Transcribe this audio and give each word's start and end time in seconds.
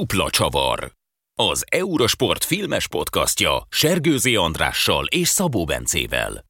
Dupla 0.00 0.30
csavar. 0.30 0.92
Az 1.34 1.64
Eurosport 1.70 2.44
filmes 2.44 2.88
podcastja 2.88 3.66
Sergőzi 3.70 4.36
Andrással 4.36 5.06
és 5.06 5.28
Szabó 5.28 5.64
Bencével. 5.64 6.44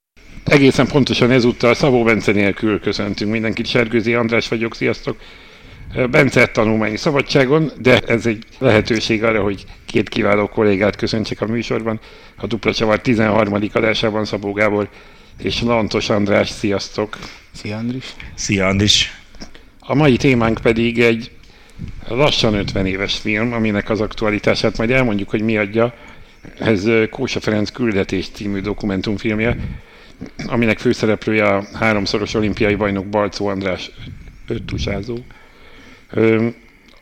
Egészen 0.44 0.86
pontosan 0.86 1.30
ezúttal 1.30 1.74
Szabó 1.74 2.02
Bence 2.02 2.32
nélkül 2.32 2.80
köszöntünk 2.80 3.30
mindenkit. 3.30 3.66
Sergőzi 3.66 4.14
András 4.14 4.48
vagyok, 4.48 4.74
sziasztok! 4.74 5.16
Bence 6.10 6.46
tanulmányi 6.46 6.96
szabadságon, 6.96 7.72
de 7.78 7.98
ez 8.00 8.26
egy 8.26 8.44
lehetőség 8.58 9.24
arra, 9.24 9.42
hogy 9.42 9.64
két 9.86 10.08
kiváló 10.08 10.48
kollégát 10.48 10.96
köszöntsek 10.96 11.40
a 11.40 11.46
műsorban. 11.46 12.00
A 12.36 12.46
Dupla 12.46 12.74
Csavar 12.74 13.00
13. 13.00 13.68
adásában 13.72 14.24
Szabó 14.24 14.52
Gábor 14.52 14.88
és 15.38 15.62
Lantos 15.62 16.08
András, 16.10 16.48
sziasztok! 16.48 17.18
Szia 17.52 17.76
Andris! 17.76 18.14
Szia 18.34 18.66
Andris! 18.66 19.12
A 19.78 19.94
mai 19.94 20.16
témánk 20.16 20.60
pedig 20.62 21.00
egy 21.00 21.30
lassan 22.08 22.54
50 22.54 22.86
éves 22.86 23.18
film, 23.18 23.52
aminek 23.52 23.90
az 23.90 24.00
aktualitását 24.00 24.78
majd 24.78 24.90
elmondjuk, 24.90 25.30
hogy 25.30 25.42
mi 25.42 25.56
adja. 25.56 25.94
Ez 26.58 26.88
Kósa 27.10 27.40
Ferenc 27.40 27.70
küldetés 27.70 28.28
című 28.28 28.60
dokumentumfilmje, 28.60 29.56
aminek 30.46 30.78
főszereplője 30.78 31.48
a 31.48 31.64
háromszoros 31.74 32.34
olimpiai 32.34 32.74
bajnok 32.74 33.06
Balcó 33.06 33.46
András 33.46 33.90
öttusázó. 34.48 35.16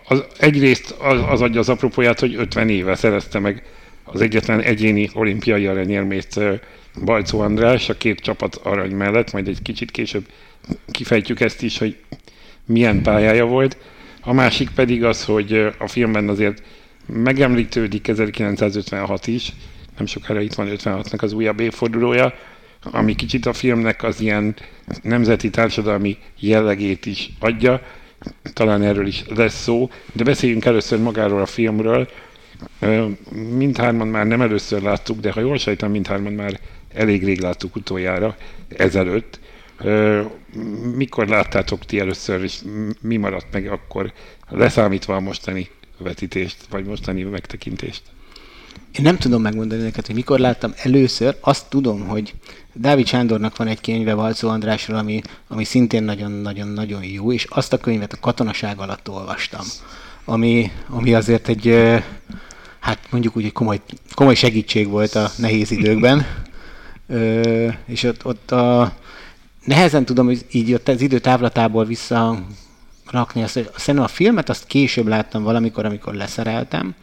Az, 0.09 0.25
egyrészt 0.39 0.91
az, 0.91 1.21
az 1.29 1.41
adja 1.41 1.61
az 1.61 1.69
apropóját, 1.69 2.21
hogy 2.21 2.35
50 2.35 2.69
éve 2.69 2.95
szerezte 2.95 3.39
meg 3.39 3.63
az 4.05 4.21
egyetlen 4.21 4.61
egyéni 4.61 5.11
olimpiai 5.15 5.67
aranyérmét 5.67 6.41
Balcó 7.05 7.41
András 7.41 7.89
a 7.89 7.97
két 7.97 8.21
csapat 8.21 8.55
arany 8.55 8.95
mellett, 8.95 9.33
majd 9.33 9.49
egy 9.49 9.63
kicsit 9.63 9.91
később 9.91 10.27
kifejtjük 10.91 11.41
ezt 11.41 11.63
is, 11.63 11.79
hogy 11.79 11.97
milyen 12.65 13.03
pályája 13.03 13.47
volt. 13.47 13.77
A 14.21 14.33
másik 14.33 14.71
pedig 14.71 15.05
az, 15.05 15.25
hogy 15.25 15.73
a 15.79 15.87
filmben 15.89 16.29
azért 16.29 16.63
megemlítődik 17.07 18.09
1956 18.09 19.27
is, 19.27 19.53
nem 19.97 20.07
sokára 20.07 20.41
itt 20.41 20.55
van 20.55 20.69
56-nak 20.71 21.23
az 21.23 21.33
újabb 21.33 21.61
évfordulója, 21.61 22.35
ami 22.83 23.15
kicsit 23.15 23.47
a 23.47 23.53
filmnek 23.53 24.03
az 24.03 24.21
ilyen 24.21 24.57
nemzeti 25.03 25.51
társadalmi 25.51 26.19
jellegét 26.39 27.07
is 27.07 27.31
adja, 27.39 27.83
talán 28.53 28.83
erről 28.83 29.07
is 29.07 29.25
lesz 29.35 29.63
szó, 29.63 29.91
de 30.13 30.25
beszéljünk 30.25 30.65
először 30.65 30.99
magáról 30.99 31.41
a 31.41 31.47
filmről. 31.47 32.09
Mindhárman 33.57 34.09
már 34.09 34.27
nem 34.27 34.41
először 34.41 34.83
láttuk, 34.83 35.21
de 35.21 35.33
ha 35.33 35.41
jól 35.41 35.59
sejtem, 35.59 35.91
mindhárman 35.91 36.33
már 36.33 36.61
elég 36.95 37.25
rég 37.25 37.41
láttuk 37.41 37.77
utoljára, 37.77 38.37
ezelőtt. 38.77 39.41
Mikor 40.95 41.29
láttátok 41.29 41.85
ti 41.85 42.01
először, 42.01 42.43
és 42.43 42.59
mi 43.01 43.17
maradt 43.17 43.47
meg 43.53 43.67
akkor, 43.67 44.13
leszámítva 44.49 45.15
a 45.15 45.21
mostani 45.21 45.69
vetítést, 45.99 46.57
vagy 46.71 46.85
mostani 46.85 47.23
megtekintést? 47.23 48.03
Én 48.93 49.03
nem 49.03 49.17
tudom 49.17 49.43
megmondani 49.43 49.83
neked, 49.83 50.07
hogy 50.07 50.15
mikor 50.15 50.39
láttam 50.39 50.73
először. 50.77 51.37
Azt 51.41 51.69
tudom, 51.69 52.07
hogy 52.07 52.35
Dávid 52.73 53.07
Sándornak 53.07 53.57
van 53.57 53.67
egy 53.67 53.81
könyve 53.81 54.15
Valcó 54.15 54.49
Andrásról, 54.49 54.99
ami, 54.99 55.21
ami 55.49 55.65
szintén 55.65 56.03
nagyon-nagyon-nagyon 56.03 57.05
jó, 57.05 57.33
és 57.33 57.45
azt 57.45 57.73
a 57.73 57.79
könyvet 57.79 58.13
a 58.13 58.21
katonaság 58.21 58.79
alatt 58.79 59.09
olvastam, 59.09 59.65
ami, 60.25 60.71
ami 60.89 61.15
azért 61.15 61.49
egy, 61.49 61.75
hát 62.79 62.99
mondjuk 63.11 63.37
úgy, 63.37 63.45
egy 63.45 63.53
komoly, 63.53 63.81
komoly 64.15 64.35
segítség 64.35 64.89
volt 64.89 65.15
a 65.15 65.31
nehéz 65.37 65.71
időkben. 65.71 66.27
És 67.87 68.03
ott, 68.03 68.25
ott 68.25 68.51
a, 68.51 68.93
nehezen 69.69 70.05
tudom 70.05 70.27
hogy 70.27 70.47
így 70.51 70.75
ott 70.75 70.89
az 70.89 71.01
idő 71.01 71.19
távlatából 71.19 71.85
vissza 71.85 72.39
rakni 73.11 73.43
azt, 73.43 73.55
hogy 73.55 73.71
szerintem 73.77 74.05
a 74.05 74.15
filmet 74.15 74.49
azt 74.49 74.67
később 74.67 75.07
láttam 75.07 75.43
valamikor, 75.43 75.85
amikor 75.85 76.15
leszereltem, 76.15 76.95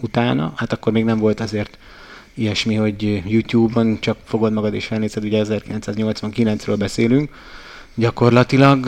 utána, 0.00 0.52
hát 0.56 0.72
akkor 0.72 0.92
még 0.92 1.04
nem 1.04 1.18
volt 1.18 1.40
azért 1.40 1.78
ilyesmi, 2.34 2.74
hogy 2.74 3.22
YouTube-on 3.26 4.00
csak 4.00 4.16
fogod 4.24 4.52
magad 4.52 4.74
és 4.74 4.86
felnézed, 4.86 5.24
ugye 5.24 5.44
1989-ről 5.48 6.76
beszélünk, 6.78 7.30
gyakorlatilag, 7.94 8.84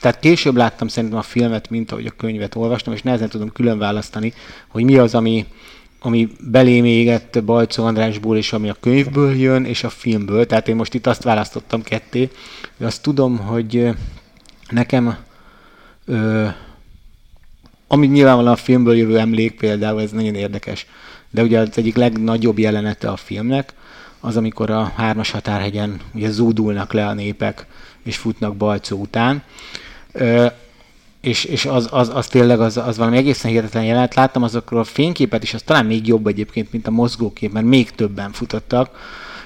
tehát 0.00 0.18
később 0.20 0.56
láttam 0.56 0.88
szerintem 0.88 1.18
a 1.18 1.22
filmet, 1.22 1.70
mint 1.70 1.92
ahogy 1.92 2.06
a 2.06 2.16
könyvet 2.16 2.54
olvastam, 2.54 2.92
és 2.92 3.02
nehezen 3.02 3.28
tudom 3.28 3.52
külön 3.52 3.78
választani, 3.78 4.32
hogy 4.68 4.84
mi 4.84 4.96
az, 4.96 5.14
ami, 5.14 5.46
ami 6.02 6.28
belém 6.40 6.84
égett 6.84 7.44
Balcó 7.44 7.84
Andrásból, 7.84 8.36
és 8.36 8.52
ami 8.52 8.68
a 8.68 8.76
könyvből 8.80 9.34
jön, 9.34 9.64
és 9.64 9.84
a 9.84 9.88
filmből. 9.88 10.46
Tehát 10.46 10.68
én 10.68 10.76
most 10.76 10.94
itt 10.94 11.06
azt 11.06 11.22
választottam 11.22 11.82
ketté, 11.82 12.30
hogy 12.76 12.86
azt 12.86 13.02
tudom, 13.02 13.38
hogy 13.38 13.88
nekem 14.70 15.16
ö, 16.04 16.46
ami 17.92 18.06
nyilvánvalóan 18.06 18.52
a 18.52 18.56
filmből 18.56 18.96
jövő 18.96 19.18
emlék 19.18 19.56
például, 19.56 20.00
ez 20.00 20.10
nagyon 20.10 20.34
érdekes, 20.34 20.86
de 21.30 21.42
ugye 21.42 21.58
az 21.58 21.78
egyik 21.78 21.96
legnagyobb 21.96 22.58
jelenete 22.58 23.10
a 23.10 23.16
filmnek, 23.16 23.72
az, 24.20 24.36
amikor 24.36 24.70
a 24.70 24.92
hármas 24.96 25.30
határhegyen 25.30 26.00
ugye 26.14 26.30
zúdulnak 26.30 26.92
le 26.92 27.06
a 27.06 27.14
népek, 27.14 27.66
és 28.02 28.16
futnak 28.16 28.56
Balcó 28.56 28.96
után. 28.96 29.42
És, 31.22 31.44
és 31.44 31.64
az, 31.64 31.88
az, 31.90 32.10
az, 32.14 32.26
tényleg 32.26 32.60
az, 32.60 32.76
az 32.76 32.96
valami 32.96 33.16
egészen 33.16 33.50
hihetetlen 33.50 33.84
jelenet. 33.84 34.14
Láttam 34.14 34.42
azokról 34.42 34.80
a 34.80 34.84
fényképet, 34.84 35.42
és 35.42 35.54
az 35.54 35.62
talán 35.62 35.86
még 35.86 36.06
jobb 36.06 36.26
egyébként, 36.26 36.72
mint 36.72 36.86
a 36.86 36.90
mozgókép, 36.90 37.52
mert 37.52 37.66
még 37.66 37.90
többen 37.90 38.32
futottak. 38.32 38.90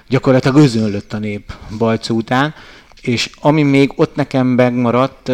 Gyakorlatilag 0.08 0.56
özönlött 0.56 1.12
a 1.12 1.18
nép 1.18 1.52
Balcó 1.78 2.16
után, 2.16 2.54
és 3.00 3.30
ami 3.40 3.62
még 3.62 3.92
ott 3.96 4.14
nekem 4.14 4.46
megmaradt, 4.46 5.28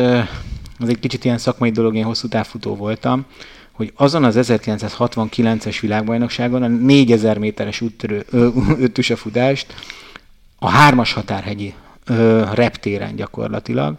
az 0.79 0.89
egy 0.89 0.99
kicsit 0.99 1.25
ilyen 1.25 1.39
szakmai 1.39 1.71
dolog, 1.71 1.97
én 1.97 2.05
hosszú 2.05 2.29
távfutó 2.29 2.77
voltam, 2.77 3.25
hogy 3.73 3.93
azon 3.95 4.25
az 4.25 4.37
1969-es 4.41 5.79
világbajnokságon 5.81 6.63
a 6.63 6.69
4000 6.69 7.39
méteres 7.39 7.81
úttörő, 7.81 8.25
ötös 8.81 9.13
futást 9.17 9.75
a 10.59 10.69
hármas 10.69 11.13
határhegyi 11.13 11.75
ö, 12.05 12.45
reptéren 12.55 13.17
gyakorlatilag, 13.17 13.97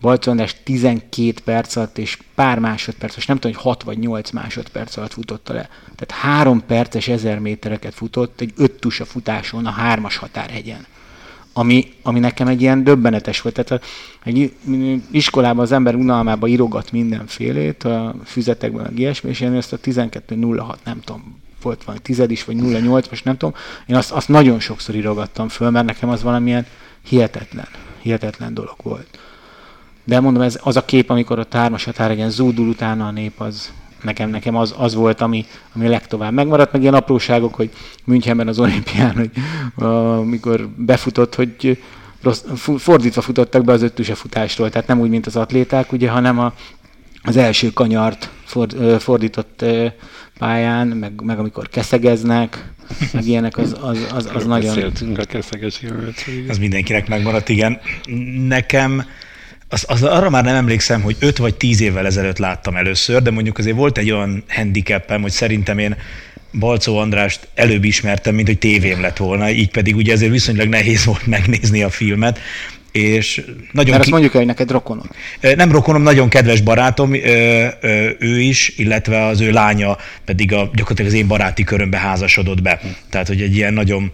Balcó 0.00 0.30
András 0.30 0.56
12 0.62 1.32
perc 1.44 1.76
alatt 1.76 1.98
és 1.98 2.18
pár 2.34 2.58
másodperc, 2.58 3.14
most 3.14 3.28
nem 3.28 3.38
tudom, 3.38 3.56
hogy 3.56 3.64
6 3.64 3.82
vagy 3.82 3.98
8 3.98 4.30
másodperc 4.30 4.96
alatt 4.96 5.12
futotta 5.12 5.52
le. 5.52 5.68
Tehát 5.94 6.24
3 6.24 6.66
perces 6.66 7.08
1000 7.08 7.38
métereket 7.38 7.94
futott 7.94 8.40
egy 8.40 8.52
öttusa 8.56 9.04
futáson 9.04 9.66
a 9.66 9.70
hármas 9.70 10.16
határhegyen 10.16 10.86
ami, 11.58 11.92
ami 12.02 12.18
nekem 12.18 12.46
egy 12.46 12.60
ilyen 12.60 12.84
döbbenetes 12.84 13.40
volt. 13.40 13.54
Tehát 13.54 13.84
egy 14.24 14.54
iskolában 15.10 15.64
az 15.64 15.72
ember 15.72 15.94
unalmába 15.94 16.46
írogat 16.46 16.92
mindenfélét, 16.92 17.84
a 17.84 18.14
füzetekben, 18.24 18.84
a 18.86 18.90
ilyesmi, 18.94 19.30
és 19.30 19.40
én 19.40 19.54
ezt 19.54 19.72
a 19.72 19.78
12.06, 19.78 20.76
nem 20.84 21.00
tudom, 21.00 21.40
volt 21.62 21.84
valami 21.84 22.02
tized 22.02 22.30
is, 22.30 22.44
vagy 22.44 22.56
08, 22.56 23.08
most 23.08 23.24
nem 23.24 23.36
tudom, 23.36 23.54
én 23.86 23.96
azt, 23.96 24.10
azt 24.10 24.28
nagyon 24.28 24.60
sokszor 24.60 24.94
írogattam 24.94 25.48
föl, 25.48 25.70
mert 25.70 25.86
nekem 25.86 26.08
az 26.08 26.22
valamilyen 26.22 26.66
hihetetlen, 27.08 27.68
hihetetlen 28.02 28.54
dolog 28.54 28.76
volt. 28.82 29.18
De 30.06 30.20
mondom, 30.20 30.42
ez 30.42 30.58
az 30.62 30.76
a 30.76 30.84
kép, 30.84 31.10
amikor 31.10 31.38
a 31.38 31.46
hármas 31.50 31.84
határegen 31.84 32.30
zúdul 32.30 32.68
utána 32.68 33.06
a 33.06 33.10
nép, 33.10 33.40
az, 33.40 33.72
nekem, 34.02 34.30
nekem 34.30 34.56
az, 34.56 34.74
az 34.78 34.94
volt, 34.94 35.20
ami, 35.20 35.44
ami 35.74 35.88
legtovább 35.88 36.32
megmaradt, 36.32 36.72
meg 36.72 36.82
ilyen 36.82 36.94
apróságok, 36.94 37.54
hogy 37.54 37.70
Münchenben 38.04 38.48
az 38.48 38.58
olimpián, 38.58 39.14
hogy 39.14 39.30
amikor 40.18 40.68
befutott, 40.76 41.34
hogy 41.34 41.82
rossz, 42.22 42.44
fordítva 42.76 43.20
futottak 43.20 43.64
be 43.64 43.72
az 43.72 43.82
öttüse 43.82 44.14
futásról, 44.14 44.70
tehát 44.70 44.88
nem 44.88 45.00
úgy, 45.00 45.10
mint 45.10 45.26
az 45.26 45.36
atléták, 45.36 45.92
ugye, 45.92 46.10
hanem 46.10 46.38
a, 46.38 46.54
az 47.22 47.36
első 47.36 47.72
kanyart 47.72 48.30
ford, 48.44 49.00
fordított 49.00 49.64
pályán, 50.38 50.86
meg, 50.86 51.20
meg 51.22 51.38
amikor 51.38 51.68
keszegeznek, 51.68 52.72
meg 53.12 53.26
ilyenek, 53.26 53.56
az, 53.56 53.76
az, 53.80 54.06
az, 54.14 54.30
az 54.34 54.44
nagyon... 54.44 54.74
Beszéltünk 54.74 55.18
a 55.18 55.24
keszeges 55.24 55.82
Ez 56.48 56.58
mindenkinek 56.58 57.08
megmaradt, 57.08 57.48
igen. 57.48 57.80
Nekem 58.46 59.04
az, 59.68 59.84
az, 59.88 60.02
arra 60.02 60.30
már 60.30 60.44
nem 60.44 60.54
emlékszem, 60.54 61.02
hogy 61.02 61.16
5 61.18 61.36
vagy 61.36 61.54
10 61.54 61.80
évvel 61.80 62.06
ezelőtt 62.06 62.38
láttam 62.38 62.76
először, 62.76 63.22
de 63.22 63.30
mondjuk 63.30 63.58
azért 63.58 63.76
volt 63.76 63.98
egy 63.98 64.10
olyan 64.10 64.44
handicapem, 64.48 65.22
hogy 65.22 65.30
szerintem 65.30 65.78
én 65.78 65.96
Balcó 66.58 66.98
Andrást 66.98 67.48
előbb 67.54 67.84
ismertem, 67.84 68.34
mint 68.34 68.46
hogy 68.46 68.58
tévém 68.58 69.00
lett 69.00 69.16
volna, 69.16 69.50
így 69.50 69.70
pedig 69.70 69.96
ugye 69.96 70.12
ezért 70.12 70.32
viszonylag 70.32 70.68
nehéz 70.68 71.04
volt 71.04 71.26
megnézni 71.26 71.82
a 71.82 71.90
filmet, 71.90 72.38
és 72.96 73.42
nagyon 73.72 73.90
Mert 73.90 74.02
azt 74.02 74.10
mondjuk 74.10 74.32
hogy 74.32 74.46
neked 74.46 74.70
rokonom. 74.70 75.10
Nem 75.40 75.72
rokonom, 75.72 76.02
nagyon 76.02 76.28
kedves 76.28 76.60
barátom, 76.60 77.14
ő 78.18 78.40
is, 78.40 78.72
illetve 78.76 79.26
az 79.26 79.40
ő 79.40 79.50
lánya 79.50 79.96
pedig 80.24 80.52
a, 80.52 80.70
gyakorlatilag 80.74 81.10
az 81.10 81.18
én 81.18 81.26
baráti 81.26 81.64
körömbe 81.64 81.98
házasodott 81.98 82.62
be. 82.62 82.80
Tehát, 83.10 83.26
hogy 83.26 83.40
egy 83.40 83.56
ilyen 83.56 83.72
nagyon 83.72 84.12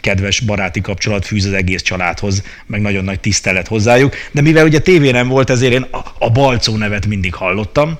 kedves 0.00 0.40
baráti 0.40 0.80
kapcsolat 0.80 1.26
fűz 1.26 1.44
az 1.44 1.52
egész 1.52 1.82
családhoz, 1.82 2.42
meg 2.66 2.80
nagyon 2.80 3.04
nagy 3.04 3.20
tisztelet 3.20 3.68
hozzájuk. 3.68 4.14
De 4.30 4.40
mivel 4.40 4.64
ugye 4.66 4.78
tévé 4.78 5.10
nem 5.10 5.28
volt, 5.28 5.50
ezért 5.50 5.72
én 5.72 5.86
a 6.18 6.30
Balcó 6.30 6.76
nevet 6.76 7.06
mindig 7.06 7.34
hallottam, 7.34 7.98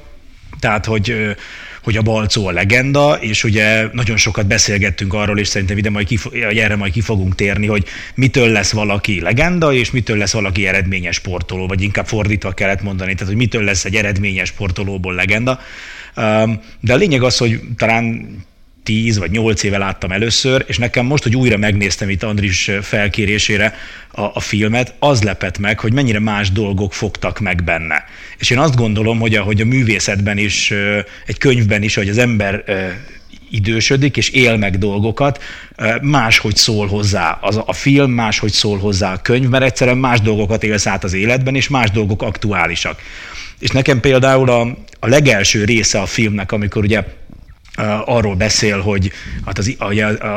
Tehát, 0.61 0.87
hogy, 0.87 1.15
hogy 1.83 1.97
a 1.97 2.03
Balcó 2.03 2.47
a 2.47 2.51
legenda, 2.51 3.19
és 3.21 3.45
ugye 3.45 3.89
nagyon 3.93 4.17
sokat 4.17 4.47
beszélgettünk 4.47 5.15
arról, 5.15 5.39
és 5.39 5.49
szerintem 5.49 5.79
ide 5.79 5.91
majd 5.91 6.07
kif- 6.07 6.35
erre 6.35 6.77
majd 6.77 6.93
ki 6.93 7.01
fogunk 7.01 7.35
térni, 7.35 7.67
hogy 7.67 7.85
mitől 8.15 8.49
lesz 8.49 8.73
valaki 8.73 9.21
legenda, 9.21 9.73
és 9.73 9.91
mitől 9.91 10.17
lesz 10.17 10.33
valaki 10.33 10.67
eredményes 10.67 11.15
sportoló, 11.15 11.67
vagy 11.67 11.83
inkább 11.83 12.07
fordítva 12.07 12.53
kellett 12.53 12.83
mondani, 12.83 13.13
tehát 13.13 13.29
hogy 13.29 13.37
mitől 13.37 13.65
lesz 13.65 13.85
egy 13.85 13.97
eredményes 13.97 14.49
sportolóból 14.49 15.15
legenda. 15.15 15.61
De 16.81 16.93
a 16.93 16.97
lényeg 16.97 17.23
az, 17.23 17.37
hogy 17.37 17.61
talán 17.77 18.29
10 18.83 19.19
vagy 19.19 19.31
8 19.31 19.63
éve 19.63 19.79
láttam 19.79 20.13
először, 20.13 20.65
és 20.67 20.79
nekem 20.79 21.07
most, 21.07 21.23
hogy 21.23 21.37
újra 21.37 21.57
megnéztem 21.57 22.09
itt 22.11 22.23
Andris 22.23 22.71
felkérésére 22.83 23.75
a, 24.11 24.21
a 24.21 24.41
filmet, 24.41 24.95
az 24.99 25.23
lepett 25.23 25.59
meg, 25.59 25.81
hogy 25.81 25.93
mennyire 25.93 26.19
más 26.19 26.51
dolgok 26.51 26.93
fogtak 26.93 27.41
meg 27.41 27.65
benne. 27.65 28.05
És 28.39 28.51
én 28.51 28.59
azt 28.59 28.77
gondolom, 28.77 29.19
hogy 29.19 29.35
ahogy 29.35 29.61
a 29.61 29.65
művészetben 29.65 30.39
is, 30.39 30.73
egy 31.27 31.39
könyvben 31.39 31.83
is, 31.83 31.95
hogy 31.95 32.09
az 32.09 32.19
ember 32.19 32.65
idősödik 33.51 34.17
és 34.17 34.29
él 34.29 34.57
meg 34.57 34.79
dolgokat, 34.79 35.43
máshogy 36.01 36.57
szól 36.57 36.87
hozzá 36.87 37.39
az 37.41 37.61
a 37.67 37.73
film, 37.73 38.11
máshogy 38.11 38.53
szól 38.53 38.79
hozzá 38.79 39.13
a 39.13 39.23
könyv, 39.23 39.49
mert 39.49 39.65
egyszerűen 39.65 39.99
más 39.99 40.21
dolgokat 40.21 40.65
élsz 40.65 40.87
át 40.87 41.05
az 41.05 41.13
életben, 41.13 41.55
és 41.55 41.69
más 41.69 41.91
dolgok 41.91 42.23
aktuálisak. 42.23 43.01
És 43.59 43.71
nekem 43.71 44.01
például 44.01 44.51
a, 44.51 44.61
a 45.01 45.09
legelső 45.09 45.65
része 45.65 46.01
a 46.01 46.07
filmnek, 46.07 46.53
amikor 46.53 46.85
ugye 46.85 47.03
arról 48.05 48.35
beszél, 48.35 48.81
hogy 48.81 49.13
hát 49.47 49.59
az, 49.59 49.77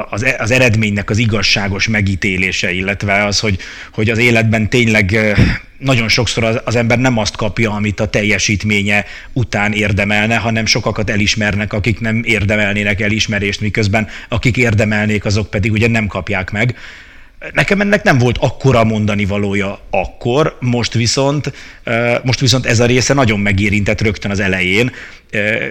az, 0.10 0.26
az 0.38 0.52
eredménynek 0.52 1.10
az 1.10 1.18
igazságos 1.18 1.88
megítélése, 1.88 2.72
illetve 2.72 3.26
az, 3.26 3.40
hogy, 3.40 3.58
hogy 3.92 4.10
az 4.10 4.18
életben 4.18 4.70
tényleg 4.70 5.36
nagyon 5.78 6.08
sokszor 6.08 6.44
az, 6.44 6.62
az 6.64 6.76
ember 6.76 7.00
nem 7.00 7.18
azt 7.18 7.36
kapja, 7.36 7.72
amit 7.72 8.00
a 8.00 8.08
teljesítménye 8.08 9.06
után 9.34 9.74
érdemelne, 9.74 10.36
hanem 10.36 10.66
sokakat 10.66 11.10
elismernek, 11.10 11.74
akik 11.74 12.00
nem 12.00 12.22
érdemelnének 12.26 13.02
elismerést, 13.02 13.62
miközben 13.62 14.08
akik 14.30 14.58
érdemelnék, 14.58 15.26
azok 15.26 15.50
pedig 15.50 15.72
ugye 15.72 15.88
nem 15.88 16.08
kapják 16.08 16.52
meg. 16.52 16.76
Nekem 17.54 17.82
ennek 17.82 18.04
nem 18.04 18.18
volt 18.18 18.38
akkora 18.38 18.84
mondani 18.84 19.26
valója 19.26 19.80
akkor, 19.90 20.58
most 20.60 20.94
viszont, 20.94 21.54
most 22.24 22.40
viszont 22.40 22.66
ez 22.66 22.80
a 22.80 22.86
része 22.86 23.14
nagyon 23.14 23.40
megérintett 23.40 24.02
rögtön 24.02 24.32
az 24.32 24.40
elején, 24.40 24.92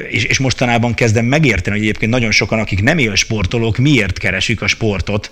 és, 0.09 0.25
és 0.25 0.39
mostanában 0.39 0.95
kezdem 0.95 1.25
megérteni, 1.25 1.77
hogy 1.77 1.87
egyébként 1.87 2.13
nagyon 2.13 2.31
sokan, 2.31 2.59
akik 2.59 2.83
nem 2.83 2.99
él 2.99 3.15
sportolók, 3.15 3.77
miért 3.77 4.19
keresik 4.19 4.63
a 4.63 4.67
sportot, 4.67 5.31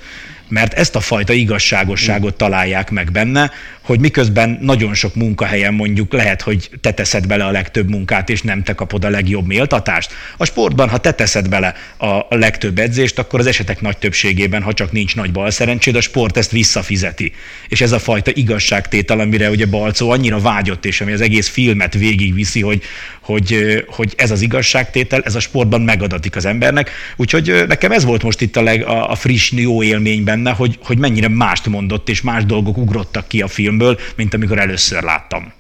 mert 0.52 0.75
ezt 0.75 0.96
a 0.96 1.00
fajta 1.00 1.32
igazságosságot 1.32 2.34
találják 2.34 2.90
meg 2.90 3.12
benne, 3.12 3.50
hogy 3.81 4.00
miközben 4.00 4.58
nagyon 4.60 4.94
sok 4.94 5.14
munkahelyen 5.14 5.75
mondjuk 5.75 6.12
lehet, 6.12 6.43
hogy 6.43 6.70
te 6.81 6.93
teszed 6.93 7.26
bele 7.26 7.44
a 7.44 7.50
legtöbb 7.50 7.90
munkát, 7.90 8.28
és 8.28 8.43
nem 8.43 8.62
te 8.62 8.75
kapod 8.75 9.04
a 9.04 9.08
legjobb 9.08 9.46
méltatást. 9.46 10.12
A 10.37 10.44
sportban, 10.44 10.88
ha 10.88 10.99
te 10.99 11.12
teszed 11.12 11.49
bele 11.49 11.75
a 11.99 12.37
legtöbb 12.37 12.78
edzést, 12.78 13.19
akkor 13.19 13.40
az 13.40 13.46
esetek 13.46 13.81
nagy 13.81 13.99
többségében, 13.99 14.62
ha 14.62 14.72
csak 14.72 14.93
nincs 14.93 15.16
nagy 15.16 15.32
bal 15.32 15.50
szerencséd, 15.50 15.96
a 15.96 16.00
sport 16.00 16.37
ezt 16.37 16.50
visszafizeti. 16.50 17.32
És 17.69 17.81
ez 17.81 17.93
a 17.93 17.99
fajta 17.99 18.31
igazságtétel, 18.34 19.20
amire 19.20 19.50
ugye 19.50 19.66
Balcó 19.66 20.10
annyira 20.10 20.38
vágyott, 20.38 20.84
és 20.84 21.00
ami 21.00 21.12
az 21.12 21.20
egész 21.20 21.49
filmet 21.49 21.94
végigviszi, 21.94 22.60
hogy, 22.60 22.82
hogy, 23.20 23.84
hogy 23.87 24.14
ez 24.16 24.31
az 24.31 24.40
igazságtétel, 24.40 25.22
ez 25.25 25.34
a 25.34 25.40
sportban 25.40 25.81
megadatik 25.81 26.37
az 26.37 26.44
embernek. 26.44 26.90
Úgyhogy 27.16 27.64
nekem 27.69 27.93
ez 27.93 28.04
volt 28.04 28.22
most 28.22 28.40
itt 28.40 28.56
a, 28.56 28.62
leg, 28.62 28.84
a, 28.84 29.10
a 29.10 29.14
friss, 29.14 29.50
jó 29.52 29.82
élmény 29.82 30.25
benne, 30.43 30.56
hogy, 30.56 30.79
hogy 30.83 30.99
mennyire 30.99 31.29
mást 31.29 31.67
mondott, 31.67 32.09
és 32.09 32.23
más 32.23 32.44
dolgok 32.44 32.77
ugrottak 32.77 33.29
ki 33.29 33.43
a 33.43 33.47
filmből, 33.47 33.99
mint 34.17 34.35
amikor 34.35 34.59
először 34.59 35.03
láttam. 35.03 35.53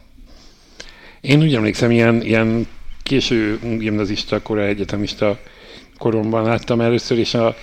Én 1.20 1.42
úgy 1.42 1.54
emlékszem, 1.54 1.90
ilyen, 1.90 2.22
ilyen 2.22 2.66
késő 3.02 3.58
gimnazista, 3.78 4.42
korai 4.42 4.68
egyetemista 4.68 5.38
koromban 5.98 6.44
láttam 6.44 6.80
először, 6.80 7.18
és 7.18 7.34
a 7.34 7.56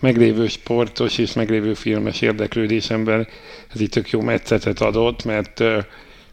meglévő 0.00 0.48
sportos 0.48 1.18
és 1.18 1.32
meglévő 1.32 1.74
filmes 1.74 2.20
érdeklődésemben 2.20 3.28
ez 3.74 3.80
itt 3.80 3.90
tök 3.90 4.10
jó 4.10 4.20
metszetet 4.20 4.80
adott, 4.80 5.24
mert 5.24 5.62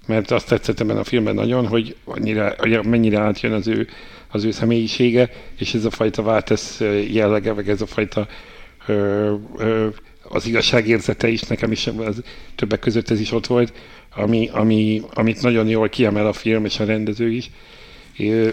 mert 0.08 0.32
azt 0.32 0.48
tetszett 0.48 0.80
ebben 0.80 0.98
a 0.98 1.04
filmben 1.04 1.36
nagyon, 1.36 1.68
hogy 1.68 1.96
annyira, 2.06 2.84
mennyire 2.84 3.20
átjön 3.20 3.52
az 3.52 3.68
ő, 3.68 3.88
az 4.28 4.44
ő 4.44 4.52
személyisége, 4.52 5.30
és 5.58 5.74
ez 5.74 5.86
a 5.86 5.90
fajta 5.90 6.22
váltesz 6.22 6.82
jellege, 7.12 7.54
meg 7.54 7.70
ez 7.70 7.82
a 7.82 7.86
fajta 7.86 8.28
ö, 8.88 9.34
ö, 9.58 9.88
az 10.34 10.46
igazságérzete 10.46 11.28
is, 11.28 11.42
nekem 11.42 11.72
is 11.72 11.88
az, 11.88 12.24
többek 12.56 12.80
között 12.80 13.10
ez 13.10 13.20
is 13.20 13.32
ott 13.32 13.48
volt, 13.48 13.74
ami, 14.16 14.50
ami, 14.52 15.02
amit 15.14 15.42
nagyon 15.42 15.68
jól 15.68 15.90
kiemel 15.90 16.28
a 16.28 16.34
film 16.34 16.66
és 16.66 16.80
a 16.80 16.86
rendező 16.86 17.32
is. 17.32 17.50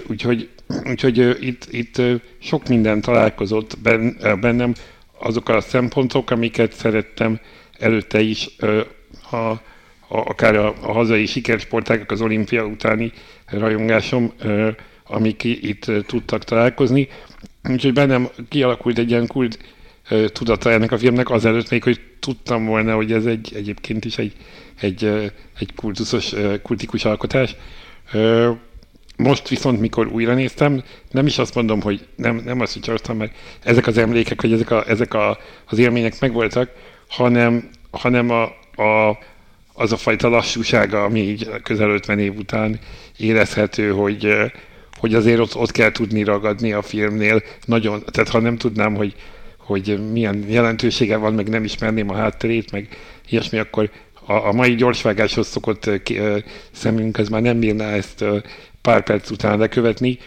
Úgyhogy, 0.07 0.49
úgyhogy 0.85 1.37
itt, 1.41 1.67
itt 1.71 2.03
sok 2.39 2.69
minden 2.69 3.01
találkozott 3.01 3.79
bennem, 4.41 4.75
azok 5.19 5.49
a 5.49 5.61
szempontok, 5.61 6.31
amiket 6.31 6.73
szerettem 6.73 7.41
előtte 7.79 8.21
is, 8.21 8.49
ha 9.23 9.63
akár 10.09 10.57
a, 10.57 10.75
a 10.81 10.93
hazai 10.93 11.27
sikersportágak, 11.27 12.11
az 12.11 12.21
olimpia 12.21 12.65
utáni 12.65 13.13
rajongásom, 13.47 14.33
amik 15.05 15.45
itt 15.45 15.91
tudtak 16.07 16.45
találkozni. 16.45 17.09
Úgyhogy 17.69 17.93
bennem 17.93 18.29
kialakult 18.49 18.99
egy 18.99 19.11
ilyen 19.11 19.27
kult 19.27 19.59
tudata 20.33 20.71
ennek 20.71 20.93
a 20.93 20.99
filmnek 20.99 21.31
azelőtt 21.31 21.71
még, 21.71 21.83
hogy 21.83 22.01
tudtam 22.21 22.65
volna, 22.65 22.95
hogy 22.95 23.13
ez 23.13 23.27
egy 23.27 23.53
egyébként 23.55 24.05
is 24.05 24.19
egy, 24.19 24.33
egy, 24.81 25.05
egy 25.59 25.75
kultuszos, 25.75 26.35
kultikus 26.63 27.05
alkotás. 27.05 27.57
Most 29.17 29.49
viszont, 29.49 29.81
mikor 29.81 30.07
újra 30.07 30.35
néztem, 30.35 30.83
nem 31.11 31.27
is 31.27 31.39
azt 31.39 31.55
mondom, 31.55 31.81
hogy 31.81 32.07
nem, 32.17 32.43
nem 32.45 32.61
azt, 32.61 32.73
hogy 32.73 32.83
csaltam 32.83 33.23
ezek 33.63 33.87
az 33.87 33.99
emlékek, 33.99 34.43
vagy 34.43 34.53
ezek, 34.53 34.71
a, 34.71 34.89
ezek 34.89 35.15
a, 35.15 35.39
az 35.65 35.79
élmények 35.79 36.21
megvoltak, 36.21 36.71
hanem, 37.09 37.69
hanem 37.91 38.31
a, 38.31 38.43
a, 38.83 39.19
az 39.73 39.93
a 39.93 39.97
fajta 39.97 40.29
lassúsága, 40.29 41.05
ami 41.05 41.21
így 41.21 41.51
közel 41.63 41.91
50 41.91 42.19
év 42.19 42.37
után 42.37 42.79
érezhető, 43.17 43.91
hogy, 43.91 44.35
hogy 44.99 45.15
azért 45.15 45.39
ott, 45.39 45.57
ott 45.57 45.71
kell 45.71 45.93
tudni 45.93 46.25
ragadni 46.25 46.73
a 46.73 46.83
filmnél. 46.83 47.43
Nagyon, 47.65 48.03
tehát 48.11 48.31
ha 48.31 48.41
nem 48.41 48.57
tudnám, 48.57 48.95
hogy, 48.95 49.15
hogy 49.71 50.11
milyen 50.13 50.45
jelentősége 50.49 51.17
van, 51.17 51.35
meg 51.35 51.49
nem 51.49 51.65
ismerném 51.65 52.11
a 52.11 52.15
hátterét, 52.15 52.73
meg 52.73 52.89
ilyesmi, 53.29 53.59
akkor 53.59 53.91
a, 54.27 54.33
a 54.33 54.53
mai 54.53 54.75
gyorsvágáshoz 54.75 55.47
szokott 55.47 55.91
szemünk, 56.73 57.19
az 57.19 57.29
már 57.29 57.43
nem 57.43 57.59
bírná 57.59 57.91
ezt 57.91 58.25
pár 58.83 59.03
perc 59.03 59.31
után 59.31 59.59
lekövetni. 59.59 60.19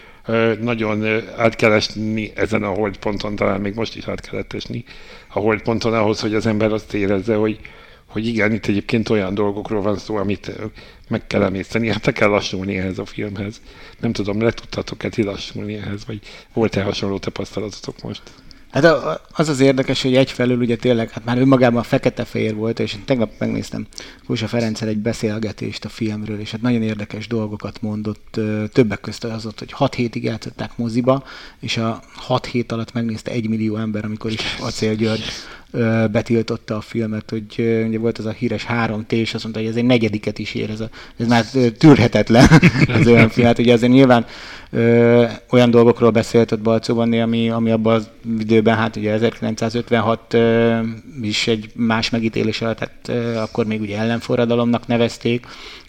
Nagyon 0.61 1.05
át 1.37 1.55
kell 1.55 1.71
esni 1.71 2.31
ezen 2.35 2.63
a 2.63 2.67
holdponton, 2.67 3.35
talán 3.35 3.61
még 3.61 3.73
most 3.75 3.95
is 3.95 4.07
át 4.07 4.29
kellett 4.29 4.53
esni 4.53 4.83
a 5.27 5.39
holdponton 5.39 5.93
ahhoz, 5.93 6.19
hogy 6.19 6.35
az 6.35 6.45
ember 6.45 6.71
azt 6.71 6.93
érezze, 6.93 7.35
hogy, 7.35 7.59
hogy 8.05 8.27
igen, 8.27 8.53
itt 8.53 8.65
egyébként 8.65 9.09
olyan 9.09 9.33
dolgokról 9.33 9.81
van 9.81 9.97
szó, 9.97 10.15
amit 10.15 10.51
meg 11.09 11.27
kell 11.27 11.43
emészteni, 11.43 11.87
hát 11.87 12.11
kell 12.11 12.29
lassulni 12.29 12.77
ehhez 12.77 12.97
a 12.97 13.05
filmhez. 13.05 13.61
Nem 13.99 14.11
tudom, 14.11 14.41
le 14.41 14.51
tudtatok-e 14.51 15.09
ti 15.09 15.23
lassulni 15.23 15.73
ehhez, 15.73 16.05
vagy 16.05 16.19
volt-e 16.53 16.83
hasonló 16.83 17.17
tapasztalatotok 17.17 18.01
most? 18.01 18.21
Hát 18.73 18.85
az 19.31 19.49
az 19.49 19.59
érdekes, 19.59 20.01
hogy 20.01 20.15
egyfelől 20.15 20.57
ugye 20.57 20.75
tényleg, 20.75 21.09
hát 21.09 21.25
már 21.25 21.37
önmagában 21.37 21.83
fekete-fehér 21.83 22.55
volt, 22.55 22.79
és 22.79 22.93
én 22.93 23.05
tegnap 23.05 23.31
megnéztem 23.37 23.87
Kósa 24.27 24.47
Ferenccel 24.47 24.87
egy 24.87 24.97
beszélgetést 24.97 25.85
a 25.85 25.89
filmről, 25.89 26.39
és 26.39 26.51
hát 26.51 26.61
nagyon 26.61 26.81
érdekes 26.81 27.27
dolgokat 27.27 27.81
mondott, 27.81 28.39
többek 28.71 29.01
között 29.01 29.23
az 29.23 29.45
ott, 29.45 29.59
hogy 29.59 29.71
6 29.71 29.95
hétig 29.95 30.23
játszották 30.23 30.77
moziba, 30.77 31.23
és 31.59 31.77
a 31.77 32.01
6 32.15 32.45
hét 32.45 32.71
alatt 32.71 32.93
megnézte 32.93 33.31
egy 33.31 33.49
millió 33.49 33.75
ember, 33.75 34.05
amikor 34.05 34.31
is 34.31 34.57
Acél 34.59 34.95
György 34.95 35.23
betiltotta 36.11 36.75
a 36.75 36.81
filmet, 36.81 37.29
hogy 37.29 37.45
ugye 37.87 37.99
volt 37.99 38.17
az 38.17 38.25
a 38.25 38.31
híres 38.31 38.65
3T, 38.69 39.11
és 39.11 39.33
azt 39.33 39.43
mondta, 39.43 39.61
hogy 39.61 39.69
ez 39.69 39.75
egy 39.75 39.85
negyediket 39.85 40.39
is 40.39 40.53
ér, 40.53 40.69
ez, 40.69 40.79
a, 40.79 40.89
ez 41.17 41.27
már 41.27 41.45
tűrhetetlen 41.77 42.47
az 42.99 43.07
olyan 43.07 43.29
film. 43.29 43.47
Hát 43.47 43.59
ugye 43.59 43.73
azért 43.73 43.91
nyilván 43.91 44.25
ö, 44.69 45.25
olyan 45.49 45.71
dolgokról 45.71 46.09
beszélt 46.09 46.51
ott 46.51 46.61
Balcóban, 46.61 47.13
ami, 47.13 47.49
ami 47.49 47.71
abban 47.71 47.95
az 47.95 48.09
időben, 48.39 48.75
hát 48.75 48.95
ugye 48.95 49.11
1956 49.11 50.33
ö, 50.33 50.79
is 51.21 51.47
egy 51.47 51.71
más 51.75 52.09
megítélés 52.09 52.61
alatt, 52.61 52.79
hát 52.79 52.91
ö, 53.07 53.35
akkor 53.35 53.65
még 53.65 53.81
ugye 53.81 53.97
ellenforradalomnak 53.97 54.87
nevezték, 54.87 55.45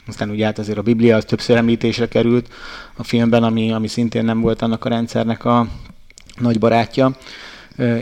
aztán 0.07 0.31
ugye 0.31 0.45
hát 0.45 0.59
azért 0.59 0.79
a 0.79 0.83
Biblia 0.83 1.17
az 1.17 1.25
többször 1.25 1.57
említésre 1.57 2.09
került 2.09 2.49
a 2.97 3.05
filmben, 3.05 3.43
ami, 3.43 3.73
ami 3.73 3.89
szintén 3.89 4.25
nem 4.25 4.41
volt 4.41 4.63
annak 4.63 4.85
a 4.85 4.89
rendszernek 4.89 5.45
a 5.45 5.67
nagy 6.39 6.59
barátja. 6.59 7.17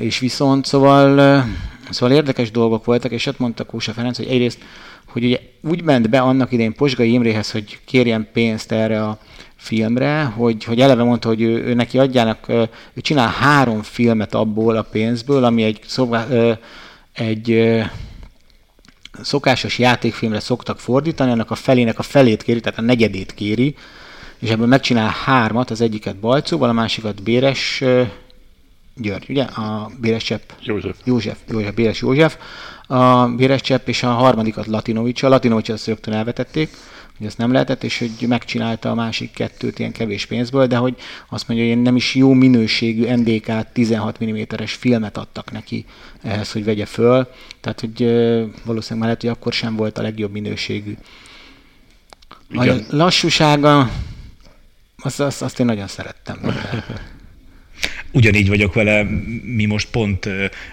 És 0.00 0.18
viszont, 0.18 0.66
szóval 0.66 1.44
Szóval 1.90 2.16
érdekes 2.16 2.50
dolgok 2.50 2.84
voltak, 2.84 3.12
és 3.12 3.26
ott 3.26 3.38
mondta 3.38 3.64
Kósa 3.64 3.92
Ferenc, 3.92 4.16
hogy 4.16 4.26
egyrészt, 4.26 4.58
hogy 5.06 5.24
ugye 5.24 5.38
úgy 5.62 5.82
ment 5.82 6.10
be 6.10 6.20
annak 6.20 6.52
idején 6.52 6.74
Posgai 6.74 7.12
Imréhez, 7.12 7.50
hogy 7.50 7.78
kérjen 7.84 8.28
pénzt 8.32 8.72
erre 8.72 9.04
a 9.04 9.18
filmre, 9.56 10.22
hogy, 10.22 10.64
hogy 10.64 10.80
eleve 10.80 11.02
mondta, 11.02 11.28
hogy 11.28 11.42
ő, 11.42 11.64
ő 11.64 11.74
neki 11.74 11.98
adjának, 11.98 12.48
ő 12.48 12.68
csinál 13.00 13.28
három 13.28 13.82
filmet 13.82 14.34
abból 14.34 14.76
a 14.76 14.82
pénzből, 14.82 15.44
ami 15.44 15.62
egy, 15.62 15.80
szobá, 15.86 16.26
egy 17.12 17.72
szokásos 19.22 19.78
játékfilmre 19.78 20.40
szoktak 20.40 20.80
fordítani, 20.80 21.30
annak 21.30 21.50
a 21.50 21.54
felének 21.54 21.98
a 21.98 22.02
felét 22.02 22.42
kéri, 22.42 22.60
tehát 22.60 22.78
a 22.78 22.82
negyedét 22.82 23.34
kéri, 23.34 23.74
és 24.38 24.50
ebből 24.50 24.66
megcsinál 24.66 25.14
hármat, 25.24 25.70
az 25.70 25.80
egyiket 25.80 26.16
Balcóval, 26.16 26.68
a 26.68 26.72
másikat 26.72 27.22
Béres 27.22 27.84
György, 28.96 29.26
ugye? 29.28 29.42
A 29.42 29.90
Béres 30.00 30.24
Csepp. 30.24 30.50
József. 30.60 30.96
József, 31.04 31.38
József, 31.50 31.74
Béres 31.74 32.00
József. 32.00 32.36
A 32.86 33.26
Béres 33.26 33.60
Csepp 33.60 33.88
és 33.88 34.02
a 34.02 34.10
harmadikat 34.10 34.66
Latinovics. 34.66 35.22
A 35.22 35.28
Latinovics 35.28 35.68
azt 35.68 35.86
rögtön 35.86 36.14
elvetették, 36.14 36.76
hogy 37.18 37.26
ezt 37.26 37.38
nem 37.38 37.52
lehetett, 37.52 37.84
és 37.84 37.98
hogy 37.98 38.28
megcsinálta 38.28 38.90
a 38.90 38.94
másik 38.94 39.30
kettőt 39.30 39.78
ilyen 39.78 39.92
kevés 39.92 40.26
pénzből, 40.26 40.66
de 40.66 40.76
hogy 40.76 40.96
azt 41.28 41.48
mondja, 41.48 41.66
hogy 41.68 41.82
nem 41.82 41.96
is 41.96 42.14
jó 42.14 42.32
minőségű 42.32 43.14
NDK 43.14 43.72
16 43.72 44.24
mm-es 44.24 44.72
filmet 44.72 45.16
adtak 45.16 45.50
neki 45.50 45.84
ehhez, 46.22 46.52
hogy 46.52 46.64
vegye 46.64 46.86
föl. 46.86 47.28
Tehát, 47.60 47.80
hogy 47.80 47.98
valószínűleg 48.64 48.98
már 48.98 49.00
lehet, 49.00 49.20
hogy 49.20 49.30
akkor 49.30 49.52
sem 49.52 49.76
volt 49.76 49.98
a 49.98 50.02
legjobb 50.02 50.32
minőségű. 50.32 50.96
Igen. 52.50 52.86
A 52.90 52.96
lassúsága, 52.96 53.90
azt, 54.96 55.20
azt, 55.20 55.42
azt 55.42 55.60
én 55.60 55.66
nagyon 55.66 55.86
szerettem. 55.86 56.38
Ugyanígy 58.12 58.48
vagyok 58.48 58.74
vele, 58.74 59.02
mi 59.42 59.64
most 59.64 59.88
pont 59.90 60.28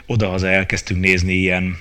odahaza 0.05 0.49
elkezdtünk 0.49 1.01
nézni 1.01 1.33
ilyen 1.33 1.77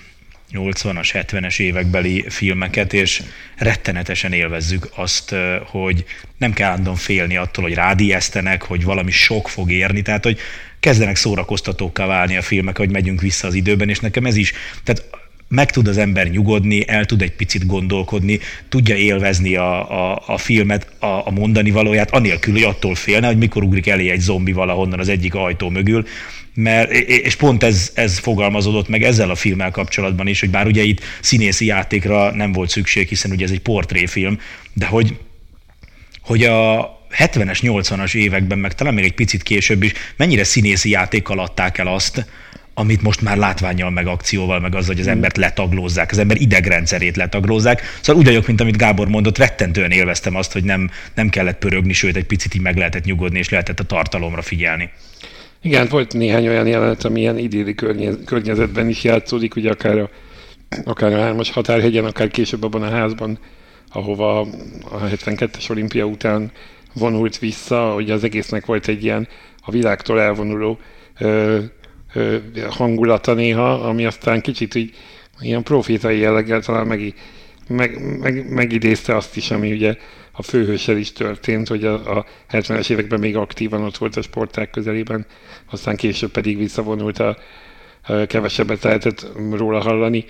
80-as, 0.53 1.09
70-es 1.13 1.61
évekbeli 1.61 2.25
filmeket, 2.29 2.93
és 2.93 3.23
rettenetesen 3.57 4.33
élvezzük 4.33 4.89
azt, 4.95 5.35
hogy 5.65 6.05
nem 6.37 6.53
kell 6.53 6.69
állandóan 6.69 6.97
félni 6.97 7.37
attól, 7.37 7.65
hogy 7.65 7.75
rádiesztenek, 7.75 8.63
hogy 8.63 8.85
valami 8.85 9.11
sok 9.11 9.49
fog 9.49 9.71
érni, 9.71 10.03
tehát 10.03 10.25
hogy 10.25 10.39
kezdenek 10.81 11.17
szórakoztatókká 11.17 12.07
válni 12.07 12.37
a 12.37 12.43
filmek, 12.43 12.79
hogy 12.79 12.91
megyünk 12.91 13.21
vissza 13.21 13.47
az 13.47 13.55
időben, 13.55 13.89
és 13.89 14.01
nekem 14.01 14.25
ez 14.27 14.37
is, 14.37 14.53
tehát 14.85 15.05
meg 15.49 15.71
tud 15.71 15.89
az 15.89 15.99
ember 15.99 16.31
nyugodni, 16.31 16.89
el 16.89 17.05
tud 17.05 17.23
egy 17.23 17.33
picit 17.33 17.67
gondolkodni, 17.67 18.39
tudja 18.69 18.97
élvezni 18.97 19.55
a, 19.55 19.91
a, 20.13 20.23
a 20.27 20.39
filmet, 20.39 20.87
a, 20.99 21.07
a 21.07 21.31
mondani 21.31 21.71
valóját, 21.71 22.11
anélkül, 22.11 22.53
hogy 22.53 22.63
attól 22.63 22.95
félne, 22.95 23.27
hogy 23.27 23.39
mikor 23.39 23.63
ugrik 23.63 23.87
elé 23.87 24.11
egy 24.11 24.21
zombi 24.21 24.53
valahonnan 24.53 24.99
az 24.99 25.09
egyik 25.09 25.35
ajtó 25.35 25.69
mögül, 25.69 26.07
mert, 26.55 26.91
és 27.07 27.37
pont 27.37 27.63
ez, 27.63 27.91
ez 27.95 28.19
fogalmazódott 28.19 28.89
meg 28.89 29.03
ezzel 29.03 29.31
a 29.31 29.35
filmmel 29.35 29.71
kapcsolatban 29.71 30.27
is, 30.27 30.41
hogy 30.41 30.51
bár 30.51 30.67
ugye 30.67 30.83
itt 30.83 31.01
színészi 31.21 31.67
játékra 31.67 32.35
nem 32.35 32.53
volt 32.53 32.71
szükség, 32.71 33.09
hiszen 33.09 33.31
ugye 33.31 33.45
ez 33.45 33.51
egy 33.51 33.61
portréfilm, 33.61 34.39
de 34.73 34.87
hogy, 34.87 35.17
hogy 36.23 36.45
a, 36.45 36.97
70-es, 37.17 37.59
80-as 37.63 38.15
években, 38.15 38.59
meg 38.59 38.75
talán 38.75 38.95
még 38.95 39.05
egy 39.05 39.15
picit 39.15 39.43
később 39.43 39.83
is, 39.83 39.93
mennyire 40.17 40.45
színészi 40.45 40.91
játékkal 40.91 41.39
adták 41.39 41.79
el 41.79 41.87
azt, 41.87 42.27
amit 42.79 43.03
most 43.03 43.21
már 43.21 43.37
látványjal, 43.37 43.91
meg 43.91 44.07
akcióval, 44.07 44.61
meg 44.61 44.75
az, 44.75 44.87
hogy 44.87 45.01
az 45.01 45.07
mm. 45.07 45.11
embert 45.11 45.37
letaglózzák, 45.37 46.11
az 46.11 46.19
ember 46.19 46.41
idegrendszerét 46.41 47.17
letaglózzák. 47.17 47.83
Szóval 48.01 48.21
úgy 48.21 48.27
vagyok, 48.27 48.47
mint 48.47 48.61
amit 48.61 48.77
Gábor 48.77 49.09
mondott, 49.09 49.39
rettentően 49.39 49.91
élveztem 49.91 50.37
azt, 50.37 50.53
hogy 50.53 50.65
nem, 50.65 50.91
nem 51.15 51.29
kellett 51.29 51.59
pörögni, 51.59 51.93
sőt, 51.93 52.17
egy 52.17 52.25
picit 52.25 52.55
így 52.55 52.61
meg 52.61 52.77
lehetett 52.77 53.05
nyugodni, 53.05 53.39
és 53.39 53.49
lehetett 53.49 53.81
a 53.81 53.85
tartalomra 53.85 54.43
figyelni. 54.43 54.91
Igen, 55.63 55.87
volt 55.91 56.15
néhány 56.15 56.49
olyan 56.49 56.67
jelenet, 56.67 57.05
ami 57.05 57.21
ilyen 57.21 57.39
idéli 57.39 57.75
környezetben 58.25 58.89
is 58.89 59.05
játszódik, 59.05 59.57
ugye 59.57 59.71
akár 59.71 59.99
a, 59.99 60.11
akár 60.85 61.13
a 61.13 61.21
hármas 61.21 61.51
határhegyen, 61.51 62.05
akár 62.05 62.29
később 62.29 62.63
abban 62.63 62.83
a 62.83 62.91
házban, 62.91 63.39
ahova 63.93 64.41
a 64.91 65.09
72-es 65.09 65.71
olimpia 65.71 66.05
után 66.05 66.53
vonult 66.95 67.39
vissza, 67.39 67.93
hogy 67.93 68.11
az 68.11 68.25
egésznek 68.25 68.67
volt 68.67 68.89
egy 68.89 69.05
ilyen 69.05 69.29
a 69.63 69.71
világtól 69.71 70.21
elvonuló 70.21 70.79
hangulata 72.71 73.35
néha, 73.35 73.73
ami 73.73 74.07
aztán 74.07 74.41
kicsit 74.41 74.75
így 74.75 74.95
ilyen 75.41 75.63
profétai 75.63 76.19
jelleggel 76.19 76.61
talán 76.61 76.87
meg, 76.87 77.15
meg, 77.69 78.19
meg, 78.19 78.51
megidézte 78.51 79.17
azt 79.17 79.37
is, 79.37 79.51
ami 79.51 79.73
ugye 79.73 79.97
a 80.33 80.43
főhőssel 80.43 80.97
is 80.97 81.13
történt, 81.13 81.69
hogy 81.69 81.85
a, 81.85 82.19
a 82.19 82.27
70-es 82.51 82.91
években 82.91 83.21
még 83.21 83.37
aktívan 83.37 83.83
ott 83.83 83.97
volt 83.97 84.17
a 84.17 84.23
sporták 84.23 84.71
közelében, 84.71 85.27
aztán 85.71 85.97
később 85.97 86.31
pedig 86.31 86.59
visszavonult 86.59 87.19
a, 87.19 87.37
a 88.03 88.27
kevesebbet 88.27 88.83
lehetett 88.83 89.27
róla 89.53 89.81
hallani, 89.81 90.25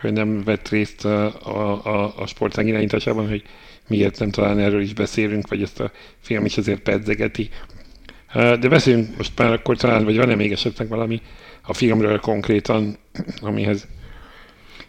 hogy 0.00 0.12
nem 0.12 0.44
vett 0.44 0.68
részt 0.68 1.04
a, 1.04 1.24
a, 1.42 1.84
a, 1.84 2.14
a 2.16 2.26
sportág 2.26 2.66
irányításában, 2.66 3.28
hogy 3.28 3.42
miért 3.88 4.18
nem 4.18 4.30
talán 4.30 4.58
erről 4.58 4.80
is 4.80 4.94
beszélünk, 4.94 5.48
vagy 5.48 5.62
ezt 5.62 5.80
a 5.80 5.90
film 6.20 6.44
is 6.44 6.56
azért 6.56 6.80
pedzegeti. 6.80 7.48
De 8.34 8.68
beszéljünk 8.68 9.16
most 9.16 9.32
már 9.36 9.52
akkor 9.52 9.76
talán, 9.76 10.04
vagy 10.04 10.16
van-e 10.16 10.34
még 10.34 10.52
esetleg 10.52 10.88
valami 10.88 11.20
a 11.62 11.74
filmről 11.74 12.20
konkrétan, 12.20 12.96
amihez 13.40 13.86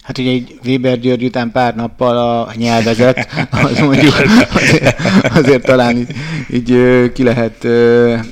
Hát 0.01 0.17
ugye 0.17 0.31
egy 0.31 0.59
Weber 0.65 0.99
György 0.99 1.23
után 1.23 1.51
pár 1.51 1.75
nappal 1.75 2.17
a 2.17 2.51
nyelvezet, 2.55 3.47
az 3.51 3.79
mondjuk 3.79 4.13
azért, 4.53 5.01
azért 5.35 5.65
talán 5.65 5.97
így, 5.97 6.15
így 6.49 7.11
ki 7.11 7.23
lehet 7.23 7.65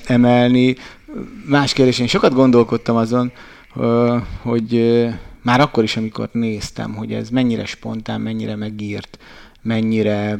emelni. 0.05 0.75
Más 1.45 1.73
kérdés, 1.73 1.99
én 1.99 2.07
sokat 2.07 2.33
gondolkodtam 2.33 2.95
azon, 2.95 3.31
hogy 4.41 5.05
már 5.41 5.59
akkor 5.59 5.83
is, 5.83 5.97
amikor 5.97 6.29
néztem, 6.31 6.95
hogy 6.95 7.13
ez 7.13 7.29
mennyire 7.29 7.65
spontán, 7.65 8.21
mennyire 8.21 8.55
megírt, 8.55 9.19
mennyire 9.61 10.39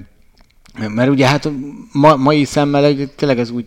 mert 0.87 1.09
ugye 1.09 1.27
hát 1.27 1.51
ma, 1.91 2.15
mai 2.15 2.43
szemmel 2.43 2.95
tényleg 3.15 3.39
ez 3.39 3.49
úgy 3.49 3.65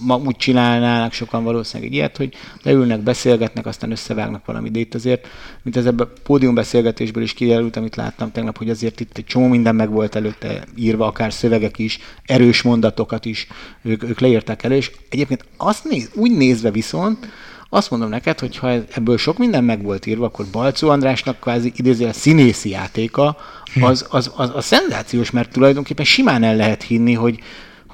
ma 0.00 0.16
úgy 0.16 0.36
csinálnának 0.36 1.12
sokan 1.12 1.44
valószínűleg 1.44 1.90
egy 1.90 1.96
ilyet, 1.96 2.16
hogy 2.16 2.34
leülnek, 2.62 3.00
beszélgetnek, 3.00 3.66
aztán 3.66 3.90
összevágnak 3.90 4.44
valamit. 4.44 4.72
De 4.72 4.78
itt 4.78 4.94
azért, 4.94 5.26
mint 5.62 5.76
ez 5.76 5.86
ebben 5.86 6.06
a 6.06 6.20
pódiumbeszélgetésből 6.22 7.22
is 7.22 7.32
kiderült, 7.32 7.76
amit 7.76 7.96
láttam 7.96 8.32
tegnap, 8.32 8.58
hogy 8.58 8.70
azért 8.70 9.00
itt 9.00 9.18
egy 9.18 9.24
csomó 9.24 9.46
minden 9.46 9.74
meg 9.74 9.90
volt 9.90 10.14
előtte 10.14 10.64
írva, 10.76 11.06
akár 11.06 11.32
szövegek 11.32 11.78
is, 11.78 11.98
erős 12.24 12.62
mondatokat 12.62 13.24
is, 13.24 13.46
ők, 13.82 14.02
ők 14.02 14.20
leírták 14.20 14.62
elő, 14.62 14.74
és 14.74 14.90
egyébként 15.10 15.44
azt 15.56 15.84
néz, 15.84 16.10
úgy 16.14 16.36
nézve 16.36 16.70
viszont, 16.70 17.28
azt 17.68 17.90
mondom 17.90 18.08
neked, 18.08 18.38
hogy 18.38 18.56
ha 18.56 18.68
ebből 18.68 19.18
sok 19.18 19.38
minden 19.38 19.64
meg 19.64 19.82
volt 19.82 20.06
írva, 20.06 20.24
akkor 20.24 20.46
Balcó 20.52 20.88
Andrásnak 20.88 21.40
kvázi 21.40 21.72
idézően 21.76 22.12
színészi 22.12 22.68
játéka, 22.68 23.36
az, 23.80 24.06
az, 24.08 24.32
az, 24.36 24.50
az 24.54 24.64
szenzációs, 24.64 25.30
mert 25.30 25.52
tulajdonképpen 25.52 26.04
simán 26.04 26.42
el 26.42 26.56
lehet 26.56 26.82
hinni, 26.82 27.12
hogy, 27.12 27.38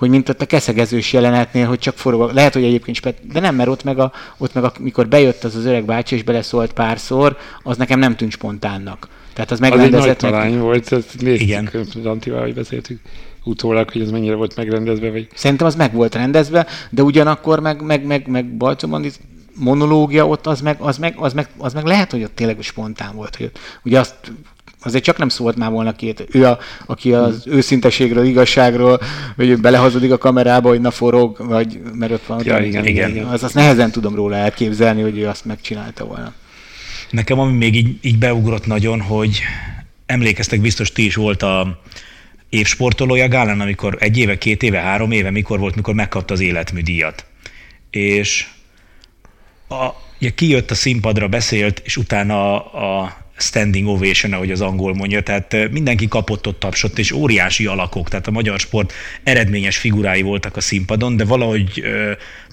hogy 0.01 0.09
mint 0.11 0.29
ott 0.29 0.41
a 0.41 0.47
keszegezős 0.47 1.13
jelenetnél, 1.13 1.67
hogy 1.67 1.79
csak 1.79 1.97
forog, 1.97 2.31
lehet, 2.31 2.53
hogy 2.53 2.65
egyébként 2.65 2.97
spet, 2.97 3.27
de 3.33 3.41
nem, 3.41 3.55
mert 3.55 3.69
ott 3.69 3.85
meg, 3.85 3.99
a, 3.99 4.13
ott 4.39 4.55
meg 4.55 4.65
a, 4.65 4.73
mikor 4.79 5.09
bejött 5.09 5.45
az 5.45 5.57
az 5.57 5.65
öreg 5.65 5.85
bácsi 5.85 6.15
és 6.15 6.23
beleszólt 6.23 6.73
párszor, 6.73 7.37
az 7.63 7.77
nekem 7.77 7.99
nem 7.99 8.17
tűnt 8.17 8.33
spontánnak. 8.33 9.09
Tehát 9.33 9.51
az 9.51 9.61
megrendezett. 9.61 10.23
Az 10.23 10.33
egy 10.33 10.39
nagy 10.41 10.51
meg... 10.51 10.61
volt, 10.61 10.93
ezt 10.93 11.21
néztük, 11.21 11.49
Igen. 11.49 11.71
Antival, 12.05 12.41
hogy 12.41 12.55
beszéltük 12.55 13.01
utólag, 13.45 13.91
hogy 13.91 14.03
ez 14.03 14.11
mennyire 14.11 14.35
volt 14.35 14.57
megrendezve. 14.57 15.11
Vagy... 15.11 15.29
Szerintem 15.35 15.67
az 15.67 15.75
meg 15.75 15.95
volt 15.95 16.15
rendezve, 16.15 16.67
de 16.91 17.03
ugyanakkor 17.03 17.61
meg, 17.61 17.83
meg, 17.83 18.05
meg, 18.05 18.29
meg 18.29 18.57
Balcomandi 18.57 19.11
monológia 19.55 20.27
ott 20.29 20.47
az 20.47 20.61
meg, 20.61 20.77
az, 20.81 20.99
meg, 20.99 21.15
az, 21.19 21.33
meg, 21.33 21.49
az 21.57 21.73
meg 21.73 21.85
lehet, 21.85 22.11
hogy 22.11 22.23
ott 22.23 22.35
tényleg 22.35 22.57
spontán 22.61 23.15
volt. 23.15 23.37
Hogy 23.37 23.47
ott, 23.47 23.59
ugye 23.85 23.99
azt 23.99 24.33
azért 24.83 25.05
csak 25.05 25.19
nem 25.19 25.29
szólt 25.29 25.57
már 25.57 25.71
volna 25.71 25.93
két. 25.93 26.27
Ő, 26.33 26.47
a, 26.47 26.59
aki 26.87 27.13
az 27.13 27.43
hmm. 27.43 27.53
őszinteségről, 27.53 28.25
igazságról, 28.25 29.01
hogy 29.37 29.61
belehazudik 29.61 30.13
a 30.13 30.19
kamerába, 30.19 30.69
hogy 30.69 30.81
na 30.81 30.91
forog, 30.91 31.47
vagy 31.47 31.81
mert 31.93 32.13
ott 32.13 32.27
van. 32.27 32.43
Ja, 32.45 32.59
igen, 32.59 32.87
igen. 32.87 33.11
igen. 33.11 33.27
Az, 33.27 33.43
azt 33.43 33.55
nehezen 33.55 33.91
tudom 33.91 34.15
róla 34.15 34.37
elképzelni, 34.37 35.03
hogy 35.03 35.19
ő 35.19 35.29
azt 35.29 35.45
megcsinálta 35.45 36.05
volna. 36.05 36.33
Nekem 37.11 37.39
ami 37.39 37.57
még 37.57 37.75
így, 37.75 37.99
így 38.01 38.19
beugrott 38.19 38.67
nagyon, 38.67 39.01
hogy 39.01 39.41
emlékeztek, 40.07 40.61
biztos 40.61 40.93
ti 40.93 41.05
is 41.05 41.15
volt 41.15 41.43
a 41.43 41.81
évsportolója 42.49 43.29
Gálán, 43.29 43.61
amikor 43.61 43.97
egy 43.99 44.19
éve, 44.19 44.39
két 44.39 44.63
éve, 44.63 44.79
három 44.79 45.11
éve, 45.11 45.31
mikor 45.31 45.59
volt, 45.59 45.75
mikor 45.75 45.95
megkapta 45.95 46.35
az 46.35 46.41
életműdíjat. 46.41 47.25
És 47.91 48.47
a, 49.69 49.89
ugye 50.21 50.31
kijött 50.31 50.71
a 50.71 50.75
színpadra, 50.75 51.29
beszélt, 51.29 51.83
és 51.85 51.97
utána 51.97 52.65
a, 52.65 53.03
a 53.03 53.17
standing 53.41 53.89
ovation, 53.89 54.33
ahogy 54.33 54.51
az 54.51 54.61
angol 54.61 54.95
mondja, 54.95 55.21
tehát 55.23 55.71
mindenki 55.71 56.09
kapott 56.09 56.47
ott 56.47 56.61
tapsot, 56.61 56.99
és 56.99 57.13
óriási 57.13 57.67
alakok, 57.67 58.09
tehát 58.09 58.27
a 58.27 58.31
magyar 58.31 58.59
sport 58.59 58.93
eredményes 59.23 59.77
figurái 59.77 60.23
voltak 60.23 60.57
a 60.57 60.61
színpadon, 60.61 61.17
de 61.17 61.25
valahogy 61.25 61.83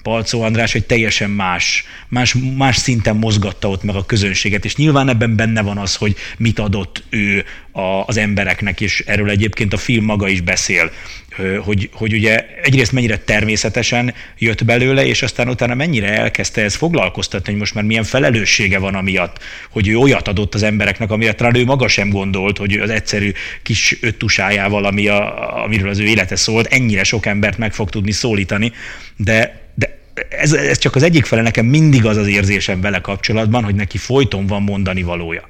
Palcó 0.03 0.41
András 0.41 0.75
egy 0.75 0.86
teljesen 0.86 1.29
más, 1.29 1.84
más, 2.08 2.36
más 2.58 2.77
szinten 2.77 3.15
mozgatta 3.15 3.70
ott 3.70 3.84
meg 3.84 3.96
a 3.96 4.06
közönséget, 4.06 4.65
és 4.65 4.75
nyilván 4.75 5.10
ebben 5.10 5.36
benne 5.36 5.62
van 5.62 5.77
az, 5.77 5.96
hogy 5.96 6.15
mit 6.38 6.60
adott 6.60 7.03
ő 7.10 7.46
a, 7.72 8.03
az 8.06 8.17
embereknek, 8.17 8.82
és 8.82 9.03
erről 9.06 9.29
egyébként 9.29 9.74
a 9.74 9.77
film 9.77 10.06
maga 10.06 10.27
is 10.27 10.41
beszél, 10.41 10.91
hogy, 11.63 11.89
hogy 11.94 12.13
ugye 12.13 12.46
egyrészt 12.63 12.91
mennyire 12.91 13.17
természetesen 13.17 14.13
jött 14.38 14.65
belőle, 14.65 15.06
és 15.06 15.22
aztán 15.22 15.50
utána 15.50 15.74
mennyire 15.74 16.08
elkezdte 16.08 16.62
ez 16.62 16.75
foglalkoztatni, 16.75 17.51
hogy 17.51 17.60
most 17.60 17.74
már 17.74 17.84
milyen 17.84 18.03
felelőssége 18.03 18.79
van 18.79 18.96
amiatt, 18.96 19.44
hogy 19.70 19.88
ő 19.88 19.98
olyat 19.98 20.27
adott 20.27 20.53
az 20.53 20.63
embereknek, 20.63 21.12
amire 21.12 21.34
talán 21.34 21.56
ő 21.56 21.65
maga 21.65 21.88
sem 21.88 22.10
gondolt, 22.10 22.58
hogy 22.58 22.74
az 22.74 22.89
egyszerű 22.89 23.32
kis 23.63 23.98
öttusájával, 24.01 24.86
ami 24.86 25.08
a, 25.08 25.63
amiről 25.63 25.89
az 25.89 26.00
ő 26.00 26.06
élete 26.06 26.36
szólt, 26.36 26.67
ennyire 26.74 27.03
sok 27.03 27.25
embert 27.25 27.58
meg 27.58 27.74
fog 27.74 27.89
tudni 27.89 28.12
szólítani, 28.12 28.72
de 29.15 29.65
ez, 30.29 30.53
ez 30.53 30.77
csak 30.77 30.96
az 30.96 31.03
egyik 31.03 31.25
fele, 31.25 31.41
nekem 31.41 31.65
mindig 31.65 32.06
az 32.06 32.17
az 32.17 32.27
érzésem 32.27 32.82
vele 32.82 33.00
kapcsolatban, 33.00 33.63
hogy 33.63 33.75
neki 33.75 33.98
folyton 33.98 34.48
van 34.48 34.62
mondani 34.62 35.03
valója. 35.03 35.48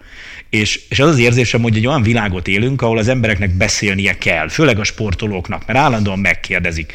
És, 0.50 0.82
és 0.90 1.00
az 1.00 1.10
az 1.10 1.20
érzésem, 1.20 1.62
hogy 1.62 1.76
egy 1.76 1.88
olyan 1.88 2.02
világot 2.02 2.48
élünk, 2.48 2.82
ahol 2.82 2.98
az 2.98 3.08
embereknek 3.08 3.50
beszélnie 3.50 4.18
kell, 4.18 4.50
főleg 4.50 4.80
a 4.80 4.84
sportolóknak, 4.84 5.66
mert 5.66 5.80
állandóan 5.80 6.20
megkérdezik 6.20 6.94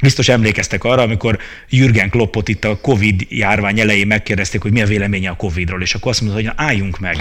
Biztos 0.00 0.28
emlékeztek 0.28 0.84
arra, 0.84 1.02
amikor 1.02 1.38
Jürgen 1.68 2.10
Kloppot 2.10 2.48
itt 2.48 2.64
a 2.64 2.78
Covid 2.80 3.26
járvány 3.28 3.80
elején 3.80 4.06
megkérdezték, 4.06 4.62
hogy 4.62 4.72
mi 4.72 4.82
a 4.82 4.86
véleménye 4.86 5.30
a 5.30 5.36
Covidról, 5.36 5.82
és 5.82 5.94
akkor 5.94 6.10
azt 6.10 6.20
mondta, 6.20 6.38
hogy 6.38 6.48
na, 6.48 6.64
álljunk 6.64 6.98
meg. 6.98 7.16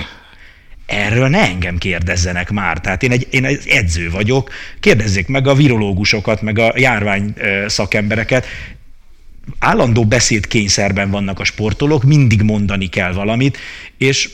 Erről 0.85 1.27
ne 1.27 1.39
engem 1.39 1.77
kérdezzenek 1.77 2.51
már. 2.51 2.81
Tehát 2.81 3.03
én 3.03 3.11
egy, 3.11 3.27
én 3.29 3.45
egy 3.45 3.67
edző 3.67 4.09
vagyok, 4.09 4.49
kérdezzék 4.79 5.27
meg 5.27 5.47
a 5.47 5.53
virológusokat, 5.53 6.41
meg 6.41 6.59
a 6.59 6.73
járvány 6.75 7.33
szakembereket. 7.67 8.45
Állandó 9.59 10.05
beszédkényszerben 10.05 11.09
vannak 11.09 11.39
a 11.39 11.43
sportolók, 11.43 12.03
mindig 12.03 12.41
mondani 12.41 12.87
kell 12.87 13.13
valamit, 13.13 13.57
és 13.97 14.29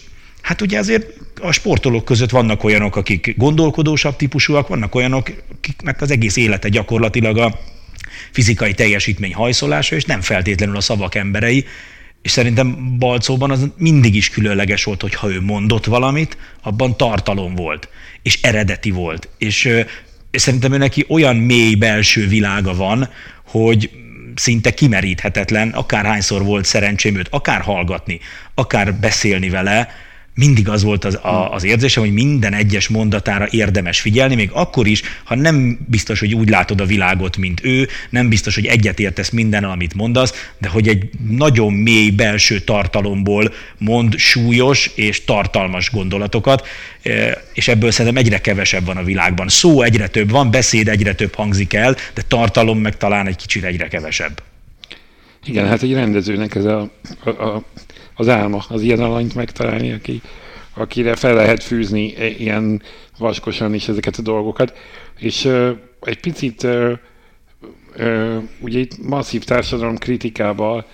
hát 0.49 0.61
ugye 0.61 0.77
azért 0.77 1.05
a 1.41 1.51
sportolók 1.51 2.05
között 2.05 2.29
vannak 2.29 2.63
olyanok, 2.63 2.95
akik 2.95 3.33
gondolkodósabb 3.37 4.15
típusúak, 4.15 4.67
vannak 4.67 4.95
olyanok, 4.95 5.31
akiknek 5.57 6.01
az 6.01 6.11
egész 6.11 6.35
élete 6.35 6.69
gyakorlatilag 6.69 7.37
a 7.37 7.59
fizikai 8.31 8.73
teljesítmény 8.73 9.33
hajszolása, 9.33 9.95
és 9.95 10.05
nem 10.05 10.21
feltétlenül 10.21 10.75
a 10.75 10.81
szavak 10.81 11.15
emberei, 11.15 11.65
és 12.21 12.31
szerintem 12.31 12.97
Balcóban 12.97 13.51
az 13.51 13.67
mindig 13.77 14.15
is 14.15 14.29
különleges 14.29 14.83
volt, 14.83 15.01
hogy 15.01 15.13
ha 15.13 15.31
ő 15.31 15.41
mondott 15.41 15.85
valamit, 15.85 16.37
abban 16.61 16.97
tartalom 16.97 17.55
volt, 17.55 17.89
és 18.21 18.41
eredeti 18.41 18.91
volt. 18.91 19.27
És, 19.37 19.69
és 20.31 20.41
szerintem 20.41 20.73
ő 20.73 20.77
neki 20.77 21.05
olyan 21.07 21.35
mély 21.35 21.75
belső 21.75 22.27
világa 22.27 22.75
van, 22.75 23.09
hogy 23.43 23.89
szinte 24.35 24.73
kimeríthetetlen, 24.73 25.69
akárhányszor 25.69 26.43
volt 26.43 26.65
szerencsém 26.65 27.15
őt 27.15 27.27
akár 27.29 27.61
hallgatni, 27.61 28.19
akár 28.53 28.93
beszélni 28.93 29.49
vele, 29.49 30.07
mindig 30.39 30.69
az 30.69 30.83
volt 30.83 31.05
az, 31.05 31.15
a, 31.15 31.53
az 31.53 31.63
érzésem, 31.63 32.03
hogy 32.03 32.13
minden 32.13 32.53
egyes 32.53 32.87
mondatára 32.87 33.47
érdemes 33.49 33.99
figyelni, 33.99 34.35
még 34.35 34.49
akkor 34.53 34.87
is, 34.87 35.01
ha 35.23 35.35
nem 35.35 35.79
biztos, 35.87 36.19
hogy 36.19 36.35
úgy 36.35 36.49
látod 36.49 36.81
a 36.81 36.85
világot, 36.85 37.37
mint 37.37 37.61
ő, 37.63 37.87
nem 38.09 38.29
biztos, 38.29 38.55
hogy 38.55 38.65
egyetértesz 38.65 39.29
minden, 39.29 39.63
amit 39.63 39.93
mondasz, 39.93 40.51
de 40.57 40.67
hogy 40.67 40.87
egy 40.87 41.09
nagyon 41.29 41.73
mély 41.73 42.09
belső 42.09 42.59
tartalomból 42.59 43.53
mond 43.77 44.17
súlyos 44.17 44.91
és 44.95 45.23
tartalmas 45.23 45.91
gondolatokat, 45.91 46.67
e, 47.01 47.43
és 47.53 47.67
ebből 47.67 47.91
szerintem 47.91 48.23
egyre 48.23 48.41
kevesebb 48.41 48.85
van 48.85 48.97
a 48.97 49.03
világban. 49.03 49.47
Szó 49.47 49.81
egyre 49.81 50.07
több 50.07 50.29
van, 50.29 50.51
beszéd 50.51 50.87
egyre 50.87 51.13
több 51.13 51.35
hangzik 51.35 51.73
el, 51.73 51.95
de 52.13 52.21
tartalom 52.27 52.79
meg 52.79 52.97
talán 52.97 53.27
egy 53.27 53.35
kicsit 53.35 53.63
egyre 53.63 53.87
kevesebb. 53.87 54.41
Igen, 55.45 55.67
hát 55.67 55.83
egy 55.83 55.93
rendezőnek 55.93 56.55
ez 56.55 56.65
a, 56.65 56.91
a, 57.23 57.29
a 57.29 57.63
az 58.19 58.27
álma, 58.27 58.63
az 58.69 58.81
ilyen 58.81 58.99
alanyt 58.99 59.35
megtalálni, 59.35 59.91
aki, 59.91 60.21
akire 60.73 61.15
fel 61.15 61.33
lehet 61.33 61.63
fűzni 61.63 62.15
e, 62.17 62.27
ilyen 62.27 62.81
vaskosan 63.17 63.73
is 63.73 63.87
ezeket 63.87 64.17
a 64.17 64.21
dolgokat. 64.21 64.77
És 65.19 65.45
uh, 65.45 65.69
egy 66.01 66.19
picit 66.19 66.63
uh, 66.63 66.91
uh, 67.97 68.43
ugye 68.59 68.79
itt 68.79 69.07
masszív 69.07 69.43
társadalom 69.43 69.97
kritikával 69.97 70.85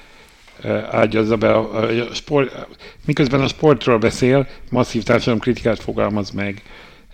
ágyazza 0.92 1.38
be 1.38 1.54
a, 1.54 1.90
a 2.10 2.14
sport, 2.14 2.68
miközben 3.06 3.42
a 3.42 3.48
sportról 3.48 3.98
beszél, 3.98 4.48
masszív 4.72 5.04
társadalom 5.04 5.40
kritikát 5.40 5.80
fogalmaz 5.80 6.32
meg. 6.32 6.62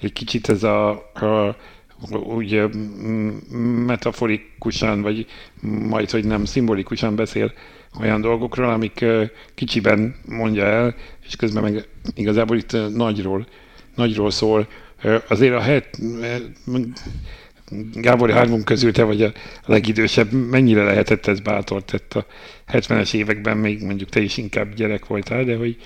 Egy 0.01 0.13
kicsit 0.13 0.49
ez 0.49 0.63
a, 0.63 0.89
a 0.89 1.55
úgy 2.09 2.63
metaforikusan, 3.85 5.01
vagy 5.01 5.25
majd, 5.61 6.09
hogy 6.09 6.25
nem 6.25 6.45
szimbolikusan 6.45 7.15
beszél 7.15 7.53
olyan 7.99 8.21
dolgokról, 8.21 8.69
amik 8.69 9.05
kicsiben 9.53 10.15
mondja 10.25 10.65
el, 10.65 10.95
és 11.27 11.35
közben 11.35 11.63
meg 11.63 11.87
igazából 12.15 12.57
itt 12.57 12.95
nagyról, 12.95 13.47
nagyról 13.95 14.31
szól. 14.31 14.67
Azért 15.27 15.55
a 15.55 15.61
het, 15.61 15.99
Gábor 17.93 18.31
hármunk 18.31 18.65
közül 18.65 18.91
te 18.91 19.03
vagy 19.03 19.21
a 19.21 19.31
legidősebb, 19.65 20.31
mennyire 20.31 20.83
lehetett 20.83 21.27
ez 21.27 21.39
bátor? 21.39 21.83
Tett 21.83 22.13
a 22.13 22.25
70-es 22.71 23.13
években, 23.13 23.57
még 23.57 23.83
mondjuk 23.83 24.09
te 24.09 24.19
is 24.19 24.37
inkább 24.37 24.73
gyerek 24.73 25.05
voltál, 25.05 25.43
de 25.43 25.55
hogy, 25.55 25.77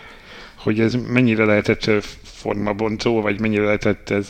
hogy 0.55 0.79
ez 0.79 0.95
mennyire 1.07 1.45
lehetett 1.45 1.91
formabontó, 2.23 3.21
vagy 3.21 3.39
mennyire 3.39 3.63
lehetett 3.63 4.09
ez, 4.09 4.29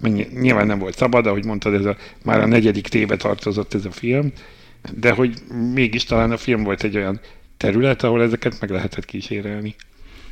mennyi, 0.00 0.26
nyilván 0.40 0.66
nem 0.66 0.78
volt 0.78 0.96
szabad, 0.96 1.26
ahogy 1.26 1.44
mondtad, 1.44 1.74
ez 1.74 1.84
a, 1.84 1.96
már 2.24 2.40
a 2.40 2.46
negyedik 2.46 2.88
téve 2.88 3.16
tartozott 3.16 3.74
ez 3.74 3.84
a 3.84 3.90
film, 3.90 4.32
de 4.92 5.10
hogy 5.10 5.34
mégis 5.74 6.04
talán 6.04 6.30
a 6.30 6.36
film 6.36 6.62
volt 6.62 6.82
egy 6.82 6.96
olyan 6.96 7.20
terület, 7.56 8.02
ahol 8.02 8.22
ezeket 8.22 8.60
meg 8.60 8.70
lehetett 8.70 9.04
kísérelni. 9.04 9.74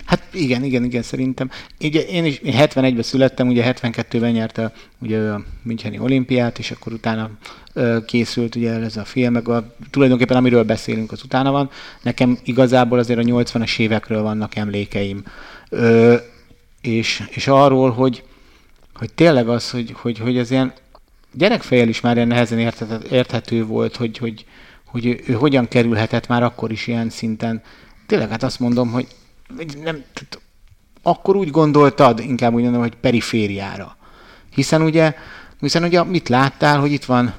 Hát 0.04 0.22
igen, 0.33 0.64
igen, 0.64 0.85
igen, 0.85 1.03
szerintem. 1.03 1.50
Ugye 1.81 2.00
én 2.00 2.24
is 2.24 2.38
én 2.38 2.55
71-ben 2.57 3.03
születtem, 3.03 3.48
ugye 3.48 3.72
72-ben 3.74 4.31
nyerte 4.31 4.72
ugye 4.98 5.18
a 5.18 5.42
Müncheni 5.62 5.98
olimpiát, 5.98 6.59
és 6.59 6.70
akkor 6.70 6.92
utána 6.92 7.31
ö, 7.72 7.98
készült 8.07 8.55
ugye 8.55 8.72
ez 8.72 8.96
a 8.96 9.05
film, 9.05 9.33
meg 9.33 9.48
a, 9.48 9.74
tulajdonképpen 9.90 10.37
amiről 10.37 10.64
beszélünk, 10.64 11.12
az 11.12 11.22
utána 11.22 11.50
van. 11.50 11.70
Nekem 12.03 12.38
igazából 12.44 12.98
azért 12.98 13.18
a 13.18 13.22
80-as 13.22 13.79
évekről 13.79 14.22
vannak 14.22 14.57
emlékeim. 14.57 15.22
Ö, 15.68 16.14
és, 16.81 17.22
és 17.31 17.46
arról, 17.46 17.90
hogy, 17.90 18.22
hogy 18.94 19.12
tényleg 19.12 19.48
az, 19.48 19.70
hogy, 19.70 19.92
hogy, 19.96 20.18
hogy 20.18 20.37
ez 20.37 20.50
ilyen 20.50 20.72
gyerekfejjel 21.33 21.88
is 21.88 22.01
már 22.01 22.16
ilyen 22.16 22.29
nehezen 22.29 22.73
érthető 23.11 23.64
volt, 23.64 23.97
hogy, 23.97 24.18
hogy, 24.18 24.45
hogy 24.87 25.07
ő, 25.07 25.21
ő 25.27 25.33
hogyan 25.33 25.68
kerülhetett 25.68 26.27
már 26.27 26.42
akkor 26.42 26.73
is 26.73 26.87
ilyen 26.87 27.11
szinten. 27.11 27.62
Tényleg 28.07 28.29
hát 28.31 28.42
azt 28.42 28.61
mondom, 28.61 28.90
hogy 28.90 29.07
nem, 29.57 30.05
tehát 30.12 30.40
akkor 31.03 31.37
úgy 31.37 31.51
gondoltad, 31.51 32.18
inkább 32.21 32.55
úgy 32.55 32.62
mondom, 32.62 32.81
hogy 32.81 32.95
perifériára. 32.95 33.97
Hiszen 34.55 34.83
ugye, 34.83 35.14
hiszen 35.61 35.85
ugye 35.85 36.05
mit 36.05 36.29
láttál, 36.29 36.81
hogy 36.81 36.92
itt 36.92 37.05
van, 37.05 37.35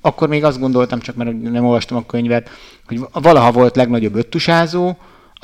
akkor 0.00 0.28
még 0.28 0.44
azt 0.44 0.58
gondoltam, 0.58 1.00
csak 1.00 1.16
mert 1.16 1.40
nem 1.40 1.64
olvastam 1.64 1.96
a 1.96 2.06
könyvet, 2.06 2.50
hogy 2.86 3.00
valaha 3.12 3.52
volt 3.52 3.76
legnagyobb 3.76 4.14
öttusázó, 4.14 4.96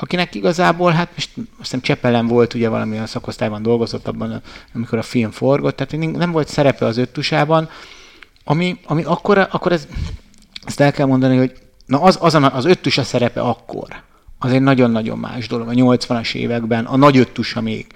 akinek 0.03 0.35
igazából, 0.35 0.91
hát 0.91 1.09
most 1.13 1.29
azt 1.35 1.45
hiszem 1.57 1.81
Csepelen 1.81 2.27
volt, 2.27 2.53
ugye 2.53 2.69
valamilyen 2.69 3.05
szakosztályban 3.05 3.61
dolgozott 3.61 4.07
abban, 4.07 4.41
amikor 4.73 4.97
a 4.97 5.01
film 5.01 5.31
forgott, 5.31 5.75
tehát 5.75 6.15
nem 6.15 6.31
volt 6.31 6.47
szerepe 6.47 6.85
az 6.85 6.97
öttusában, 6.97 7.69
ami, 8.43 8.79
ami 8.85 9.03
akkor, 9.03 9.37
akkor 9.37 9.71
ez, 9.71 9.87
ezt 10.65 10.79
el 10.79 10.91
kell 10.91 11.05
mondani, 11.05 11.37
hogy 11.37 11.53
na 11.85 12.01
az, 12.01 12.17
az, 12.21 12.33
az 12.33 12.65
öttusa 12.65 13.03
szerepe 13.03 13.41
akkor, 13.41 13.87
az 14.39 14.51
egy 14.51 14.61
nagyon-nagyon 14.61 15.17
más 15.17 15.47
dolog, 15.47 15.67
a 15.67 15.71
80-as 15.71 16.33
években, 16.33 16.85
a 16.85 16.97
nagy 16.97 17.17
öttusa 17.17 17.61
még, 17.61 17.87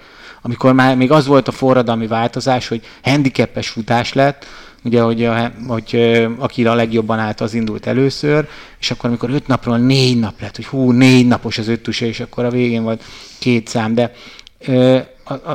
amikor 0.42 0.72
már 0.72 0.96
még 0.96 1.10
az 1.10 1.26
volt 1.26 1.48
a 1.48 1.52
forradalmi 1.52 2.06
változás, 2.06 2.68
hogy 2.68 2.82
handicapes 3.02 3.68
futás 3.68 4.12
lett, 4.12 4.46
ugye, 4.84 5.00
hogy, 5.02 5.30
hogy 5.66 6.26
aki 6.38 6.66
a 6.66 6.74
legjobban 6.74 7.18
állt, 7.18 7.40
az 7.40 7.54
indult 7.54 7.86
először, 7.86 8.48
és 8.80 8.90
akkor 8.90 9.08
amikor 9.08 9.30
öt 9.30 9.46
napról 9.46 9.78
négy 9.78 10.18
nap 10.18 10.40
lett, 10.40 10.56
hogy 10.56 10.66
hú, 10.66 10.90
négy 10.90 11.26
napos 11.26 11.58
az 11.58 11.68
öttuse, 11.68 12.06
és 12.06 12.20
akkor 12.20 12.44
a 12.44 12.50
végén 12.50 12.82
volt 12.82 13.04
két 13.38 13.68
szám, 13.68 13.94
de 13.94 14.12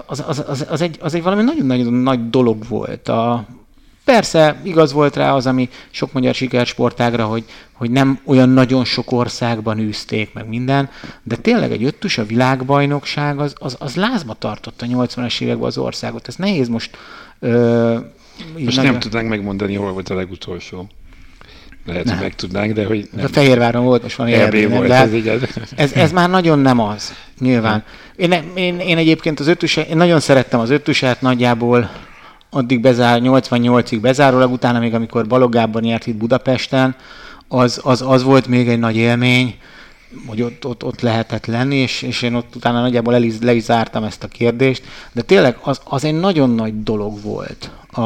az, 0.06 0.24
az, 0.28 0.44
az, 0.48 0.66
az, 0.70 0.82
egy, 0.82 0.98
az 1.02 1.14
egy 1.14 1.24
valami 1.24 1.44
nagyon-nagyon 1.44 1.94
nagy 1.94 2.30
dolog 2.30 2.68
volt. 2.68 3.08
A, 3.08 3.46
persze 4.04 4.56
igaz 4.64 4.94
volt 4.94 5.16
rá 5.16 5.34
az, 5.34 5.48
ami 5.48 5.70
sok 5.90 6.14
magyar 6.14 6.34
sikersportágra, 6.34 7.26
hogy, 7.26 7.44
hogy 7.72 7.92
nem 7.92 8.20
olyan 8.26 8.50
nagyon 8.50 8.86
sok 8.86 9.12
országban 9.12 9.80
űzték 9.80 10.34
meg 10.34 10.48
minden, 10.48 10.90
de 11.24 11.36
tényleg 11.36 11.72
egy 11.72 11.84
öttus 11.84 12.18
a 12.18 12.26
világbajnokság 12.26 13.40
az, 13.40 13.56
az, 13.60 13.76
az 13.80 13.96
lázba 13.96 14.34
tartotta 14.34 14.86
a 14.86 14.90
80-as 14.90 15.42
években 15.42 15.68
az 15.68 15.78
országot. 15.78 16.28
Ez 16.28 16.36
nehéz 16.36 16.68
most 16.68 16.98
ö, 17.40 17.98
most 18.58 18.76
nagyon... 18.76 18.92
nem 18.92 19.00
tudnánk 19.00 19.30
megmondani, 19.30 19.76
hol 19.76 19.92
volt 19.92 20.10
a 20.10 20.16
legutolsó. 20.16 20.88
Lehet, 21.86 22.04
nem. 22.04 22.14
hogy 22.14 22.24
meg 22.24 22.36
tudnánk, 22.36 22.74
de 22.74 22.86
hogy 22.86 23.10
nem. 23.16 23.26
A 23.26 23.28
Fehérváron 23.28 23.84
volt, 23.84 24.02
most 24.02 24.16
van 24.16 24.28
EB 24.28 24.70
volt, 24.70 24.88
de 24.88 24.96
ez, 24.96 25.14
így 25.14 25.28
ez, 25.76 25.94
ez 25.94 26.12
már 26.12 26.30
nagyon 26.30 26.60
nem 26.60 26.80
az, 26.80 27.14
nyilván. 27.40 27.84
Én, 28.16 28.32
én, 28.56 28.80
én 28.80 28.98
egyébként 28.98 29.40
az 29.40 29.48
öttusát, 29.48 29.88
én 29.88 29.98
nagyon 29.98 30.20
szerettem 30.20 30.60
az 30.60 30.70
öttusát, 30.70 31.22
nagyjából 31.22 31.92
addig 32.54 32.80
bezár, 32.80 33.20
88-ig 33.24 33.98
bezárólag, 34.02 34.52
utána 34.52 34.80
még 34.80 34.94
amikor 34.94 35.28
Balogában 35.28 35.84
járt 35.84 36.08
itt 36.08 36.16
Budapesten, 36.16 36.96
az, 37.48 37.80
az, 37.84 38.02
az 38.02 38.24
volt 38.24 38.48
még 38.48 38.68
egy 38.70 38.80
nagy 38.80 38.96
élmény, 38.96 39.56
hogy 40.28 40.42
ott, 40.42 40.66
ott, 40.66 40.84
ott 40.84 41.02
lehetett 41.02 41.46
lenni, 41.46 41.76
és, 41.76 42.02
és 42.02 42.22
én 42.22 42.34
ott 42.34 42.56
utána 42.56 42.82
nagyjából 42.82 43.14
el 43.14 43.24
is, 43.24 43.34
le 43.42 43.54
is 43.54 43.64
zártam 43.64 44.04
ezt 44.04 44.24
a 44.24 44.28
kérdést, 44.28 44.84
de 45.12 45.22
tényleg 45.22 45.58
az, 45.62 45.82
az 45.84 46.04
egy 46.04 46.20
nagyon 46.20 46.50
nagy 46.50 46.84
dolog 46.84 47.22
volt 47.22 47.72
a, 47.92 48.02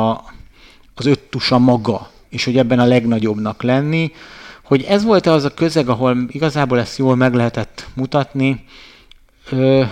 az 0.95 1.05
öt 1.05 1.19
tusa 1.19 1.57
maga, 1.57 2.09
és 2.29 2.45
hogy 2.45 2.57
ebben 2.57 2.79
a 2.79 2.85
legnagyobbnak 2.85 3.63
lenni, 3.63 4.11
hogy 4.63 4.83
ez 4.83 5.03
volt 5.03 5.25
az 5.25 5.43
a 5.43 5.53
közeg, 5.53 5.89
ahol 5.89 6.17
igazából 6.27 6.79
ezt 6.79 6.97
jól 6.97 7.15
meg 7.15 7.33
lehetett 7.33 7.87
mutatni. 7.93 8.65
Ö, 9.49 9.83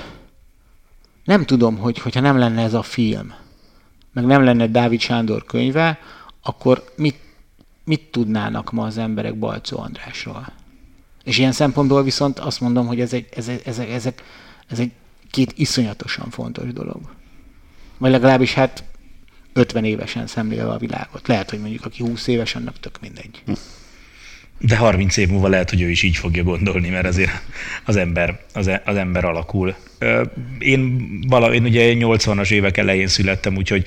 nem 1.23 1.45
tudom, 1.45 1.77
hogy 1.77 1.99
hogyha 1.99 2.19
nem 2.19 2.37
lenne 2.37 2.61
ez 2.61 2.73
a 2.73 2.81
film, 2.81 3.33
meg 4.15 4.25
nem 4.25 4.43
lenne 4.43 4.67
Dávid 4.67 4.99
Sándor 4.99 5.45
könyve, 5.45 5.99
akkor 6.41 6.83
mit, 6.95 7.19
mit 7.83 8.01
tudnának 8.11 8.71
ma 8.71 8.85
az 8.85 8.97
emberek 8.97 9.39
Balcó 9.39 9.79
Andrásról? 9.79 10.47
És 11.23 11.37
ilyen 11.37 11.51
szempontból 11.51 12.03
viszont 12.03 12.39
azt 12.39 12.61
mondom, 12.61 12.87
hogy 12.87 12.99
ez 12.99 13.13
egy, 13.13 13.27
ez, 13.35 13.47
ez, 13.47 13.79
ez, 13.79 14.09
ez 14.67 14.79
egy 14.79 14.91
két 15.31 15.53
iszonyatosan 15.55 16.29
fontos 16.29 16.73
dolog. 16.73 16.99
Vagy 17.97 18.11
legalábbis 18.11 18.53
hát 18.53 18.83
50 19.53 19.83
évesen 19.83 20.27
szemlélve 20.27 20.71
a 20.71 20.77
világot. 20.77 21.27
Lehet, 21.27 21.49
hogy 21.49 21.59
mondjuk 21.59 21.85
aki 21.85 22.03
20 22.03 22.27
éves, 22.27 22.55
annak 22.55 22.79
tök 22.79 22.99
mindegy. 23.01 23.41
Hm. 23.45 23.53
De 24.59 24.75
30 24.75 25.17
év 25.17 25.29
múlva 25.29 25.47
lehet, 25.47 25.69
hogy 25.69 25.81
ő 25.81 25.89
is 25.89 26.03
így 26.03 26.17
fogja 26.17 26.43
gondolni, 26.43 26.89
mert 26.89 27.05
azért 27.05 27.41
az 27.85 27.95
ember, 27.95 28.39
az, 28.53 28.71
az 28.85 28.95
ember 28.95 29.25
alakul. 29.25 29.75
Én, 30.59 31.07
vala, 31.27 31.53
én 31.53 31.63
ugye 31.63 31.93
80-as 31.95 32.51
évek 32.51 32.77
elején 32.77 33.07
születtem, 33.07 33.55
úgyhogy 33.55 33.85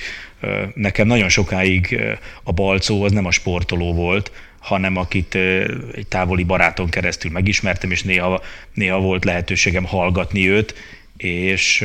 nekem 0.74 1.07
nagyon 1.07 1.28
sokáig 1.28 2.00
a 2.42 2.52
balcó 2.52 3.02
az 3.02 3.12
nem 3.12 3.26
a 3.26 3.31
sportoló 3.31 3.94
volt, 3.94 4.33
hanem 4.59 4.96
akit 4.96 5.35
egy 5.94 6.07
távoli 6.09 6.44
baráton 6.44 6.88
keresztül 6.88 7.31
megismertem, 7.31 7.90
és 7.90 8.02
néha, 8.02 8.42
néha 8.74 9.00
volt 9.00 9.24
lehetőségem 9.24 9.85
hallgatni 9.85 10.48
őt, 10.48 10.74
és 11.16 11.85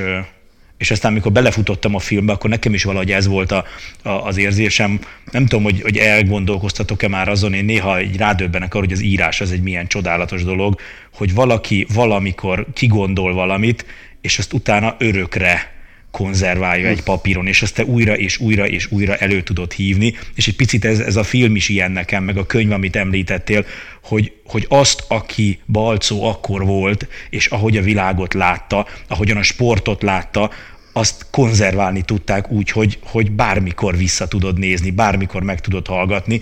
és 0.77 0.91
aztán, 0.91 1.11
amikor 1.11 1.31
belefutottam 1.31 1.95
a 1.95 1.99
filmbe, 1.99 2.33
akkor 2.33 2.49
nekem 2.49 2.73
is 2.73 2.83
valahogy 2.83 3.11
ez 3.11 3.27
volt 3.27 3.51
a, 3.51 3.65
a, 4.03 4.09
az 4.09 4.37
érzésem. 4.37 4.99
Nem 5.31 5.45
tudom, 5.45 5.63
hogy, 5.63 5.81
hogy 5.81 5.97
elgondolkoztatok-e 5.97 7.07
már 7.07 7.27
azon, 7.27 7.53
én 7.53 7.65
néha 7.65 7.97
egy 7.97 8.17
rádöbbenek 8.17 8.73
arra, 8.73 8.83
hogy 8.83 8.93
az 8.93 9.01
írás 9.01 9.41
az 9.41 9.51
egy 9.51 9.61
milyen 9.61 9.87
csodálatos 9.87 10.43
dolog, 10.43 10.79
hogy 11.13 11.33
valaki 11.33 11.87
valamikor 11.93 12.65
kigondol 12.73 13.33
valamit, 13.33 13.85
és 14.21 14.37
azt 14.37 14.53
utána 14.53 14.95
örökre 14.99 15.72
konzerválja 16.13 16.87
egy 16.87 17.03
papíron, 17.03 17.47
és 17.47 17.61
azt 17.61 17.73
te 17.73 17.83
újra 17.83 18.17
és 18.17 18.37
újra 18.37 18.67
és 18.67 18.91
újra 18.91 19.15
elő 19.15 19.41
tudod 19.41 19.71
hívni, 19.71 20.13
és 20.35 20.47
egy 20.47 20.55
picit 20.55 20.85
ez, 20.85 20.99
ez 20.99 21.15
a 21.15 21.23
film 21.23 21.55
is 21.55 21.69
ilyen 21.69 21.91
nekem, 21.91 22.23
meg 22.23 22.37
a 22.37 22.45
könyv, 22.45 22.71
amit 22.71 22.95
említettél, 22.95 23.65
hogy, 24.03 24.31
hogy 24.45 24.65
azt, 24.69 25.03
aki 25.07 25.59
Balcó 25.65 26.23
akkor 26.23 26.65
volt, 26.65 27.07
és 27.29 27.45
ahogy 27.45 27.77
a 27.77 27.81
világot 27.81 28.33
látta, 28.33 28.87
ahogyan 29.07 29.37
a 29.37 29.43
sportot 29.43 30.01
látta, 30.01 30.51
azt 30.91 31.25
konzerválni 31.31 32.01
tudták 32.01 32.51
úgy, 32.51 32.69
hogy, 32.69 32.99
hogy 33.03 33.31
bármikor 33.31 33.97
vissza 33.97 34.27
tudod 34.27 34.59
nézni, 34.59 34.91
bármikor 34.91 35.43
meg 35.43 35.61
tudod 35.61 35.87
hallgatni, 35.87 36.41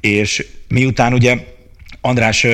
és 0.00 0.46
miután 0.68 1.12
ugye 1.12 1.44
András 2.00 2.46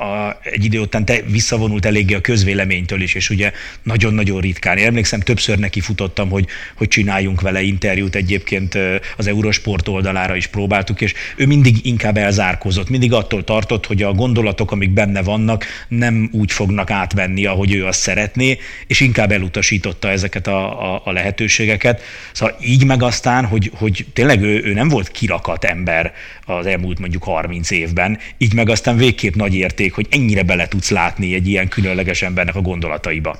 a, 0.00 0.38
egy 0.42 0.64
idő 0.64 0.78
után 0.78 1.04
te 1.04 1.20
visszavonult 1.26 1.84
eléggé 1.84 2.14
a 2.14 2.20
közvéleménytől 2.20 3.00
is, 3.00 3.14
és 3.14 3.30
ugye 3.30 3.52
nagyon-nagyon 3.82 4.40
ritkán. 4.40 4.76
Én 4.76 4.86
emlékszem, 4.86 5.20
többször 5.20 5.58
neki 5.58 5.80
futottam, 5.80 6.30
hogy, 6.30 6.46
hogy 6.74 6.88
csináljunk 6.88 7.40
vele 7.40 7.62
interjút, 7.62 8.14
egyébként 8.14 8.78
az 9.16 9.26
Eurosport 9.26 9.88
oldalára 9.88 10.36
is 10.36 10.46
próbáltuk, 10.46 11.00
és 11.00 11.14
ő 11.36 11.46
mindig 11.46 11.86
inkább 11.86 12.16
elzárkozott, 12.16 12.88
mindig 12.88 13.12
attól 13.12 13.44
tartott, 13.44 13.86
hogy 13.86 14.02
a 14.02 14.12
gondolatok, 14.12 14.72
amik 14.72 14.90
benne 14.90 15.22
vannak, 15.22 15.64
nem 15.88 16.28
úgy 16.32 16.52
fognak 16.52 16.90
átvenni, 16.90 17.46
ahogy 17.46 17.74
ő 17.74 17.86
azt 17.86 18.00
szeretné, 18.00 18.58
és 18.86 19.00
inkább 19.00 19.32
elutasította 19.32 20.10
ezeket 20.10 20.46
a, 20.46 20.94
a, 20.94 21.02
a 21.04 21.12
lehetőségeket. 21.12 22.02
Szóval 22.32 22.56
így 22.64 22.84
meg 22.84 23.02
aztán, 23.02 23.44
hogy, 23.44 23.70
hogy 23.74 24.06
tényleg 24.12 24.42
ő, 24.42 24.62
ő 24.64 24.72
nem 24.72 24.88
volt 24.88 25.10
kirakat 25.10 25.64
ember 25.64 26.12
az 26.44 26.66
elmúlt 26.66 26.98
mondjuk 26.98 27.22
30 27.22 27.70
évben, 27.70 28.18
így 28.38 28.54
meg 28.54 28.68
aztán 28.68 28.96
végképp 28.96 29.34
nagy 29.34 29.54
érték 29.54 29.89
hogy 29.92 30.06
ennyire 30.10 30.42
bele 30.42 30.68
tudsz 30.68 30.90
látni 30.90 31.34
egy 31.34 31.46
ilyen 31.46 31.68
különleges 31.68 32.22
embernek 32.22 32.54
a 32.54 32.60
gondolataiba. 32.60 33.36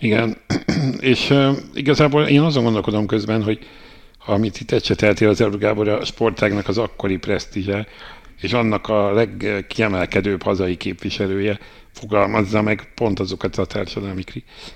Igen, 0.00 0.36
és 1.00 1.30
uh, 1.30 1.56
igazából 1.74 2.26
én 2.26 2.40
azon 2.40 2.62
gondolkodom 2.62 3.06
közben, 3.06 3.42
hogy 3.42 3.58
amit 4.26 4.60
itt 4.60 4.70
ecseteltél 4.70 5.28
az 5.28 5.40
Euró 5.40 5.56
Gábor, 5.56 5.88
a 5.88 6.04
sportágnak 6.04 6.68
az 6.68 6.78
akkori 6.78 7.16
presztízse, 7.16 7.86
és 8.40 8.52
annak 8.52 8.88
a 8.88 9.12
legkiemelkedőbb 9.12 10.42
hazai 10.42 10.76
képviselője 10.76 11.58
fogalmazza 11.92 12.62
meg 12.62 12.92
pont 12.94 13.20
azokat 13.20 13.56
a 13.56 13.64
társadalmi 13.66 14.22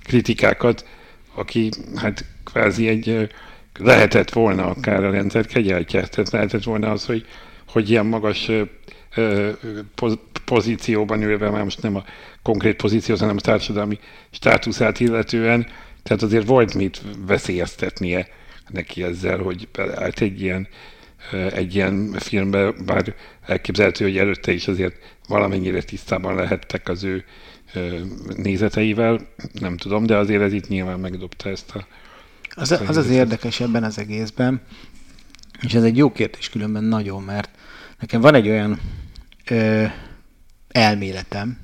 kritikákat, 0.03 0.87
aki 1.35 1.69
hát 1.97 2.25
kvázi 2.45 2.89
egy 2.89 3.29
lehetett 3.79 4.31
volna 4.31 4.67
akár 4.67 5.05
a 5.05 5.11
rendszer 5.11 5.47
kegyeltje, 5.47 6.07
tehát 6.07 6.31
lehetett 6.31 6.63
volna 6.63 6.91
az, 6.91 7.07
hogy, 7.07 7.27
hogy 7.69 7.91
ilyen 7.91 8.07
magas 8.07 8.51
pozícióban 10.45 11.23
ülve, 11.23 11.51
már 11.51 11.63
most 11.63 11.83
nem 11.83 11.97
a 11.97 12.05
konkrét 12.43 12.77
pozíció, 12.77 13.17
hanem 13.17 13.37
a 13.37 13.41
társadalmi 13.41 13.99
státuszát 14.31 15.01
illetően, 15.01 15.67
tehát 16.03 16.23
azért 16.23 16.47
volt 16.47 16.75
mit 16.75 17.03
veszélyeztetnie 17.27 18.29
neki 18.69 19.03
ezzel, 19.03 19.39
hogy 19.39 19.69
beleállt 19.73 20.21
egy 20.21 20.41
ilyen, 20.41 20.69
egy 21.53 21.75
ilyen 21.75 22.13
filmbe, 22.19 22.73
bár 22.73 23.15
elképzelhető, 23.47 24.05
hogy 24.05 24.19
előtte 24.19 24.53
is 24.53 24.69
azért 24.69 25.17
valamennyire 25.29 25.83
tisztában 25.83 26.35
lehettek 26.35 26.89
az 26.89 27.05
ő 27.05 27.25
nézeteivel, 28.37 29.21
nem 29.53 29.77
tudom, 29.77 30.07
de 30.07 30.17
azért 30.17 30.43
ez 30.43 30.53
itt 30.53 30.69
nyilván 30.69 31.01
megdobta 31.01 31.49
ezt 31.49 31.71
a... 31.75 31.87
Az 32.55 32.71
az, 32.71 32.97
az 32.97 33.11
érdekes 33.11 33.61
ebben 33.61 33.85
az 33.85 33.99
egészben, 33.99 34.61
és 35.61 35.75
ez 35.75 35.83
egy 35.83 35.97
jó 35.97 36.13
kérdés 36.13 36.51
különben 36.51 36.85
nagyon, 36.85 37.23
mert 37.23 37.51
nekem 37.99 38.21
van 38.21 38.35
egy 38.35 38.49
olyan 38.49 38.81
ö, 39.51 39.85
elméletem, 40.69 41.59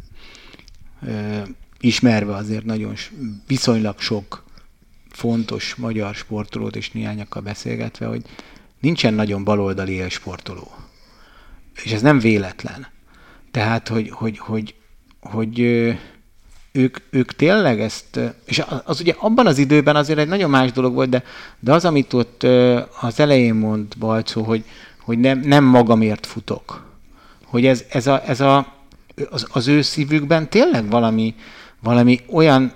ö, 1.07 1.42
ismerve 1.81 2.35
azért 2.35 2.64
nagyon 2.64 2.94
viszonylag 3.47 4.01
sok 4.01 4.44
fontos 5.11 5.75
magyar 5.75 6.14
sportolót 6.14 6.77
és 6.77 6.90
néhányakkal 6.90 7.42
beszélgetve, 7.42 8.07
hogy 8.07 8.23
nincsen 8.81 9.14
nagyon 9.14 9.44
baloldali 9.44 9.92
élsportoló. 9.92 10.70
És 11.85 11.92
ez 11.92 12.03
nem 12.03 12.18
véletlen. 12.18 12.87
Tehát, 13.51 13.88
hogy, 13.88 14.11
hogy, 14.11 14.38
hogy, 14.38 14.75
hogy 15.20 15.61
ők, 16.73 16.97
ők 17.11 17.33
tényleg 17.33 17.81
ezt, 17.81 18.20
és 18.44 18.62
az 18.85 19.01
ugye 19.01 19.14
abban 19.18 19.47
az 19.47 19.59
időben 19.59 19.97
azért 19.97 20.18
egy 20.18 20.29
nagyon 20.29 20.51
más 20.51 20.73
dolog 20.73 20.94
volt, 20.94 21.09
de, 21.09 21.25
de 21.61 21.73
az, 21.73 21.85
amit 21.85 22.12
ott 22.12 22.42
az 23.01 23.20
elején 23.20 23.55
mond 23.55 23.99
Balcó, 23.99 24.42
hogy, 24.42 24.64
hogy 25.05 25.19
nem, 25.19 25.40
nem 25.40 25.64
magamért 25.64 26.27
futok, 26.27 26.87
hogy 27.45 27.67
ez, 27.67 27.85
ez, 27.88 28.07
a, 28.07 28.23
ez 28.27 28.40
a, 28.40 28.73
az, 29.31 29.47
az 29.53 29.69
ő 29.69 29.83
szívükben 29.83 30.49
tényleg 30.49 30.90
valami, 30.90 31.35
valami 31.81 32.21
olyan 32.31 32.73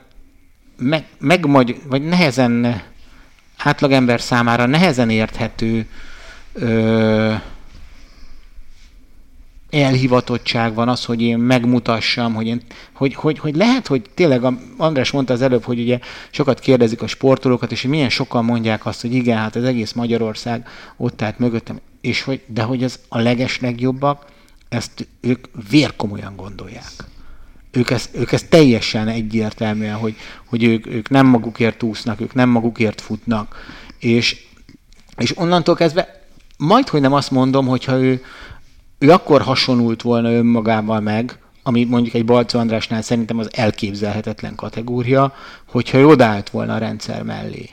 meg, 0.76 1.06
megmagy, 1.18 1.80
vagy 1.88 2.02
nehezen 2.02 2.82
átlagember 3.56 4.20
számára 4.20 4.66
nehezen 4.66 5.10
érthető 5.10 5.86
ö, 6.52 7.34
elhivatottság 9.70 10.74
van 10.74 10.88
az, 10.88 11.04
hogy 11.04 11.22
én 11.22 11.38
megmutassam, 11.38 12.34
hogy, 12.34 12.46
én, 12.46 12.62
hogy, 12.92 13.14
hogy, 13.14 13.38
hogy 13.38 13.56
lehet, 13.56 13.86
hogy 13.86 14.02
tényleg, 14.14 14.44
a, 14.44 14.58
András 14.76 15.10
mondta 15.10 15.32
az 15.32 15.42
előbb, 15.42 15.64
hogy 15.64 15.80
ugye 15.80 15.98
sokat 16.30 16.58
kérdezik 16.58 17.02
a 17.02 17.06
sportolókat, 17.06 17.72
és 17.72 17.80
hogy 17.80 17.90
milyen 17.90 18.08
sokan 18.08 18.44
mondják 18.44 18.86
azt, 18.86 19.00
hogy 19.00 19.14
igen, 19.14 19.36
hát 19.36 19.56
az 19.56 19.64
egész 19.64 19.92
Magyarország 19.92 20.68
ott 20.96 21.22
állt 21.22 21.38
mögöttem, 21.38 21.80
és 22.00 22.22
hogy, 22.22 22.42
de 22.46 22.62
hogy 22.62 22.84
az 22.84 22.98
a 23.08 23.18
leges 23.18 23.60
legjobbak, 23.60 24.24
ezt 24.68 25.08
ők 25.20 25.46
vérkomolyan 25.70 26.36
gondolják. 26.36 26.92
Ők 27.70 27.90
ezt, 27.90 28.16
ők 28.16 28.32
ezt 28.32 28.48
teljesen 28.48 29.08
egyértelműen, 29.08 29.96
hogy, 29.96 30.16
hogy 30.44 30.64
ők, 30.64 30.86
ők 30.86 31.08
nem 31.08 31.26
magukért 31.26 31.82
úsznak, 31.82 32.20
ők 32.20 32.34
nem 32.34 32.48
magukért 32.48 33.00
futnak, 33.00 33.56
és, 33.98 34.46
és 35.16 35.38
onnantól 35.38 35.74
kezdve 35.74 36.26
majd, 36.58 36.88
hogy 36.88 37.00
nem 37.00 37.12
azt 37.12 37.30
mondom, 37.30 37.66
hogyha 37.66 37.98
ő, 37.98 38.22
ő 38.98 39.10
akkor 39.10 39.42
hasonult 39.42 40.02
volna 40.02 40.32
önmagával 40.32 41.00
meg, 41.00 41.38
ami 41.62 41.84
mondjuk 41.84 42.14
egy 42.14 42.24
Balco 42.24 42.58
Andrásnál 42.58 43.02
szerintem 43.02 43.38
az 43.38 43.48
elképzelhetetlen 43.52 44.54
kategória, 44.54 45.34
hogyha 45.68 45.98
ő 45.98 46.06
odaállt 46.06 46.50
volna 46.50 46.74
a 46.74 46.78
rendszer 46.78 47.22
mellé. 47.22 47.68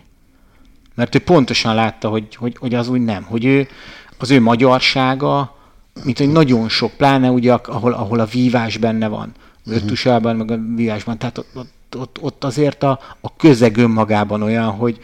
Mert 0.95 1.15
ő 1.15 1.19
pontosan 1.19 1.75
látta, 1.75 2.09
hogy, 2.09 2.35
hogy, 2.35 2.57
hogy 2.57 2.73
az 2.73 2.87
úgy 2.87 3.01
nem, 3.01 3.23
hogy 3.23 3.45
ő, 3.45 3.67
az 4.17 4.31
ő 4.31 4.41
magyarsága, 4.41 5.55
mint 6.03 6.17
hogy 6.17 6.31
nagyon 6.31 6.69
sok, 6.69 6.93
pláne 6.93 7.29
ugye, 7.29 7.53
ahol, 7.53 7.93
ahol 7.93 8.19
a 8.19 8.25
vívás 8.25 8.77
benne 8.77 9.07
van, 9.07 9.31
Öttusában, 9.67 10.35
meg 10.35 10.51
a 10.51 10.59
vívásban, 10.75 11.17
tehát 11.17 11.37
ott, 11.37 11.55
ott, 11.55 11.95
ott, 11.97 12.17
ott 12.21 12.43
azért 12.43 12.83
a, 12.83 12.99
a 13.21 13.35
közeg 13.35 13.77
önmagában 13.77 14.41
olyan, 14.41 14.71
hogy, 14.71 14.99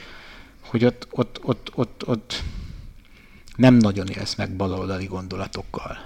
hogy 0.61 0.85
ott, 0.85 1.07
ott, 1.11 1.39
ott, 1.43 1.71
ott, 1.75 2.03
ott 2.05 2.43
nem 3.55 3.75
nagyon 3.75 4.07
élsz 4.07 4.35
meg 4.35 4.51
baloldali 4.51 5.05
gondolatokkal. 5.05 5.97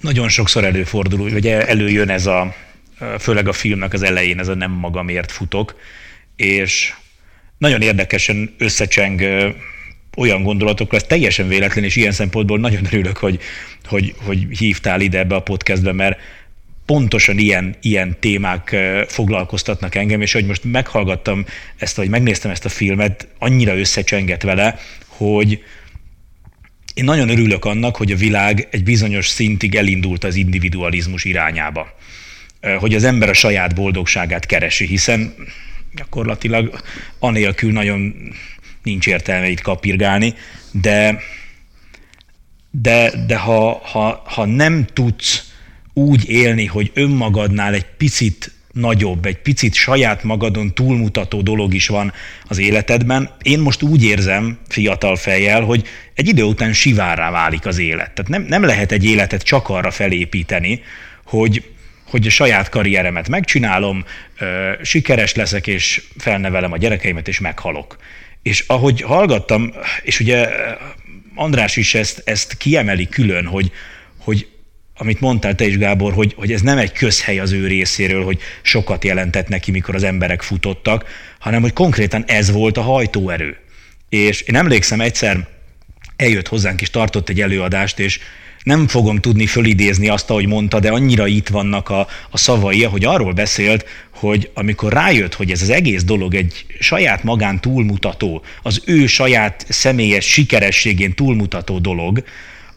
Nagyon 0.00 0.28
sokszor 0.28 0.64
előfordul, 0.64 1.30
hogy 1.30 1.46
előjön 1.46 2.08
ez 2.08 2.26
a, 2.26 2.54
főleg 3.18 3.48
a 3.48 3.52
filmnek 3.52 3.92
az 3.92 4.02
elején, 4.02 4.38
ez 4.38 4.48
a 4.48 4.54
nem 4.54 4.70
magamért 4.70 5.32
futok, 5.32 5.74
és 6.36 6.94
nagyon 7.58 7.80
érdekesen 7.82 8.54
összecseng 8.58 9.20
olyan 10.16 10.42
gondolatokra, 10.42 10.96
ez 10.96 11.02
teljesen 11.02 11.48
véletlen, 11.48 11.84
és 11.84 11.96
ilyen 11.96 12.12
szempontból 12.12 12.58
nagyon 12.58 12.84
örülök, 12.84 13.16
hogy, 13.16 13.40
hogy, 13.84 14.14
hogy 14.24 14.46
hívtál 14.58 15.00
ide 15.00 15.18
ebbe 15.18 15.34
a 15.34 15.42
podcastbe, 15.42 15.92
mert 15.92 16.18
pontosan 16.86 17.38
ilyen, 17.38 17.76
ilyen 17.80 18.16
témák 18.20 18.76
foglalkoztatnak 19.06 19.94
engem, 19.94 20.20
és 20.20 20.32
hogy 20.32 20.46
most 20.46 20.64
meghallgattam 20.64 21.44
ezt, 21.76 21.96
vagy 21.96 22.08
megnéztem 22.08 22.50
ezt 22.50 22.64
a 22.64 22.68
filmet, 22.68 23.28
annyira 23.38 23.78
összecsengett 23.78 24.42
vele, 24.42 24.78
hogy 25.06 25.62
én 26.94 27.04
nagyon 27.04 27.28
örülök 27.28 27.64
annak, 27.64 27.96
hogy 27.96 28.12
a 28.12 28.16
világ 28.16 28.68
egy 28.70 28.84
bizonyos 28.84 29.28
szintig 29.28 29.74
elindult 29.74 30.24
az 30.24 30.34
individualizmus 30.34 31.24
irányába. 31.24 31.96
Hogy 32.78 32.94
az 32.94 33.04
ember 33.04 33.28
a 33.28 33.32
saját 33.32 33.74
boldogságát 33.74 34.46
keresi, 34.46 34.86
hiszen 34.86 35.34
gyakorlatilag 35.94 36.80
anélkül 37.18 37.72
nagyon 37.72 38.14
nincs 38.82 39.06
értelme 39.06 39.48
itt 39.48 39.60
kapirgálni, 39.60 40.34
de 40.70 41.20
de, 42.80 43.12
de 43.26 43.36
ha, 43.36 43.80
ha, 43.84 44.22
ha 44.24 44.44
nem 44.44 44.86
tudsz 44.92 45.52
úgy 45.92 46.28
élni, 46.28 46.66
hogy 46.66 46.90
önmagadnál 46.94 47.74
egy 47.74 47.86
picit 47.96 48.52
nagyobb, 48.72 49.26
egy 49.26 49.36
picit 49.36 49.74
saját 49.74 50.22
magadon 50.22 50.74
túlmutató 50.74 51.40
dolog 51.40 51.74
is 51.74 51.88
van 51.88 52.12
az 52.48 52.58
életedben. 52.58 53.30
Én 53.42 53.58
most 53.58 53.82
úgy 53.82 54.04
érzem 54.04 54.58
fiatal 54.68 55.16
fejjel, 55.16 55.62
hogy 55.62 55.88
egy 56.14 56.28
idő 56.28 56.42
után 56.42 56.72
sivárrá 56.72 57.30
válik 57.30 57.66
az 57.66 57.78
élet. 57.78 58.10
Tehát 58.12 58.30
nem, 58.30 58.42
nem 58.42 58.62
lehet 58.62 58.92
egy 58.92 59.04
életet 59.04 59.42
csak 59.42 59.68
arra 59.68 59.90
felépíteni, 59.90 60.82
hogy, 61.24 61.70
hogy 62.06 62.26
a 62.26 62.30
saját 62.30 62.68
karrieremet 62.68 63.28
megcsinálom, 63.28 64.04
sikeres 64.82 65.34
leszek, 65.34 65.66
és 65.66 66.02
felnevelem 66.18 66.72
a 66.72 66.76
gyerekeimet, 66.76 67.28
és 67.28 67.40
meghalok. 67.40 67.96
És 68.42 68.64
ahogy 68.66 69.00
hallgattam, 69.00 69.72
és 70.02 70.20
ugye 70.20 70.48
András 71.34 71.76
is 71.76 71.94
ezt, 71.94 72.22
ezt 72.24 72.56
kiemeli 72.56 73.08
külön, 73.08 73.46
hogy, 73.46 73.72
hogy 74.18 74.48
amit 74.96 75.20
mondtál 75.20 75.54
te 75.54 75.66
is, 75.66 75.78
Gábor, 75.78 76.12
hogy, 76.12 76.34
hogy 76.36 76.52
ez 76.52 76.60
nem 76.60 76.78
egy 76.78 76.92
közhely 76.92 77.38
az 77.38 77.52
ő 77.52 77.66
részéről, 77.66 78.24
hogy 78.24 78.40
sokat 78.62 79.04
jelentett 79.04 79.48
neki, 79.48 79.70
mikor 79.70 79.94
az 79.94 80.02
emberek 80.02 80.42
futottak, 80.42 81.04
hanem 81.38 81.60
hogy 81.60 81.72
konkrétan 81.72 82.24
ez 82.26 82.50
volt 82.50 82.76
a 82.76 82.82
hajtóerő. 82.82 83.56
És 84.08 84.40
én 84.40 84.56
emlékszem 84.56 85.00
egyszer, 85.00 85.48
eljött 86.16 86.48
hozzánk 86.48 86.80
és 86.80 86.90
tartott 86.90 87.28
egy 87.28 87.40
előadást, 87.40 87.98
és 87.98 88.20
nem 88.62 88.88
fogom 88.88 89.18
tudni 89.18 89.46
fölidézni 89.46 90.08
azt, 90.08 90.30
ahogy 90.30 90.46
mondta, 90.46 90.80
de 90.80 90.90
annyira 90.90 91.26
itt 91.26 91.48
vannak 91.48 91.88
a, 91.88 92.06
a 92.30 92.38
szavai, 92.38 92.84
hogy 92.84 93.04
arról 93.04 93.32
beszélt, 93.32 93.86
hogy 94.10 94.50
amikor 94.54 94.92
rájött, 94.92 95.34
hogy 95.34 95.50
ez 95.50 95.62
az 95.62 95.70
egész 95.70 96.04
dolog 96.04 96.34
egy 96.34 96.66
saját 96.78 97.22
magán 97.22 97.60
túlmutató, 97.60 98.42
az 98.62 98.82
ő 98.84 99.06
saját 99.06 99.66
személyes 99.68 100.24
sikerességén 100.24 101.14
túlmutató 101.14 101.78
dolog, 101.78 102.24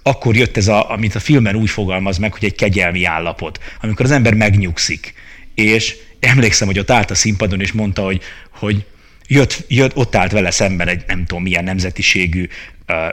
akkor 0.03 0.35
jött 0.35 0.57
ez, 0.57 0.67
a, 0.67 0.91
amit 0.91 1.15
a 1.15 1.19
filmen 1.19 1.55
úgy 1.55 1.69
fogalmaz 1.69 2.17
meg, 2.17 2.33
hogy 2.33 2.45
egy 2.45 2.55
kegyelmi 2.55 3.03
állapot, 3.03 3.59
amikor 3.81 4.05
az 4.05 4.11
ember 4.11 4.33
megnyugszik. 4.33 5.13
És 5.55 5.95
emlékszem, 6.19 6.67
hogy 6.67 6.79
ott 6.79 6.91
állt 6.91 7.11
a 7.11 7.15
színpadon, 7.15 7.61
és 7.61 7.71
mondta, 7.71 8.01
hogy, 8.01 8.21
hogy 8.49 8.85
jött, 9.27 9.65
jött, 9.67 9.95
ott 9.95 10.15
állt 10.15 10.31
vele 10.31 10.51
szemben 10.51 10.87
egy 10.87 11.03
nem 11.07 11.25
tudom 11.25 11.43
milyen 11.43 11.63
nemzetiségű 11.63 12.47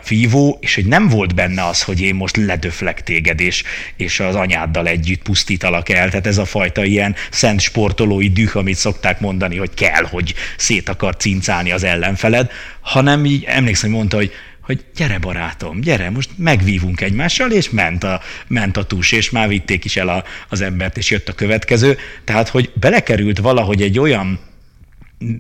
fívó, 0.03 0.59
és 0.61 0.75
hogy 0.75 0.87
nem 0.87 1.09
volt 1.09 1.35
benne 1.35 1.67
az, 1.67 1.83
hogy 1.83 2.01
én 2.01 2.15
most 2.15 2.37
ledöflek 2.37 3.03
téged, 3.03 3.41
és, 3.41 3.63
és 3.97 4.21
az 4.21 4.35
anyáddal 4.35 4.87
együtt 4.87 5.23
pusztítalak 5.23 5.89
el. 5.89 6.09
Tehát 6.09 6.27
ez 6.27 6.39
a 6.39 6.45
fajta 6.45 6.85
ilyen 6.85 7.15
szent 7.31 7.61
sportolói 7.61 8.29
düh, 8.29 8.57
amit 8.57 8.77
szokták 8.77 9.21
mondani, 9.21 9.57
hogy 9.57 9.75
kell, 9.75 10.05
hogy 10.05 10.35
szét 10.57 10.89
akar 10.89 11.17
cincálni 11.17 11.73
az 11.73 11.85
ellenfeled, 11.85 12.51
hanem 12.81 13.25
így 13.25 13.45
emlékszem, 13.45 13.89
hogy 13.89 13.99
mondta, 13.99 14.17
hogy 14.17 14.33
hogy 14.63 14.85
gyere 14.97 15.19
barátom, 15.19 15.81
gyere, 15.81 16.11
most 16.11 16.31
megvívunk 16.37 17.01
egymással, 17.01 17.51
és 17.51 17.71
ment 17.71 18.05
a, 18.05 18.21
ment 18.47 18.77
a 18.77 18.85
tus, 18.85 19.13
és 19.13 19.31
már 19.31 19.49
vitték 19.49 19.85
is 19.85 19.97
el 19.97 20.09
a, 20.09 20.25
az 20.49 20.61
embert, 20.61 20.97
és 20.97 21.11
jött 21.11 21.29
a 21.29 21.33
következő. 21.33 21.99
Tehát, 22.25 22.49
hogy 22.49 22.71
belekerült 22.75 23.39
valahogy 23.39 23.83
egy 23.83 23.99
olyan 23.99 24.41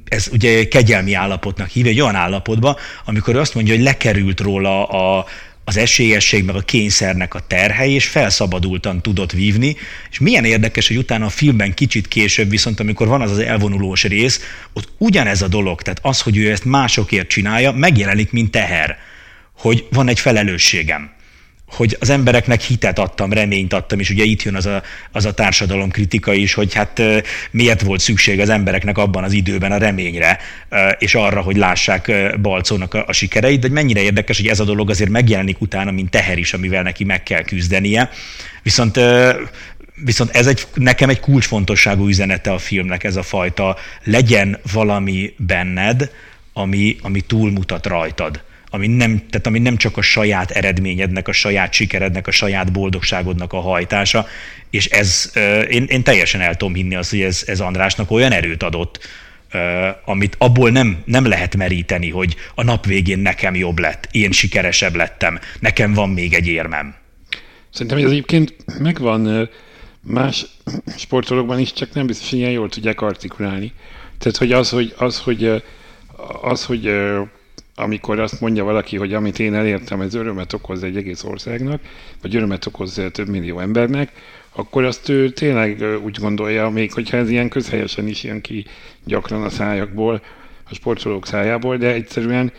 ez 0.09 0.29
ugye 0.33 0.69
kegyelmi 0.69 1.15
állapotnak 1.15 1.69
hív, 1.69 1.87
egy 1.87 2.01
olyan 2.01 2.15
állapotba, 2.15 2.79
amikor 3.05 3.35
ő 3.35 3.39
azt 3.39 3.55
mondja, 3.55 3.75
hogy 3.75 3.83
lekerült 3.83 4.41
róla 4.41 4.87
a, 4.87 5.27
az 5.65 5.77
esélyesség, 5.77 6.45
meg 6.45 6.55
a 6.55 6.61
kényszernek 6.61 7.35
a 7.35 7.41
terhe, 7.47 7.87
és 7.87 8.07
felszabadultan 8.07 9.03
tudott 9.03 9.33
vívni, 9.33 9.77
és 10.11 10.19
milyen 10.19 10.45
érdekes, 10.45 10.89
hogy 10.89 10.97
utána 10.97 11.27
a 11.27 11.29
filmben 11.29 11.75
kicsit 11.75 12.09
később, 12.09 12.51
viszont 12.51 12.81
amikor 12.81 13.07
van 13.09 13.21
az 13.21 13.31
az 13.31 13.39
elvonulós 13.39 14.05
rész, 14.05 14.41
ott 14.73 14.89
ugyanez 14.99 15.43
a 15.43 15.49
dolog, 15.49 15.83
tehát 15.83 16.01
az, 16.03 16.21
hogy 16.21 16.37
ő 16.37 16.51
ezt 16.51 16.65
másokért 16.65 17.29
csinálja, 17.29 17.73
megjelenik, 17.73 18.33
mint 18.33 18.51
teher 18.51 18.99
hogy 19.63 19.87
van 19.91 20.09
egy 20.09 20.21
felelősségem, 20.21 21.11
hogy 21.73 21.97
az 22.01 22.11
embereknek 22.11 22.61
hitet 22.61 22.99
adtam, 22.99 23.33
reményt 23.33 23.73
adtam, 23.73 23.99
és 23.99 24.11
ugye 24.11 24.25
itt 24.25 24.43
jön 24.43 24.55
az 24.55 24.67
a, 24.67 24.83
az 25.13 25.25
a 25.25 25.35
társadalom 25.35 25.91
kritika 25.91 26.33
is, 26.33 26.55
hogy 26.55 26.75
hát 26.75 27.03
miért 27.51 27.83
volt 27.83 28.01
szükség 28.01 28.41
az 28.41 28.49
embereknek 28.49 28.99
abban 28.99 29.25
az 29.25 29.33
időben 29.33 29.73
a 29.73 29.79
reményre, 29.79 30.39
és 30.99 31.15
arra, 31.15 31.41
hogy 31.41 31.57
lássák 31.57 32.13
Balcónak 32.41 32.95
a, 32.95 33.05
a 33.07 33.13
sikereit, 33.13 33.61
de 33.61 33.69
mennyire 33.69 34.01
érdekes, 34.01 34.37
hogy 34.37 34.49
ez 34.49 34.61
a 34.61 34.65
dolog 34.65 34.91
azért 34.91 35.11
megjelenik 35.11 35.61
utána, 35.61 35.91
mint 35.91 36.11
teher 36.11 36.39
is, 36.39 36.53
amivel 36.53 36.83
neki 36.83 37.05
meg 37.05 37.23
kell 37.23 37.43
küzdenie. 37.43 38.11
Viszont 38.63 39.01
Viszont 40.05 40.31
ez 40.31 40.47
egy, 40.47 40.67
nekem 40.75 41.09
egy 41.09 41.21
kulcsfontosságú 41.21 42.09
üzenete 42.09 42.53
a 42.53 42.59
filmnek, 42.59 43.05
ez 43.05 43.17
a 43.17 43.23
fajta 43.23 43.77
legyen 44.05 44.59
valami 44.73 45.35
benned, 45.37 46.11
ami, 46.53 46.97
ami 47.03 47.21
túlmutat 47.21 47.87
rajtad 47.87 48.43
ami 48.75 48.87
nem, 48.87 49.19
tehát 49.31 49.47
ami 49.47 49.59
nem 49.59 49.77
csak 49.77 49.97
a 49.97 50.03
saját 50.03 50.51
eredményednek, 50.51 51.29
a 51.29 51.33
saját 51.33 51.73
sikerednek, 51.73 52.27
a 52.27 52.31
saját 52.31 52.73
boldogságodnak 52.73 53.53
a 53.53 53.61
hajtása, 53.61 54.27
és 54.71 54.87
ez, 54.87 55.33
én, 55.69 55.85
én 55.85 56.03
teljesen 56.03 56.41
el 56.41 56.57
tudom 56.57 56.75
hinni 56.75 56.95
azt, 56.95 57.11
hogy 57.11 57.21
ez, 57.21 57.43
ez 57.47 57.61
Andrásnak 57.61 58.11
olyan 58.11 58.33
erőt 58.33 58.63
adott, 58.63 58.99
amit 60.05 60.35
abból 60.39 60.71
nem, 60.71 61.03
nem 61.05 61.27
lehet 61.27 61.57
meríteni, 61.57 62.11
hogy 62.11 62.37
a 62.55 62.63
nap 62.63 62.87
végén 62.87 63.19
nekem 63.19 63.55
jobb 63.55 63.79
lett, 63.79 64.09
én 64.11 64.31
sikeresebb 64.31 64.95
lettem, 64.95 65.39
nekem 65.61 65.95
van 65.95 66.11
még 66.11 66.35
egy 66.35 66.47
érmem. 66.47 66.95
Szerintem 67.71 67.99
ez 67.99 68.11
egyébként 68.11 68.55
megvan 68.79 69.51
más 70.01 70.47
sportolókban 70.97 71.59
is, 71.59 71.73
csak 71.73 71.95
nem 71.95 72.07
biztos, 72.07 72.31
hogy 72.31 72.39
ilyen 72.39 72.51
jól 72.51 72.69
tudják 72.69 73.01
artikulálni. 73.01 73.73
Tehát, 74.19 74.37
hogy 74.37 74.53
az, 74.53 74.71
hogy, 74.71 74.95
az, 74.97 75.19
hogy, 75.19 75.63
az, 76.43 76.65
hogy 76.65 76.91
amikor 77.75 78.19
azt 78.19 78.41
mondja 78.41 78.65
valaki, 78.65 78.97
hogy 78.97 79.15
amit 79.15 79.39
én 79.39 79.55
elértem, 79.55 80.01
ez 80.01 80.15
örömet 80.15 80.53
okoz 80.53 80.83
egy 80.83 80.97
egész 80.97 81.25
országnak, 81.25 81.81
vagy 82.23 82.37
örömet 82.37 82.67
okoz 82.67 83.01
több 83.13 83.29
millió 83.29 83.59
embernek, 83.59 84.13
akkor 84.55 84.85
azt 84.85 85.09
ő 85.09 85.31
tényleg 85.31 85.85
úgy 86.05 86.19
gondolja, 86.21 86.69
még 86.69 86.93
hogyha 86.93 87.17
ez 87.17 87.31
ilyen 87.31 87.49
közhelyesen 87.49 88.09
is 88.09 88.23
jön 88.23 88.41
ki 88.41 88.67
gyakran 89.05 89.43
a 89.43 89.49
szájakból, 89.49 90.23
a 90.71 90.75
sportolók 90.75 91.27
szájából, 91.27 91.77
de 91.77 91.93
egyszerűen 91.93 92.53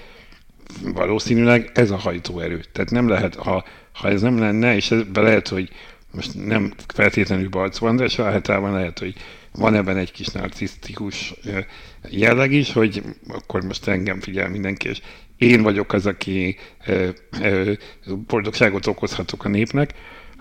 valószínűleg 0.81 1.71
ez 1.73 1.91
a 1.91 1.97
hajtóerő. 1.97 2.61
Tehát 2.71 2.91
nem 2.91 3.07
lehet, 3.07 3.35
ha, 3.35 3.63
ha 3.93 4.09
ez 4.09 4.21
nem 4.21 4.39
lenne, 4.39 4.75
és 4.75 4.91
ez 4.91 5.01
lehet, 5.13 5.47
hogy 5.47 5.69
most 6.11 6.45
nem 6.45 6.73
feltétlenül 6.93 7.49
Balcó 7.49 7.85
András, 7.85 8.19
általában 8.19 8.73
lehet, 8.73 8.99
hogy 8.99 9.13
van 9.51 9.75
ebben 9.75 9.97
egy 9.97 10.11
kis 10.11 10.27
narcisztikus 10.27 11.33
jelleg 12.09 12.51
is, 12.51 12.73
hogy 12.73 13.03
akkor 13.27 13.63
most 13.63 13.87
engem 13.87 14.19
figyel 14.19 14.49
mindenki, 14.49 14.89
és 14.89 15.01
én 15.37 15.61
vagyok 15.61 15.93
az, 15.93 16.05
aki 16.05 16.57
boldogságot 18.27 18.87
okozhatok 18.87 19.45
a 19.45 19.49
népnek, 19.49 19.93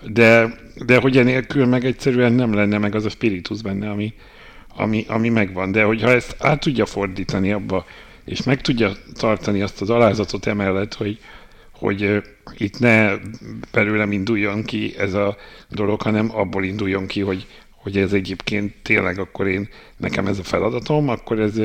de, 0.06 0.54
de 0.86 0.96
hogy 0.96 1.18
enélkül 1.18 1.66
meg 1.66 1.84
egyszerűen 1.84 2.32
nem 2.32 2.54
lenne 2.54 2.78
meg 2.78 2.94
az 2.94 3.04
a 3.04 3.08
spiritus 3.08 3.62
benne, 3.62 3.90
ami, 3.90 4.14
ami, 4.76 5.04
ami 5.08 5.28
megvan. 5.28 5.72
De 5.72 5.82
hogyha 5.82 6.10
ezt 6.10 6.36
át 6.38 6.60
tudja 6.60 6.86
fordítani 6.86 7.52
abba, 7.52 7.84
és 8.24 8.42
meg 8.42 8.60
tudja 8.60 8.92
tartani 9.14 9.62
azt 9.62 9.80
az 9.80 9.90
alázatot 9.90 10.46
emellett, 10.46 10.94
hogy, 10.94 11.18
hogy 11.72 12.22
itt 12.56 12.78
ne 12.78 13.12
belőlem 13.72 14.12
induljon 14.12 14.64
ki 14.64 14.94
ez 14.98 15.14
a 15.14 15.36
dolog, 15.68 16.02
hanem 16.02 16.36
abból 16.36 16.64
induljon 16.64 17.06
ki, 17.06 17.20
hogy, 17.20 17.46
hogy 17.82 17.96
ez 17.96 18.12
egyébként 18.12 18.74
tényleg 18.82 19.18
akkor 19.18 19.46
én, 19.46 19.68
nekem 19.96 20.26
ez 20.26 20.38
a 20.38 20.42
feladatom, 20.42 21.08
akkor 21.08 21.40
ez, 21.40 21.60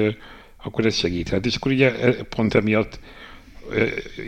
akkor 0.63 0.86
ez 0.86 0.95
segíthet. 0.95 1.45
És 1.45 1.56
akkor 1.56 1.71
ugye 1.71 1.99
e, 1.99 2.23
pont 2.23 2.53
emiatt 2.53 2.99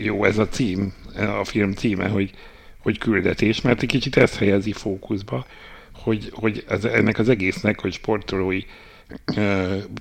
jó 0.04 0.25
ez 0.25 0.38
a 0.38 0.47
cím, 0.47 0.93
a 1.39 1.43
film 1.43 1.71
címe, 1.71 2.08
hogy, 2.08 2.32
hogy 2.80 2.97
küldetés, 2.97 3.62
mert 3.62 3.82
egy 3.82 3.88
kicsit 3.88 4.17
ezt 4.17 4.36
helyezi 4.36 4.71
fókuszba, 4.71 5.45
hogy, 5.93 6.30
hogy 6.34 6.63
ez, 6.67 6.86
ennek 6.86 7.19
az 7.19 7.30
egésznek, 7.30 7.80
hogy 7.80 7.93
sportolói 7.93 8.62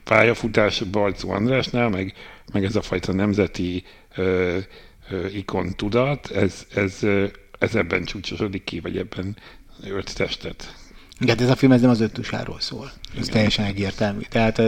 pályafutás 0.04 0.82
Balcó 0.82 1.30
Andrásnál, 1.30 1.88
meg, 1.88 2.12
meg 2.52 2.64
ez 2.64 2.76
a 2.76 2.82
fajta 2.82 3.12
nemzeti 3.12 3.84
ö, 4.16 4.56
ö, 5.10 5.26
ikon 5.26 5.76
tudat, 5.76 6.30
ez, 6.30 6.66
ez, 6.74 7.06
ez 7.58 7.74
ebben 7.74 8.04
csúcsosodik 8.04 8.64
ki, 8.64 8.80
vagy 8.80 8.96
ebben 8.96 9.36
ölt 9.84 10.16
testet. 10.16 10.74
Igen, 11.20 11.40
ez 11.40 11.48
a 11.48 11.56
film 11.56 11.72
ez 11.72 11.80
nem 11.80 11.90
az 11.90 12.00
öttusáról 12.00 12.60
szól. 12.60 12.90
Ez 13.10 13.18
Igen. 13.18 13.30
teljesen 13.30 13.64
egyértelmű. 13.64 14.20
Tehát 14.30 14.62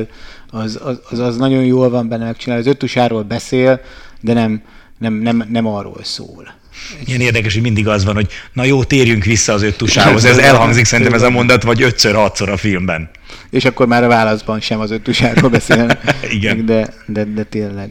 az, 0.51 0.79
az, 0.83 1.01
az, 1.11 1.19
az 1.19 1.37
nagyon 1.37 1.65
jól 1.65 1.91
van 1.91 2.09
benne 2.09 2.25
megcsinálni. 2.25 2.63
Az 2.63 2.71
öttusáról 2.71 3.23
beszél, 3.23 3.81
de 4.21 4.33
nem, 4.33 4.63
nem, 4.99 5.15
nem, 5.15 5.47
nem 5.49 5.67
arról 5.67 6.01
szól. 6.03 6.59
Ilyen 7.05 7.21
érdekes, 7.21 7.53
hogy 7.53 7.63
mindig 7.63 7.89
az 7.89 8.05
van, 8.05 8.15
hogy 8.15 8.29
na 8.53 8.65
jó, 8.65 8.85
térjünk 8.85 9.25
vissza 9.25 9.53
az 9.53 9.63
öttusához. 9.63 10.25
Ez 10.25 10.39
elhangzik 10.51 10.85
szerintem 10.85 11.15
ez 11.15 11.23
a 11.23 11.31
mondat, 11.31 11.63
vagy 11.63 11.83
ötször, 11.83 12.15
hatszor 12.15 12.49
a 12.49 12.57
filmben. 12.57 13.11
És 13.51 13.65
akkor 13.65 13.87
már 13.87 14.05
a 14.05 14.09
válaszban 14.09 14.61
sem 14.61 14.81
az 14.81 14.91
öttusáról 14.91 15.51
beszélnek. 15.51 16.15
Igen. 16.37 16.67
De, 16.67 16.95
de, 17.07 17.25
de 17.25 17.45
tényleg. 17.45 17.91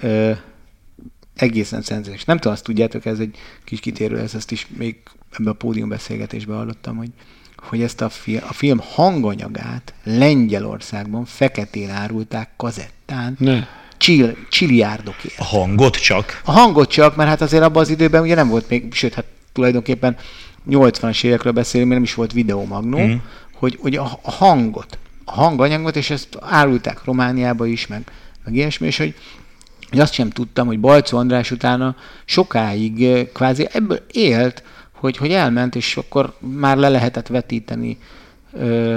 Ö, 0.00 0.30
egészen 1.36 1.82
szenzációs. 1.82 2.24
Nem 2.24 2.36
tudom, 2.36 2.52
azt 2.52 2.64
tudjátok, 2.64 3.06
ez 3.06 3.18
egy 3.18 3.36
kis 3.64 3.80
kitérő, 3.80 4.18
ez 4.18 4.34
ezt 4.34 4.50
is 4.50 4.66
még 4.76 4.96
ebbe 5.38 5.50
a 5.50 5.54
pódium 5.54 5.88
beszélgetésbe 5.88 6.54
hallottam, 6.54 6.96
hogy 6.96 7.10
hogy 7.64 7.82
ezt 7.82 8.00
a, 8.00 8.08
fi- 8.08 8.42
a 8.42 8.52
film 8.52 8.80
hanganyagát 8.94 9.94
Lengyelországban 10.04 11.24
feketén 11.24 11.90
árulták 11.90 12.48
kazettán. 12.56 13.36
Ne. 13.38 13.66
csill, 13.96 14.34
csilliárdokért. 14.48 15.38
A 15.38 15.44
hangot 15.44 15.96
csak? 15.96 16.40
A 16.44 16.50
hangot 16.52 16.90
csak, 16.90 17.16
mert 17.16 17.28
hát 17.28 17.40
azért 17.40 17.62
abban 17.62 17.82
az 17.82 17.88
időben 17.88 18.22
ugye 18.22 18.34
nem 18.34 18.48
volt 18.48 18.68
még, 18.68 18.94
sőt, 18.94 19.14
hát 19.14 19.24
tulajdonképpen 19.52 20.16
80-as 20.70 21.24
évekről 21.24 21.52
beszélünk, 21.52 21.88
mert 21.88 22.00
nem 22.00 22.10
is 22.10 22.14
volt 22.14 22.32
videomagnó, 22.32 22.98
mm. 22.98 23.14
hogy, 23.54 23.78
hogy 23.80 23.96
a, 23.96 24.18
a 24.22 24.30
hangot, 24.30 24.98
a 25.24 25.32
hanganyagot, 25.32 25.96
és 25.96 26.10
ezt 26.10 26.28
árulták 26.40 27.04
Romániába 27.04 27.66
is, 27.66 27.86
meg, 27.86 28.02
meg 28.44 28.54
ilyesmi, 28.54 28.86
és 28.86 28.98
hogy, 28.98 29.14
hogy 29.90 30.00
azt 30.00 30.12
sem 30.12 30.30
tudtam, 30.30 30.66
hogy 30.66 30.80
Balcó 30.80 31.18
András 31.18 31.50
utána 31.50 31.96
sokáig 32.24 33.04
eh, 33.04 33.26
kvázi 33.32 33.68
ebből 33.72 34.06
élt, 34.12 34.62
hogy, 35.04 35.16
hogy 35.16 35.30
elment, 35.30 35.74
és 35.74 35.96
akkor 35.96 36.36
már 36.38 36.76
le 36.76 36.88
lehetett 36.88 37.26
vetíteni 37.26 37.98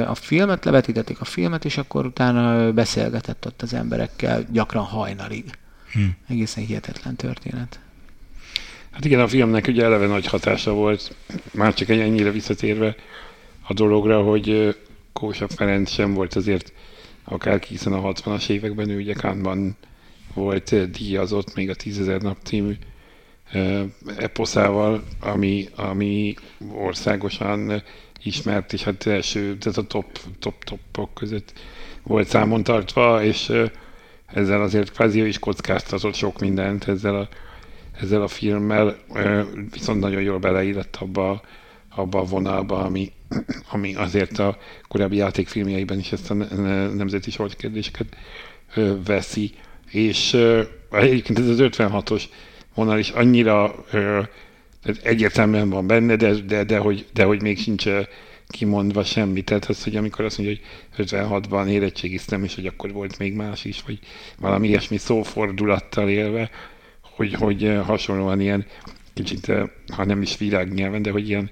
a 0.06 0.16
filmet, 0.16 0.66
levetítették 0.66 1.22
a 1.22 1.26
filmet, 1.26 1.66
és 1.66 1.78
akkor 1.78 2.06
utána 2.06 2.74
beszélgetett 2.74 3.46
ott 3.46 3.62
az 3.62 3.74
emberekkel, 3.74 4.46
gyakran 4.52 4.84
hajnalig. 4.84 5.44
Hm. 5.92 6.02
Egészen 6.28 6.66
hihetetlen 6.66 7.16
történet. 7.16 7.80
Hát 8.92 9.06
igen, 9.06 9.20
a 9.20 9.28
filmnek 9.28 9.68
ugye 9.68 9.84
eleve 9.84 10.08
nagy 10.08 10.26
hatása 10.26 10.74
volt, 10.74 11.16
már 11.54 11.74
csak 11.74 11.90
ennyire 11.90 12.32
visszatérve 12.32 12.96
a 13.68 13.74
dologra, 13.74 14.22
hogy 14.22 14.76
Kósa 15.14 15.48
Ferenc 15.48 15.92
sem 15.92 16.14
volt 16.14 16.36
azért 16.36 16.74
akár 17.24 17.62
hiszen 17.62 17.94
a 17.94 18.14
60-as 18.14 18.50
években 18.50 18.90
ő 18.90 18.98
ugye 18.98 19.14
Kánban 19.14 19.76
volt 20.34 20.92
díjazott 20.92 21.56
még 21.56 21.70
a 21.70 21.74
10.000 21.74 22.22
nap 22.22 22.38
című 22.44 22.76
eposzával, 24.18 25.04
ami, 25.20 25.70
ami 25.76 26.34
országosan 26.74 27.84
ismert, 28.24 28.74
és 28.74 28.84
hát 28.84 29.06
első, 29.06 29.58
tehát 29.58 29.78
a 29.78 29.84
top, 29.84 30.20
top, 30.40 30.64
topok 30.64 31.14
között 31.14 31.54
volt 32.04 32.28
számon 32.28 32.64
tartva, 32.64 33.24
és 33.24 33.52
ezzel 34.26 34.62
azért 34.62 34.92
kvázi 34.92 35.22
ő 35.22 35.28
is 35.28 35.40
kockáztatott 35.40 36.14
sok 36.14 36.40
mindent 36.40 36.88
ezzel 36.88 37.16
a, 37.16 37.28
ezzel 38.02 38.22
a 38.22 38.28
filmmel, 38.28 38.98
viszont 39.72 40.00
nagyon 40.00 40.22
jól 40.22 40.40
beleillett 40.40 40.96
abba, 41.00 41.42
abba 41.96 42.20
a 42.20 42.24
vonalba, 42.24 42.84
ami, 42.84 43.12
ami 43.72 43.96
azért 43.96 44.40
a 44.40 44.58
korábbi 44.88 45.16
játékfilmjeiben 45.16 46.00
is 46.00 46.12
ezt 46.12 46.32
a 46.32 46.34
nemzeti 46.94 47.32
sortkérdéseket 47.32 48.16
veszi. 49.06 49.52
És 49.92 50.38
egyébként 50.92 51.40
ez 51.40 51.48
az 51.48 51.58
56-os 51.60 52.24
vonal 52.78 53.00
is 53.00 53.10
annyira 53.10 53.86
tehát 54.84 55.04
egyértelműen 55.04 55.70
van 55.70 55.88
benne, 55.88 56.16
de, 56.16 56.34
de, 56.34 56.64
de, 56.64 56.78
hogy, 56.78 57.06
de 57.14 57.24
hogy 57.24 57.42
még 57.42 57.60
sincs 57.60 57.90
kimondva 58.48 59.04
semmi. 59.04 59.42
Tehát 59.42 59.66
az, 59.66 59.84
hogy 59.84 59.96
amikor 59.96 60.26
azt 60.26 60.38
mondja, 60.38 60.58
hogy 60.96 61.06
56-ban 61.08 61.68
érettségiztem, 61.68 62.44
és 62.44 62.56
hogy 62.56 62.66
akkor 62.66 62.92
volt 62.92 63.18
még 63.18 63.34
más 63.34 63.66
is, 63.66 63.82
vagy 63.86 64.00
valami 64.40 64.68
ilyesmi 64.68 64.98
szófordulattal 64.98 66.10
élve, 66.10 66.50
hogy, 67.02 67.34
hogy 67.34 67.80
hasonlóan 67.86 68.42
ilyen 68.42 68.66
kicsit, 69.14 69.52
ha 69.94 70.06
nem 70.06 70.22
is 70.22 70.38
világnyelven, 70.38 71.02
de 71.02 71.12
hogy 71.12 71.30
ilyen 71.30 71.50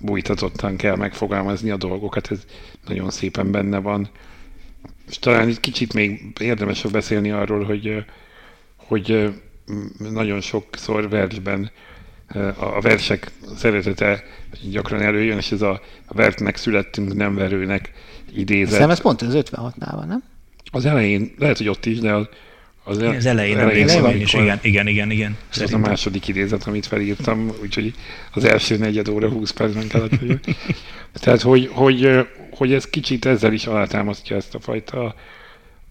bújtatottan 0.00 0.76
kell 0.76 0.96
megfogalmazni 0.96 1.70
a 1.70 1.76
dolgokat, 1.76 2.30
ez 2.30 2.44
nagyon 2.86 3.10
szépen 3.10 3.50
benne 3.50 3.78
van. 3.78 4.08
És 5.08 5.18
talán 5.18 5.48
egy 5.48 5.60
kicsit 5.60 5.94
még 5.94 6.20
érdemes 6.40 6.82
beszélni 6.82 7.30
arról, 7.30 7.64
hogy, 7.64 8.04
hogy 8.76 9.34
nagyon 9.98 10.40
sokszor 10.40 11.08
versben 11.08 11.70
a 12.58 12.80
versek 12.80 13.30
szeretete 13.56 14.24
gyakran 14.70 15.00
előjön, 15.02 15.36
és 15.36 15.52
ez 15.52 15.62
a, 15.62 15.80
vertnek 16.08 16.56
születtünk, 16.56 17.14
nem 17.14 17.34
verőnek 17.34 17.92
idézet. 18.34 18.68
Szerintem 18.68 18.90
ez 18.90 19.00
pont 19.00 19.22
az 19.22 19.34
56-nál 19.36 19.92
van, 19.92 20.06
nem? 20.06 20.22
Az 20.70 20.84
elején, 20.84 21.34
lehet, 21.38 21.56
hogy 21.58 21.68
ott 21.68 21.86
is, 21.86 21.98
de 21.98 22.12
az, 22.12 22.26
az, 22.84 22.98
el, 22.98 23.14
az 23.14 23.26
elején, 23.26 23.58
elején, 23.58 23.88
elején 23.88 24.02
van, 24.02 24.16
is, 24.16 24.34
igen, 24.34 24.58
igen, 24.62 24.86
igen, 24.86 25.10
igen. 25.10 25.36
Ez 25.52 25.60
az 25.60 25.72
a 25.72 25.78
második 25.78 26.28
idézet, 26.28 26.66
amit 26.66 26.86
felírtam, 26.86 27.52
úgyhogy 27.62 27.94
az 28.32 28.44
első 28.44 28.76
negyed 28.76 29.08
óra 29.08 29.28
20 29.28 29.50
percben 29.50 29.88
kellett, 29.88 30.18
hogy 30.18 30.40
Tehát, 31.12 31.42
hogy, 31.42 31.70
hogy, 31.72 32.26
hogy 32.50 32.72
ez 32.72 32.86
kicsit 32.86 33.24
ezzel 33.24 33.52
is 33.52 33.66
alátámasztja 33.66 34.36
ezt 34.36 34.54
a 34.54 34.60
fajta 34.60 35.14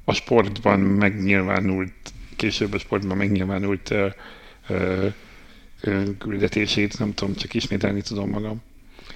a 0.04 0.14
sportban 0.14 0.80
megnyilvánult, 0.80 1.92
később 2.36 2.74
a 2.74 2.78
sportban 2.78 3.18
megnyilvánult 3.18 3.90
uh, 3.90 4.12
uh, 4.70 6.18
küldetését, 6.18 7.00
nem 7.00 7.14
tudom, 7.14 7.36
csak 7.36 7.54
ismételni 7.54 8.02
tudom 8.02 8.30
magam. 8.30 8.62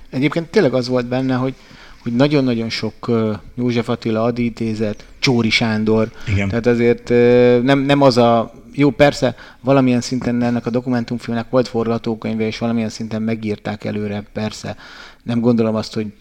Egyébként 0.09 0.47
tényleg 0.47 0.73
az 0.73 0.87
volt 0.87 1.07
benne, 1.07 1.35
hogy 1.35 1.55
hogy 1.99 2.15
nagyon-nagyon 2.15 2.69
sok 2.69 3.07
uh, 3.07 3.35
József 3.55 3.89
Attila 3.89 4.23
adítézet, 4.23 5.05
Csóri 5.19 5.49
Sándor, 5.49 6.11
Igen. 6.27 6.49
tehát 6.49 6.65
azért 6.65 7.09
uh, 7.09 7.61
nem, 7.61 7.79
nem 7.79 8.01
az 8.01 8.17
a, 8.17 8.53
jó 8.73 8.89
persze 8.89 9.35
valamilyen 9.61 10.01
szinten 10.01 10.43
ennek 10.43 10.65
a 10.65 10.69
dokumentumfilmnek 10.69 11.49
volt 11.49 11.67
forgatókönyve, 11.67 12.45
és 12.45 12.57
valamilyen 12.57 12.89
szinten 12.89 13.21
megírták 13.21 13.83
előre, 13.83 14.23
persze. 14.33 14.75
Nem 15.23 15.39
gondolom 15.39 15.75
azt, 15.75 15.93
hogy 15.93 16.13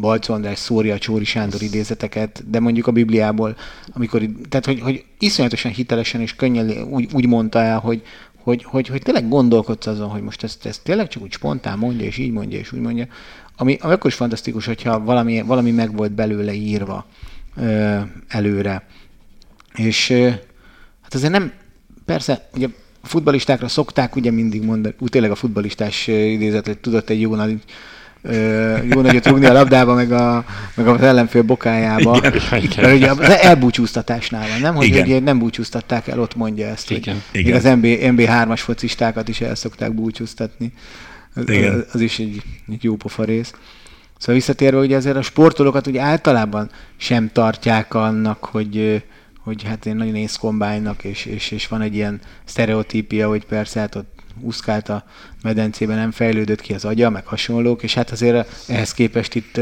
Balcó 0.00 0.34
András 0.34 0.58
szórja 0.58 0.94
a 0.94 0.98
Csóri 0.98 1.24
Sándor 1.24 1.62
idézeteket, 1.62 2.50
de 2.50 2.60
mondjuk 2.60 2.86
a 2.86 2.92
Bibliából, 2.92 3.56
amikor, 3.92 4.22
tehát 4.48 4.66
hogy, 4.66 4.80
hogy 4.80 5.04
iszonyatosan 5.18 5.72
hitelesen 5.72 6.20
és 6.20 6.34
könnyen 6.34 6.70
úgy, 6.70 7.08
úgy 7.12 7.26
mondta 7.26 7.58
el, 7.58 7.78
hogy, 7.78 8.02
hogy, 8.42 8.64
hogy, 8.64 8.88
hogy 8.88 9.02
tényleg 9.02 9.28
gondolkodsz 9.28 9.86
azon, 9.86 10.08
hogy 10.08 10.22
most 10.22 10.42
ezt, 10.42 10.66
ezt 10.66 10.82
tényleg 10.82 11.08
csak 11.08 11.22
úgy 11.22 11.32
spontán 11.32 11.78
mondja, 11.78 12.06
és 12.06 12.18
így 12.18 12.32
mondja, 12.32 12.58
és 12.58 12.72
úgy 12.72 12.80
mondja, 12.80 13.06
ami, 13.56 13.78
ami 13.80 13.92
akkor 13.92 14.10
is 14.10 14.16
fantasztikus, 14.16 14.66
hogyha 14.66 15.04
valami, 15.04 15.42
valami 15.42 15.70
meg 15.70 15.96
volt 15.96 16.12
belőle 16.12 16.52
írva 16.52 17.06
ö, 17.56 17.98
előre. 18.28 18.86
És 19.74 20.10
ö, 20.10 20.28
hát 21.02 21.14
azért 21.14 21.32
nem, 21.32 21.52
persze, 22.04 22.48
ugye 22.54 22.68
futbalistákra 23.02 23.68
szokták 23.68 24.16
ugye 24.16 24.30
mindig 24.30 24.62
mondani, 24.62 24.94
úgy 24.98 25.10
tényleg 25.10 25.30
a 25.30 25.34
futbalistás 25.34 26.06
idézet, 26.06 26.78
tudott 26.80 27.10
egy 27.10 27.20
jó 27.20 27.34
nagy 27.34 27.62
jó 28.90 29.00
nagyot 29.00 29.26
rúgni 29.26 29.46
a 29.46 29.52
labdába, 29.52 29.94
meg, 29.94 30.12
a, 30.12 30.44
meg 30.74 30.86
az 30.86 31.00
ellenfél 31.00 31.42
bokájába. 31.42 32.16
Igen. 32.16 32.76
Mert 32.76 32.94
ugye 32.94 33.10
az 33.10 33.20
elbúcsúztatásnál 33.20 34.48
van, 34.48 34.60
nem? 34.60 34.74
Hogy 34.74 34.86
igen. 34.86 35.02
ugye 35.02 35.20
nem 35.20 35.38
búcsúztatták 35.38 36.08
el, 36.08 36.20
ott 36.20 36.34
mondja 36.34 36.66
ezt. 36.66 36.90
Igen. 36.90 37.22
Hogy 37.30 37.40
igen. 37.40 37.56
Az 37.56 37.64
MB, 37.64 37.84
MB3-as 37.84 38.60
focistákat 38.60 39.28
is 39.28 39.40
el 39.40 39.54
szokták 39.54 39.92
búcsúztatni. 39.92 40.72
Az, 41.34 41.48
igen. 41.48 41.84
az 41.92 42.00
is 42.00 42.18
egy, 42.18 42.42
egy 42.68 42.84
jó 42.84 42.96
pofa 42.96 43.24
rész. 43.24 43.52
Szóval 44.18 44.34
visszatérve, 44.34 44.78
ugye 44.78 44.96
ezért 44.96 45.16
a 45.16 45.22
sportolókat 45.22 45.86
ugye 45.86 46.00
általában 46.00 46.70
sem 46.96 47.30
tartják 47.32 47.94
annak, 47.94 48.44
hogy, 48.44 49.04
hogy 49.38 49.62
hát 49.62 49.86
én 49.86 49.96
nagyon 49.96 50.14
észkombánynak, 50.14 51.04
és, 51.04 51.24
és, 51.24 51.50
és 51.50 51.68
van 51.68 51.80
egy 51.80 51.94
ilyen 51.94 52.20
sztereotípia, 52.44 53.28
hogy 53.28 53.44
persze 53.46 53.80
hát 53.80 53.94
ott 53.94 54.23
úszkált 54.40 54.88
a 54.88 55.04
medencében, 55.42 55.96
nem 55.96 56.10
fejlődött 56.10 56.60
ki 56.60 56.74
az 56.74 56.84
agya, 56.84 57.10
meg 57.10 57.26
hasonlók, 57.26 57.82
és 57.82 57.94
hát 57.94 58.10
azért 58.10 58.68
ehhez 58.68 58.94
képest 58.94 59.34
itt 59.34 59.60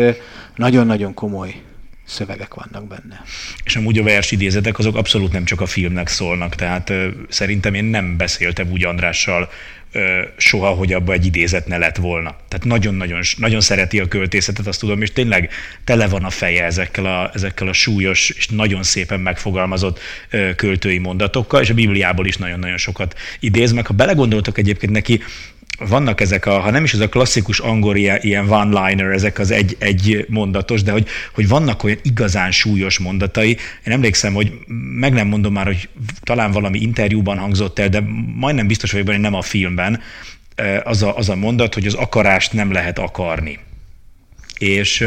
nagyon-nagyon 0.57 1.15
komoly 1.15 1.63
szövegek 2.05 2.55
vannak 2.55 2.87
benne. 2.87 3.23
És 3.65 3.77
amúgy 3.77 3.99
a 3.99 4.03
versidézetek 4.03 4.79
azok 4.79 4.97
abszolút 4.97 5.33
nem 5.33 5.45
csak 5.45 5.61
a 5.61 5.67
filmnek 5.67 6.09
szólnak, 6.09 6.55
tehát 6.55 6.91
ö, 6.91 7.09
szerintem 7.29 7.75
én 7.75 7.85
nem 7.85 8.17
beszéltem 8.17 8.71
úgy 8.71 8.85
Andrással 8.85 9.51
ö, 9.93 10.23
soha, 10.37 10.69
hogy 10.69 10.93
abba 10.93 11.13
egy 11.13 11.27
idézet 11.27 11.67
ne 11.67 11.79
lett 11.79 11.97
volna. 11.97 12.37
Tehát 12.49 12.65
nagyon-nagyon 12.65 13.21
nagyon 13.37 13.61
szereti 13.61 14.01
a 14.01 14.09
költészetet, 14.09 14.67
azt 14.67 14.81
tudom, 14.81 15.03
és 15.03 15.13
tényleg 15.13 15.51
tele 15.85 16.09
van 16.09 16.25
a 16.25 16.31
feje 16.31 16.65
ezekkel 16.65 17.07
a, 17.07 17.31
ezekkel 17.35 17.69
a 17.69 17.73
súlyos 17.73 18.31
és 18.31 18.49
nagyon 18.49 18.83
szépen 18.83 19.21
megfogalmazott 19.21 19.99
ö, 20.31 20.55
költői 20.55 20.99
mondatokkal, 20.99 21.63
és 21.63 21.71
a 21.71 21.75
Bibliából 21.75 22.27
is 22.27 22.37
nagyon-nagyon 22.37 22.79
sokat 22.79 23.19
idéz, 23.41 23.73
meg 23.73 23.87
ha 23.87 23.95
belegondoltok 23.95 24.59
egyébként 24.59 24.93
neki, 24.93 25.23
vannak 25.89 26.21
ezek 26.21 26.47
a, 26.47 26.61
ha 26.61 26.71
nem 26.71 26.85
is 26.85 26.93
ez 26.93 27.01
a 27.01 27.09
klasszikus 27.09 27.59
angol 27.59 27.97
ilyen, 27.97 28.49
one-liner, 28.49 29.11
ezek 29.11 29.39
az 29.39 29.51
egy, 29.51 29.77
egy 29.79 30.27
mondatos, 30.29 30.83
de 30.83 30.93
hogy, 30.93 31.09
hogy 31.33 31.49
vannak 31.49 31.85
olyan 31.85 31.99
igazán 32.03 32.51
súlyos 32.51 32.99
mondatai. 32.99 33.51
Én 33.87 33.93
emlékszem, 33.93 34.35
hogy 34.35 34.53
meg 34.99 35.13
nem 35.13 35.27
mondom 35.27 35.53
már, 35.53 35.67
hogy 35.67 35.89
talán 36.21 36.51
valami 36.51 36.81
interjúban 36.81 37.39
hangzott 37.39 37.79
el, 37.79 37.89
de 37.89 38.03
majdnem 38.37 38.67
biztos 38.67 38.91
vagyok 38.93 39.07
benne, 39.07 39.19
nem 39.19 39.35
a 39.35 39.43
filmben, 39.43 40.01
az 40.85 41.03
a, 41.03 41.17
az 41.17 41.29
a 41.29 41.37
mondat, 41.37 41.75
hogy 41.75 41.87
az 41.87 41.95
akarást 41.95 42.53
nem 42.53 42.73
lehet 42.73 42.99
akarni. 42.99 43.59
És 44.59 45.01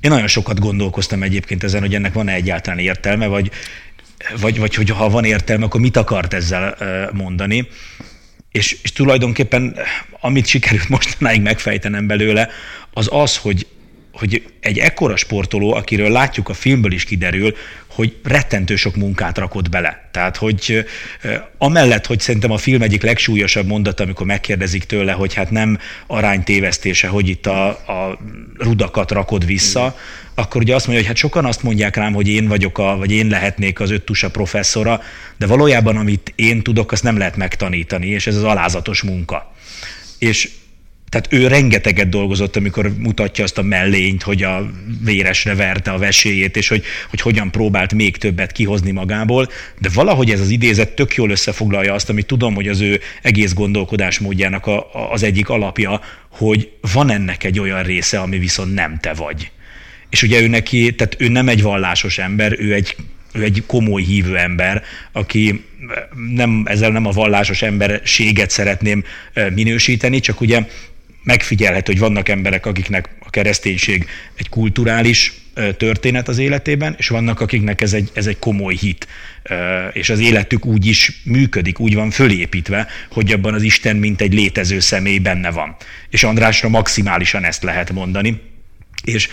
én 0.00 0.10
nagyon 0.10 0.26
sokat 0.26 0.60
gondolkoztam 0.60 1.22
egyébként 1.22 1.64
ezen, 1.64 1.80
hogy 1.80 1.94
ennek 1.94 2.12
van-e 2.12 2.32
egyáltalán 2.32 2.78
értelme, 2.78 3.26
vagy, 3.26 3.50
vagy, 4.40 4.58
vagy 4.58 4.74
hogy 4.74 4.90
ha 4.90 5.08
van 5.08 5.24
értelme, 5.24 5.64
akkor 5.64 5.80
mit 5.80 5.96
akart 5.96 6.34
ezzel 6.34 6.76
mondani. 7.12 7.68
És, 8.52 8.78
és 8.82 8.92
tulajdonképpen 8.92 9.76
amit 10.20 10.46
sikerült 10.46 10.88
mostanáig 10.88 11.42
megfejtenem 11.42 12.06
belőle, 12.06 12.48
az 12.92 13.08
az, 13.10 13.36
hogy 13.36 13.66
hogy 14.12 14.42
egy 14.60 14.78
ekkora 14.78 15.16
sportoló, 15.16 15.74
akiről 15.74 16.10
látjuk 16.10 16.48
a 16.48 16.54
filmből 16.54 16.92
is 16.92 17.04
kiderül, 17.04 17.56
hogy 17.86 18.16
rettentő 18.22 18.76
sok 18.76 18.96
munkát 18.96 19.38
rakott 19.38 19.68
bele. 19.68 20.08
Tehát, 20.10 20.36
hogy 20.36 20.84
amellett, 21.58 22.06
hogy 22.06 22.20
szerintem 22.20 22.50
a 22.50 22.56
film 22.56 22.82
egyik 22.82 23.02
legsúlyosabb 23.02 23.66
mondata, 23.66 24.02
amikor 24.02 24.26
megkérdezik 24.26 24.84
tőle, 24.84 25.12
hogy 25.12 25.34
hát 25.34 25.50
nem 25.50 25.78
aránytévesztése, 26.06 27.08
hogy 27.08 27.28
itt 27.28 27.46
a, 27.46 27.68
a 27.68 28.18
rudakat 28.58 29.10
rakod 29.10 29.46
vissza, 29.46 29.96
akkor 30.34 30.60
ugye 30.60 30.74
azt 30.74 30.86
mondja, 30.86 31.04
hogy 31.04 31.14
hát 31.14 31.22
sokan 31.22 31.44
azt 31.44 31.62
mondják 31.62 31.96
rám, 31.96 32.12
hogy 32.12 32.28
én 32.28 32.48
vagyok, 32.48 32.78
a, 32.78 32.96
vagy 32.96 33.10
én 33.10 33.26
lehetnék 33.26 33.80
az 33.80 33.90
öttusa 33.90 34.30
professzora, 34.30 35.00
de 35.38 35.46
valójában 35.46 35.96
amit 35.96 36.32
én 36.34 36.62
tudok, 36.62 36.92
azt 36.92 37.02
nem 37.02 37.18
lehet 37.18 37.36
megtanítani, 37.36 38.06
és 38.06 38.26
ez 38.26 38.36
az 38.36 38.42
alázatos 38.42 39.02
munka. 39.02 39.52
És 40.18 40.50
tehát 41.12 41.32
ő 41.32 41.46
rengeteget 41.46 42.08
dolgozott, 42.08 42.56
amikor 42.56 42.92
mutatja 42.98 43.44
azt 43.44 43.58
a 43.58 43.62
mellényt, 43.62 44.22
hogy 44.22 44.42
a 44.42 44.70
véresre 45.04 45.54
verte 45.54 45.90
a 45.90 45.98
veséjét, 45.98 46.56
és 46.56 46.68
hogy, 46.68 46.84
hogy 47.10 47.20
hogyan 47.20 47.50
próbált 47.50 47.94
még 47.94 48.16
többet 48.16 48.52
kihozni 48.52 48.90
magából, 48.90 49.48
de 49.78 49.88
valahogy 49.94 50.30
ez 50.30 50.40
az 50.40 50.48
idézet 50.48 50.94
tök 50.94 51.14
jól 51.14 51.30
összefoglalja 51.30 51.94
azt, 51.94 52.08
amit 52.08 52.26
tudom, 52.26 52.54
hogy 52.54 52.68
az 52.68 52.80
ő 52.80 53.00
egész 53.22 53.52
gondolkodásmódjának 53.52 54.66
a, 54.66 54.78
a, 54.78 55.12
az 55.12 55.22
egyik 55.22 55.48
alapja, 55.48 56.00
hogy 56.30 56.70
van 56.92 57.10
ennek 57.10 57.44
egy 57.44 57.60
olyan 57.60 57.82
része, 57.82 58.18
ami 58.18 58.38
viszont 58.38 58.74
nem 58.74 58.98
te 59.00 59.12
vagy. 59.12 59.50
És 60.10 60.22
ugye 60.22 60.40
ő 60.40 60.46
neki, 60.46 60.94
tehát 60.94 61.16
ő 61.18 61.28
nem 61.28 61.48
egy 61.48 61.62
vallásos 61.62 62.18
ember, 62.18 62.56
ő 62.58 62.74
egy 62.74 62.96
ő 63.32 63.42
egy 63.42 63.62
komoly 63.66 64.02
hívő 64.02 64.36
ember, 64.36 64.82
aki 65.12 65.64
nem, 66.34 66.62
ezzel 66.64 66.90
nem 66.90 67.06
a 67.06 67.10
vallásos 67.10 67.62
emberséget 67.62 68.50
szeretném 68.50 69.04
minősíteni, 69.54 70.20
csak 70.20 70.40
ugye 70.40 70.66
megfigyelhető, 71.22 71.92
hogy 71.92 72.00
vannak 72.00 72.28
emberek, 72.28 72.66
akiknek 72.66 73.08
a 73.18 73.30
kereszténység 73.30 74.08
egy 74.34 74.48
kulturális 74.48 75.32
történet 75.76 76.28
az 76.28 76.38
életében, 76.38 76.94
és 76.98 77.08
vannak, 77.08 77.40
akiknek 77.40 77.80
ez 77.80 77.92
egy, 77.92 78.10
ez 78.12 78.26
egy 78.26 78.38
komoly 78.38 78.74
hit, 78.74 79.06
és 79.92 80.10
az 80.10 80.20
életük 80.20 80.66
úgy 80.66 80.86
is 80.86 81.20
működik, 81.24 81.78
úgy 81.78 81.94
van 81.94 82.10
fölépítve, 82.10 82.86
hogy 83.10 83.32
abban 83.32 83.54
az 83.54 83.62
Isten 83.62 83.96
mint 83.96 84.20
egy 84.20 84.34
létező 84.34 84.80
személy 84.80 85.18
benne 85.18 85.50
van. 85.50 85.76
És 86.10 86.24
Andrásra 86.24 86.68
maximálisan 86.68 87.44
ezt 87.44 87.62
lehet 87.62 87.92
mondani, 87.92 88.40
és 89.04 89.28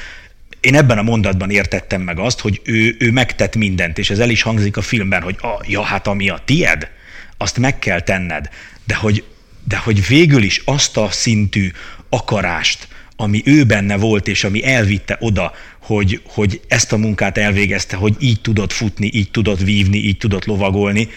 én 0.59 0.75
ebben 0.75 0.97
a 0.97 1.01
mondatban 1.01 1.49
értettem 1.49 2.01
meg 2.01 2.19
azt, 2.19 2.39
hogy 2.39 2.61
ő, 2.63 2.95
ő 2.99 3.11
megtett 3.11 3.55
mindent, 3.55 3.97
és 3.97 4.09
ez 4.09 4.19
el 4.19 4.29
is 4.29 4.41
hangzik 4.41 4.77
a 4.77 4.81
filmben, 4.81 5.21
hogy 5.21 5.35
a, 5.41 5.63
ja, 5.67 5.81
hát 5.81 6.07
ami 6.07 6.29
a 6.29 6.41
tied, 6.45 6.89
azt 7.37 7.57
meg 7.57 7.79
kell 7.79 8.01
tenned, 8.01 8.49
de 8.83 8.95
hogy 8.95 9.23
de 9.67 9.77
hogy 9.77 10.07
végül 10.07 10.43
is 10.43 10.61
azt 10.65 10.97
a 10.97 11.11
szintű 11.11 11.71
akarást, 12.09 12.87
ami 13.15 13.41
ő 13.45 13.63
benne 13.63 13.97
volt, 13.97 14.27
és 14.27 14.43
ami 14.43 14.65
elvitte 14.65 15.17
oda, 15.19 15.51
hogy, 15.79 16.21
hogy 16.25 16.61
ezt 16.67 16.93
a 16.93 16.97
munkát 16.97 17.37
elvégezte, 17.37 17.95
hogy 17.95 18.15
így 18.19 18.41
tudott 18.41 18.71
futni, 18.71 19.09
így 19.13 19.31
tudott 19.31 19.59
vívni, 19.59 19.97
így 19.97 20.17
tudott 20.17 20.45
lovagolni, 20.45 21.09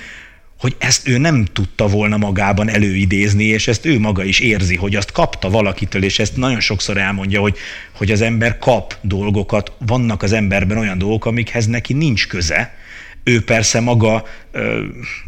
hogy 0.62 0.76
ezt 0.78 1.08
ő 1.08 1.18
nem 1.18 1.44
tudta 1.44 1.86
volna 1.86 2.16
magában 2.16 2.68
előidézni, 2.68 3.44
és 3.44 3.68
ezt 3.68 3.86
ő 3.86 3.98
maga 3.98 4.24
is 4.24 4.40
érzi, 4.40 4.76
hogy 4.76 4.96
azt 4.96 5.12
kapta 5.12 5.50
valakitől, 5.50 6.04
és 6.04 6.18
ezt 6.18 6.36
nagyon 6.36 6.60
sokszor 6.60 6.96
elmondja, 6.96 7.40
hogy, 7.40 7.56
hogy 7.92 8.10
az 8.10 8.20
ember 8.20 8.58
kap 8.58 8.96
dolgokat, 9.00 9.72
vannak 9.78 10.22
az 10.22 10.32
emberben 10.32 10.78
olyan 10.78 10.98
dolgok, 10.98 11.24
amikhez 11.24 11.66
neki 11.66 11.92
nincs 11.92 12.26
köze, 12.26 12.74
ő 13.24 13.44
persze 13.44 13.80
maga 13.80 14.24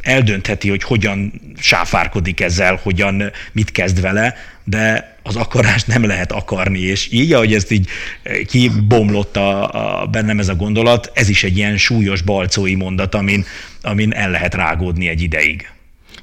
eldöntheti, 0.01 0.69
hogy 0.69 0.83
hogyan 0.83 1.33
sáfárkodik 1.59 2.41
ezzel, 2.41 2.81
hogyan 2.83 3.33
mit 3.53 3.73
kezd 3.73 4.01
vele, 4.01 4.35
de 4.65 5.17
az 5.23 5.37
akarást 5.37 5.87
nem 5.87 6.05
lehet 6.05 6.33
akarni, 6.33 6.81
és 6.81 7.13
így, 7.13 7.33
ahogy 7.33 7.55
ezt 7.55 7.71
így 7.71 7.89
kibomlott 8.47 9.37
a, 9.37 10.03
a, 10.03 10.07
bennem 10.07 10.39
ez 10.39 10.49
a 10.49 10.55
gondolat, 10.55 11.11
ez 11.15 11.29
is 11.29 11.45
egy 11.45 11.57
ilyen 11.57 11.77
súlyos 11.77 12.23
balcói 12.23 12.75
mondat, 12.75 13.15
amin, 13.15 13.45
amin 13.83 14.13
el 14.13 14.31
lehet 14.31 14.55
rágódni 14.55 15.09
egy 15.09 15.23
ideig. 15.23 15.69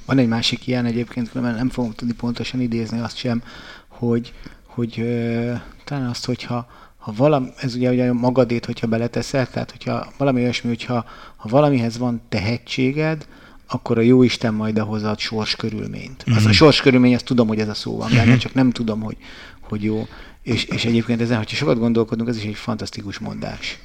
Van 0.06 0.18
egy 0.18 0.28
másik 0.28 0.68
ilyen 0.68 0.86
egyébként, 0.86 1.34
mert 1.34 1.56
nem 1.56 1.70
fogom 1.70 1.94
tudni 1.94 2.14
pontosan 2.14 2.62
idézni 2.62 3.00
azt 3.00 3.18
sem, 3.18 3.44
hogy, 3.88 4.34
hogy 4.66 5.00
ö, 5.00 5.54
talán 5.84 6.10
azt, 6.10 6.26
hogyha 6.26 6.68
ha 7.02 7.14
valami, 7.16 7.50
ez 7.58 7.76
ugye, 7.76 7.90
ugye 7.90 8.14
magadét, 8.14 8.66
hogyha 8.66 8.88
beleteszel, 8.88 9.50
tehát 9.50 9.72
hogyha 9.72 10.12
valami 10.18 10.42
olyasmi, 10.42 10.70
hogyha 10.70 11.06
ha 11.36 11.50
valamihez 11.50 11.98
van 11.98 12.22
tehetséged, 12.30 13.28
akkor 13.68 13.98
a 13.98 14.02
jó 14.02 14.24
Isten 14.24 14.54
majd 14.54 14.78
ahhoz 14.78 15.04
ad 15.04 15.20
sors 15.20 15.56
körülményt. 15.56 16.24
Mm-hmm. 16.30 16.38
Az 16.38 16.44
a 16.44 16.48
mhm. 16.48 16.56
sors 16.56 16.82
körülmény, 16.82 17.14
azt 17.14 17.26
tudom, 17.26 17.48
hogy 17.48 17.60
ez 17.60 17.68
a 17.68 17.74
szó 17.74 17.98
van 17.98 18.10
benne, 18.10 18.24
mm-hmm. 18.24 18.38
csak 18.38 18.54
nem 18.54 18.72
tudom, 18.72 19.02
hogy, 19.02 19.18
hogy 19.60 19.84
jó. 19.84 20.08
És, 20.44 20.64
és 20.64 20.86
egyébként 20.86 21.22
ezen, 21.22 21.38
hogyha 21.38 21.56
sokat 21.56 21.78
gondolkodunk, 21.78 22.30
ez 22.30 22.38
is 22.38 22.44
egy 22.44 22.56
fantasztikus 22.56 23.20
mondás. 23.20 23.80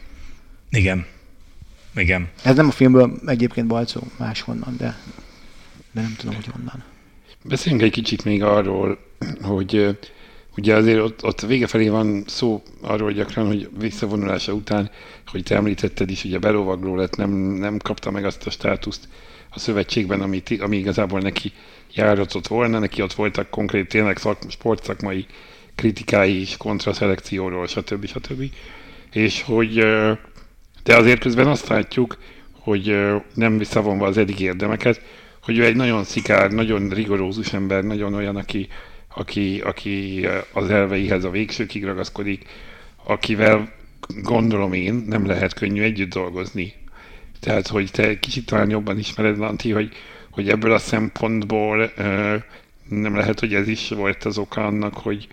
Igen. 0.71 1.07
Igen. 1.95 2.29
Ez 2.43 2.57
nem 2.57 2.69
a 2.69 2.71
filmből 2.71 3.21
egyébként 3.27 3.67
balcó 3.67 4.01
máshonnan, 4.17 4.75
de, 4.79 4.99
de 5.93 6.01
nem 6.01 6.15
tudom, 6.19 6.35
hogy 6.35 6.47
honnan. 6.47 6.85
Beszéljünk 7.45 7.85
egy 7.85 7.93
kicsit 7.93 8.25
még 8.25 8.43
arról, 8.43 8.99
hogy 9.43 9.99
Ugye 10.57 10.75
azért 10.75 11.01
ott, 11.01 11.25
ott 11.25 11.41
a 11.41 11.47
vége 11.47 11.67
felé 11.67 11.89
van 11.89 12.25
szó 12.27 12.63
arról 12.81 13.13
gyakran, 13.13 13.47
hogy 13.47 13.69
visszavonulása 13.79 14.53
után, 14.53 14.91
hogy 15.27 15.43
te 15.43 15.55
említetted 15.55 16.11
is, 16.11 16.25
ugye 16.25 16.39
belovagló 16.39 16.97
lett, 16.97 17.17
nem, 17.17 17.31
nem 17.31 17.79
kapta 17.79 18.11
meg 18.11 18.25
azt 18.25 18.47
a 18.47 18.51
státuszt 18.51 19.09
a 19.51 19.59
szövetségben, 19.59 20.21
ami, 20.21 20.43
ami 20.59 20.77
igazából 20.77 21.21
neki 21.21 21.53
járatott 21.95 22.47
volna, 22.47 22.79
neki 22.79 23.03
ott 23.03 23.13
voltak 23.13 23.51
konkrét 23.51 23.89
tényleg 23.89 24.17
szak, 24.17 24.39
sportszakmai 24.49 25.27
kritikái 25.75 26.41
is 26.41 26.57
kontraszelekcióról, 26.57 27.67
stb. 27.67 28.07
stb. 28.07 28.43
És 29.13 29.43
hogy 29.43 29.75
de 30.83 30.97
azért 30.97 31.21
közben 31.21 31.47
azt 31.47 31.69
látjuk, 31.69 32.19
hogy 32.53 32.97
nem 33.35 33.59
visszavonva 33.59 34.07
az 34.07 34.17
eddig 34.17 34.41
érdemeket, 34.41 35.01
hogy 35.43 35.59
ő 35.59 35.65
egy 35.65 35.77
nagyon 35.77 36.05
szikár, 36.05 36.51
nagyon 36.51 36.89
rigorózus 36.89 37.53
ember, 37.53 37.85
nagyon 37.85 38.15
olyan, 38.15 38.37
aki 38.37 38.69
aki, 39.19 39.61
aki 39.61 40.27
az 40.53 40.71
elveihez 40.71 41.25
a 41.25 41.31
végsőkig 41.31 41.85
ragaszkodik, 41.85 42.45
akivel 43.05 43.73
gondolom 44.23 44.73
én 44.73 45.05
nem 45.07 45.27
lehet 45.27 45.55
könnyű 45.55 45.83
együtt 45.83 46.13
dolgozni. 46.13 46.73
Tehát, 47.41 47.67
hogy 47.67 47.91
te 47.91 48.19
kicsit 48.19 48.47
talán 48.47 48.71
jobban 48.71 48.99
ismered, 48.99 49.39
Lanti, 49.39 49.71
hogy, 49.71 49.93
hogy 50.31 50.49
ebből 50.49 50.73
a 50.73 50.79
szempontból 50.79 51.93
nem 52.89 53.17
lehet, 53.17 53.41
hogy 53.41 53.55
ez 53.55 53.69
is 53.69 53.89
volt 53.89 54.25
az 54.25 54.39
oka 54.39 54.67
annak, 54.67 54.95
hogy, 54.95 55.29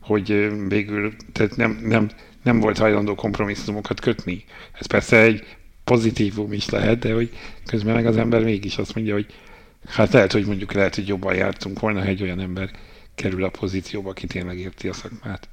hogy 0.00 0.50
végül 0.68 1.12
tehát 1.32 1.56
nem, 1.56 1.80
nem, 1.82 2.10
nem 2.42 2.60
volt 2.60 2.78
hajlandó 2.78 3.14
kompromisszumokat 3.14 4.00
kötni. 4.00 4.44
Ez 4.72 4.86
persze 4.86 5.20
egy 5.20 5.44
pozitívum 5.84 6.52
is 6.52 6.68
lehet, 6.68 6.98
de 6.98 7.14
hogy 7.14 7.30
közben 7.66 7.94
meg 7.94 8.06
az 8.06 8.16
ember 8.16 8.44
mégis 8.44 8.78
azt 8.78 8.94
mondja, 8.94 9.14
hogy 9.14 9.26
hát 9.86 10.12
lehet, 10.12 10.32
hogy 10.32 10.46
mondjuk 10.46 10.72
lehet, 10.72 10.94
hogy 10.94 11.08
jobban 11.08 11.34
jártunk 11.34 11.80
volna, 11.80 12.00
ha 12.00 12.06
egy 12.06 12.22
olyan 12.22 12.40
ember 12.40 12.70
kerül 13.14 13.44
a 13.44 13.48
pozícióba, 13.48 14.10
aki 14.10 14.26
tényleg 14.26 14.58
érti 14.58 14.88
a 14.88 14.92
szakmát. 14.92 15.48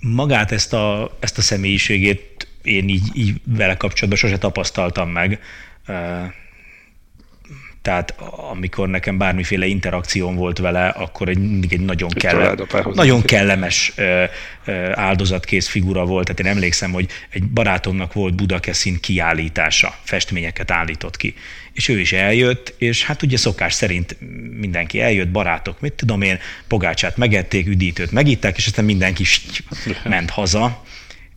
Magát 0.00 0.52
ezt 0.52 0.72
a, 0.72 1.16
ezt 1.20 1.38
a 1.38 1.42
személyiségét 1.42 2.48
én 2.62 2.88
így, 2.88 3.10
így 3.14 3.40
vele 3.44 3.76
kapcsolatban 3.76 4.18
sose 4.18 4.38
tapasztaltam 4.38 5.10
meg. 5.10 5.40
Tehát 7.88 8.14
amikor 8.50 8.88
nekem 8.88 9.18
bármiféle 9.18 9.66
interakcióm 9.66 10.34
volt 10.34 10.58
vele, 10.58 10.88
akkor 10.88 11.28
egy, 11.28 11.38
mindig 11.38 11.72
egy 11.72 11.80
nagyon, 11.80 12.08
kelle, 12.08 12.54
nagyon 12.92 13.22
kellemes 13.22 13.92
áldozatkész 14.92 15.68
figura 15.68 16.04
volt. 16.04 16.24
Tehát 16.24 16.40
én 16.40 16.46
emlékszem, 16.46 16.92
hogy 16.92 17.08
egy 17.30 17.44
barátomnak 17.44 18.12
volt 18.12 18.34
Budakeszin 18.34 19.00
kiállítása, 19.00 19.94
festményeket 20.02 20.70
állított 20.70 21.16
ki. 21.16 21.34
És 21.72 21.88
ő 21.88 21.98
is 21.98 22.12
eljött, 22.12 22.74
és 22.78 23.04
hát 23.04 23.22
ugye 23.22 23.36
szokás 23.36 23.74
szerint 23.74 24.16
mindenki 24.58 25.00
eljött, 25.00 25.28
barátok, 25.28 25.80
mit 25.80 25.92
tudom 25.92 26.22
én, 26.22 26.38
pogácsát 26.66 27.16
megették, 27.16 27.66
üdítőt 27.66 28.10
megitták, 28.10 28.56
és 28.56 28.66
aztán 28.66 28.84
mindenki 28.84 29.24
ment 30.04 30.30
haza, 30.30 30.84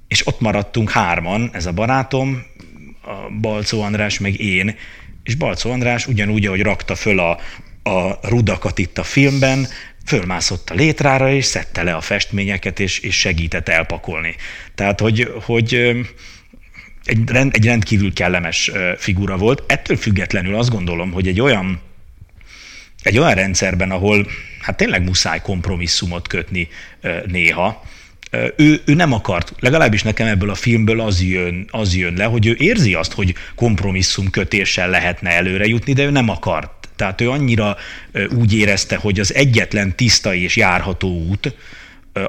és 0.07 0.27
ott 0.27 0.39
maradtunk 0.39 0.89
hárman, 0.89 1.49
ez 1.53 1.65
a 1.65 1.71
barátom, 1.71 2.43
a 3.01 3.39
Balcó 3.41 3.81
András, 3.81 4.19
meg 4.19 4.39
én, 4.39 4.75
és 5.23 5.35
Balcó 5.35 5.71
András 5.71 6.07
ugyanúgy, 6.07 6.45
ahogy 6.45 6.61
rakta 6.61 6.95
föl 6.95 7.19
a, 7.19 7.39
a 7.89 8.27
rudakat 8.27 8.77
itt 8.77 8.97
a 8.97 9.03
filmben, 9.03 9.67
fölmászott 10.05 10.69
a 10.69 10.73
létrára, 10.73 11.31
és 11.31 11.45
szedte 11.45 11.83
le 11.83 11.93
a 11.93 12.01
festményeket, 12.01 12.79
és, 12.79 12.99
és 12.99 13.19
segített 13.19 13.69
elpakolni. 13.69 14.35
Tehát, 14.75 14.99
hogy, 14.99 15.33
hogy 15.43 15.73
egy, 17.03 17.29
rend, 17.29 17.55
egy 17.55 17.65
rendkívül 17.65 18.13
kellemes 18.13 18.71
figura 18.97 19.37
volt. 19.37 19.63
Ettől 19.67 19.97
függetlenül 19.97 20.55
azt 20.55 20.69
gondolom, 20.69 21.11
hogy 21.11 21.27
egy 21.27 21.41
olyan, 21.41 21.81
egy 23.03 23.17
olyan 23.17 23.33
rendszerben, 23.33 23.91
ahol 23.91 24.27
hát 24.61 24.77
tényleg 24.77 25.03
muszáj 25.03 25.41
kompromisszumot 25.41 26.27
kötni 26.27 26.67
néha, 27.25 27.83
ő, 28.55 28.81
ő 28.85 28.93
nem 28.93 29.13
akart, 29.13 29.53
legalábbis 29.59 30.03
nekem 30.03 30.27
ebből 30.27 30.49
a 30.49 30.55
filmből 30.55 31.01
az 31.01 31.23
jön, 31.23 31.67
az 31.71 31.95
jön 31.95 32.13
le, 32.13 32.23
hogy 32.23 32.45
ő 32.45 32.55
érzi 32.59 32.93
azt, 32.93 33.13
hogy 33.13 33.35
kompromisszum 33.55 34.29
kötéssel 34.29 34.89
lehetne 34.89 35.29
előre 35.29 35.65
jutni, 35.65 35.93
de 35.93 36.03
ő 36.03 36.09
nem 36.09 36.29
akart. 36.29 36.89
Tehát 36.95 37.21
ő 37.21 37.29
annyira 37.29 37.77
úgy 38.35 38.53
érezte, 38.53 38.95
hogy 38.95 39.19
az 39.19 39.33
egyetlen 39.33 39.95
tiszta 39.95 40.33
és 40.33 40.55
járható 40.55 41.25
út 41.27 41.55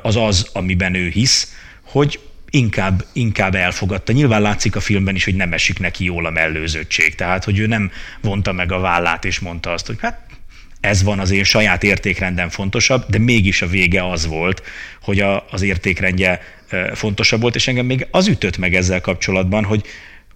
az 0.02 0.16
az, 0.16 0.48
amiben 0.52 0.94
ő 0.94 1.08
hisz, 1.08 1.54
hogy 1.82 2.20
inkább, 2.50 3.04
inkább 3.12 3.54
elfogadta. 3.54 4.12
Nyilván 4.12 4.42
látszik 4.42 4.76
a 4.76 4.80
filmben 4.80 5.14
is, 5.14 5.24
hogy 5.24 5.34
nem 5.34 5.52
esik 5.52 5.78
neki 5.78 6.04
jól 6.04 6.26
a 6.26 6.30
mellőzöttség. 6.30 7.14
Tehát, 7.14 7.44
hogy 7.44 7.58
ő 7.58 7.66
nem 7.66 7.90
vonta 8.20 8.52
meg 8.52 8.72
a 8.72 8.78
vállát 8.78 9.24
és 9.24 9.38
mondta 9.38 9.72
azt, 9.72 9.86
hogy 9.86 9.96
hát 10.00 10.20
ez 10.82 11.02
van 11.02 11.18
az 11.18 11.30
én 11.30 11.44
saját 11.44 11.82
értékrendem 11.82 12.48
fontosabb, 12.48 13.04
de 13.08 13.18
mégis 13.18 13.62
a 13.62 13.66
vége 13.66 14.10
az 14.10 14.26
volt, 14.26 14.62
hogy 15.02 15.20
a, 15.20 15.46
az 15.50 15.62
értékrendje 15.62 16.40
fontosabb 16.94 17.40
volt, 17.40 17.54
és 17.54 17.68
engem 17.68 17.86
még 17.86 18.06
az 18.10 18.26
ütött 18.26 18.58
meg 18.58 18.74
ezzel 18.74 19.00
kapcsolatban, 19.00 19.64
hogy 19.64 19.86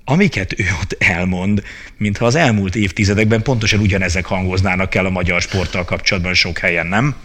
amiket 0.04 0.60
ő 0.60 0.64
ott 0.82 0.96
elmond, 0.98 1.62
mintha 1.96 2.26
az 2.26 2.34
elmúlt 2.34 2.74
évtizedekben 2.74 3.42
pontosan 3.42 3.80
ugyanezek 3.80 4.26
hangoznának 4.26 4.94
el 4.94 5.06
a 5.06 5.10
magyar 5.10 5.40
sporttal 5.40 5.84
kapcsolatban 5.84 6.34
sok 6.34 6.58
helyen, 6.58 6.86
nem? 6.86 7.16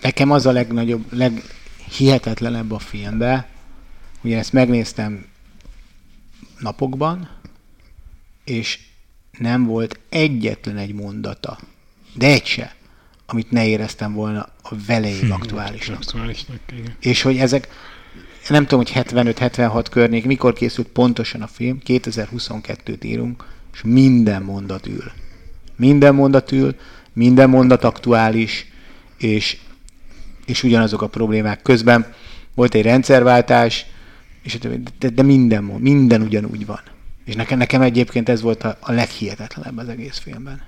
Nekem 0.00 0.30
az 0.30 0.46
a 0.46 0.52
legnagyobb, 0.52 1.04
leghihetetlenebb 1.12 2.72
a 2.72 2.78
filmben, 2.78 3.46
ugye 4.22 4.38
ezt 4.38 4.52
megnéztem 4.52 5.26
napokban, 6.58 7.28
és 8.44 8.78
nem 9.38 9.64
volt 9.64 9.98
egyetlen 10.08 10.76
egy 10.76 10.92
mondata, 10.92 11.58
de 12.14 12.26
egy 12.26 12.46
se, 12.46 12.74
amit 13.26 13.50
ne 13.50 13.66
éreztem 13.66 14.12
volna 14.12 14.48
a 14.62 14.74
velejéig 14.86 15.20
hmm, 15.20 15.32
aktuálisnak. 15.32 15.96
aktuálisnak 15.96 16.58
igen. 16.72 16.96
És 17.00 17.22
hogy 17.22 17.36
ezek, 17.36 17.68
nem 18.48 18.66
tudom, 18.66 18.84
hogy 18.84 18.92
75-76 18.94 19.86
környék, 19.90 20.24
mikor 20.24 20.52
készült 20.52 20.88
pontosan 20.88 21.42
a 21.42 21.46
film, 21.46 21.78
2022-t 21.86 23.04
írunk, 23.04 23.44
és 23.72 23.80
minden 23.84 24.42
mondat 24.42 24.86
ül. 24.86 25.12
Minden 25.76 26.14
mondat 26.14 26.52
ül, 26.52 26.76
minden 27.12 27.50
mondat 27.50 27.84
aktuális, 27.84 28.66
és, 29.18 29.56
és 30.46 30.62
ugyanazok 30.62 31.02
a 31.02 31.08
problémák. 31.08 31.62
Közben 31.62 32.14
volt 32.54 32.74
egy 32.74 32.82
rendszerváltás, 32.82 33.86
és 34.42 34.58
de, 34.98 35.08
de 35.08 35.22
minden, 35.22 35.64
minden 35.64 36.22
ugyanúgy 36.22 36.66
van. 36.66 36.80
És 37.24 37.34
nekem, 37.34 37.58
nekem 37.58 37.82
egyébként 37.82 38.28
ez 38.28 38.40
volt 38.40 38.62
a, 38.62 38.78
a 38.80 38.92
leghihetetlenebb 38.92 39.78
az 39.78 39.88
egész 39.88 40.18
filmben. 40.18 40.62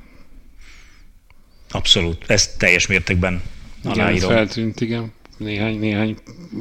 Abszolút, 1.70 2.24
ezt 2.26 2.58
teljes 2.58 2.86
mértékben 2.86 3.42
aláírom. 3.84 4.16
Igen, 4.16 4.28
feltűnt, 4.28 4.80
igen, 4.80 5.12
néhány, 5.36 5.78
néhány 5.78 6.16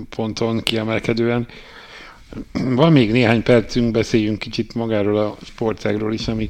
ponton 0.09 0.63
kiemelkedően. 0.63 1.47
Van 2.51 2.91
még 2.91 3.11
néhány 3.11 3.43
percünk, 3.43 3.91
beszéljünk 3.91 4.39
kicsit 4.39 4.73
magáról 4.73 5.17
a 5.17 5.37
sportágról 5.43 6.13
is, 6.13 6.27
ami 6.27 6.49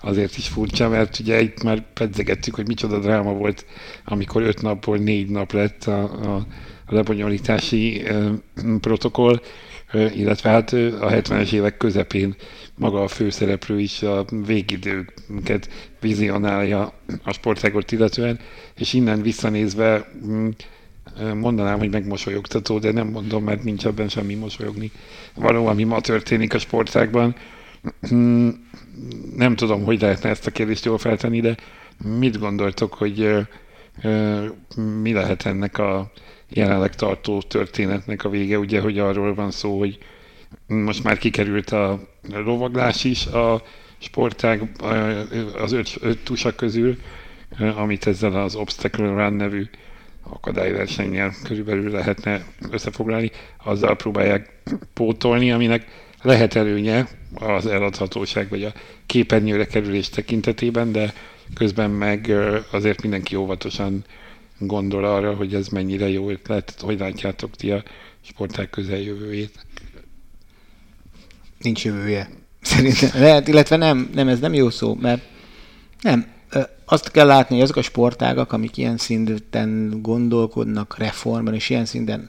azért 0.00 0.36
is 0.36 0.48
furcsa, 0.48 0.88
mert 0.88 1.18
ugye 1.18 1.40
itt 1.40 1.62
már 1.62 1.92
pedzegettük, 1.92 2.54
hogy 2.54 2.66
micsoda 2.66 2.98
dráma 2.98 3.32
volt, 3.32 3.64
amikor 4.04 4.42
öt 4.42 4.62
napból 4.62 4.96
négy 4.96 5.28
nap 5.28 5.52
lett 5.52 5.84
a, 5.84 6.02
a, 6.02 6.34
a 6.86 6.94
lebonyolítási 6.94 8.06
e, 8.06 8.30
protokoll, 8.80 9.40
illetve 9.92 10.50
hát 10.50 10.72
a 10.72 11.10
70-es 11.10 11.52
évek 11.52 11.76
közepén 11.76 12.34
maga 12.74 13.02
a 13.02 13.08
főszereplő 13.08 13.80
is 13.80 14.02
a 14.02 14.24
végidőket 14.46 15.68
vizionálja 16.00 16.92
a 17.24 17.32
sportágot 17.32 17.92
illetően, 17.92 18.38
és 18.76 18.92
innen 18.92 19.22
visszanézve 19.22 20.08
mm, 20.26 20.48
mondanám, 21.34 21.78
hogy 21.78 21.90
megmosolyogtató, 21.90 22.78
de 22.78 22.92
nem 22.92 23.08
mondom, 23.08 23.44
mert 23.44 23.64
nincs 23.64 23.84
abban 23.84 24.08
semmi 24.08 24.34
mosolyogni. 24.34 24.90
Való, 25.34 25.66
ami 25.66 25.84
ma 25.84 26.00
történik 26.00 26.54
a 26.54 26.58
sportágban. 26.58 27.34
Mm, 28.14 28.48
nem 29.36 29.56
tudom, 29.56 29.84
hogy 29.84 30.00
lehetne 30.00 30.28
ezt 30.28 30.46
a 30.46 30.50
kérdést 30.50 30.84
jól 30.84 30.98
feltenni, 30.98 31.40
de 31.40 31.56
mit 32.18 32.38
gondoltok, 32.38 32.94
hogy 32.94 33.46
mi 35.02 35.12
lehet 35.12 35.46
ennek 35.46 35.78
a 35.78 36.10
jelenleg 36.48 36.94
tartó 36.94 37.42
történetnek 37.42 38.24
a 38.24 38.28
vége, 38.28 38.58
ugye, 38.58 38.80
hogy 38.80 38.98
arról 38.98 39.34
van 39.34 39.50
szó, 39.50 39.78
hogy 39.78 39.98
most 40.66 41.04
már 41.04 41.18
kikerült 41.18 41.70
a 41.70 42.00
lovaglás 42.28 43.04
is 43.04 43.26
a 43.26 43.62
sportág 43.98 44.70
az 45.58 45.72
öt, 45.72 45.96
öt 46.00 46.18
tusa 46.24 46.54
közül, 46.54 46.96
amit 47.76 48.06
ezzel 48.06 48.42
az 48.42 48.54
Obstacle 48.54 49.06
Run 49.06 49.32
nevű 49.32 49.64
akadályversennyel 50.30 51.32
körülbelül 51.44 51.90
lehetne 51.90 52.44
összefoglalni, 52.70 53.30
azzal 53.64 53.96
próbálják 53.96 54.62
pótolni, 54.94 55.52
aminek 55.52 55.86
lehet 56.22 56.54
előnye 56.54 57.08
az 57.34 57.66
eladhatóság 57.66 58.48
vagy 58.48 58.64
a 58.64 58.72
képernyőre 59.06 59.66
kerülés 59.66 60.08
tekintetében, 60.08 60.92
de 60.92 61.12
közben 61.54 61.90
meg 61.90 62.32
azért 62.70 63.02
mindenki 63.02 63.34
óvatosan 63.34 64.04
gondol 64.58 65.04
arra, 65.04 65.34
hogy 65.34 65.54
ez 65.54 65.68
mennyire 65.68 66.08
jó 66.08 66.30
ötlet, 66.30 66.80
hogy 66.80 66.98
látjátok 66.98 67.56
ti 67.56 67.70
a 67.70 67.82
sporták 68.20 68.70
közeljövőjét? 68.70 69.66
Nincs 71.58 71.84
jövője. 71.84 72.30
Szerintem 72.60 73.10
lehet, 73.14 73.48
illetve 73.48 73.76
nem, 73.76 74.10
nem, 74.14 74.28
ez 74.28 74.38
nem 74.38 74.54
jó 74.54 74.70
szó, 74.70 74.94
mert 74.94 75.22
nem, 76.00 76.26
azt 76.84 77.10
kell 77.10 77.26
látni, 77.26 77.54
hogy 77.54 77.64
azok 77.64 77.76
a 77.76 77.82
sportágak, 77.82 78.52
amik 78.52 78.76
ilyen 78.76 78.96
szinten 78.96 79.98
gondolkodnak 80.02 80.98
reformban, 80.98 81.54
és 81.54 81.70
ilyen 81.70 81.84
szinten 81.84 82.28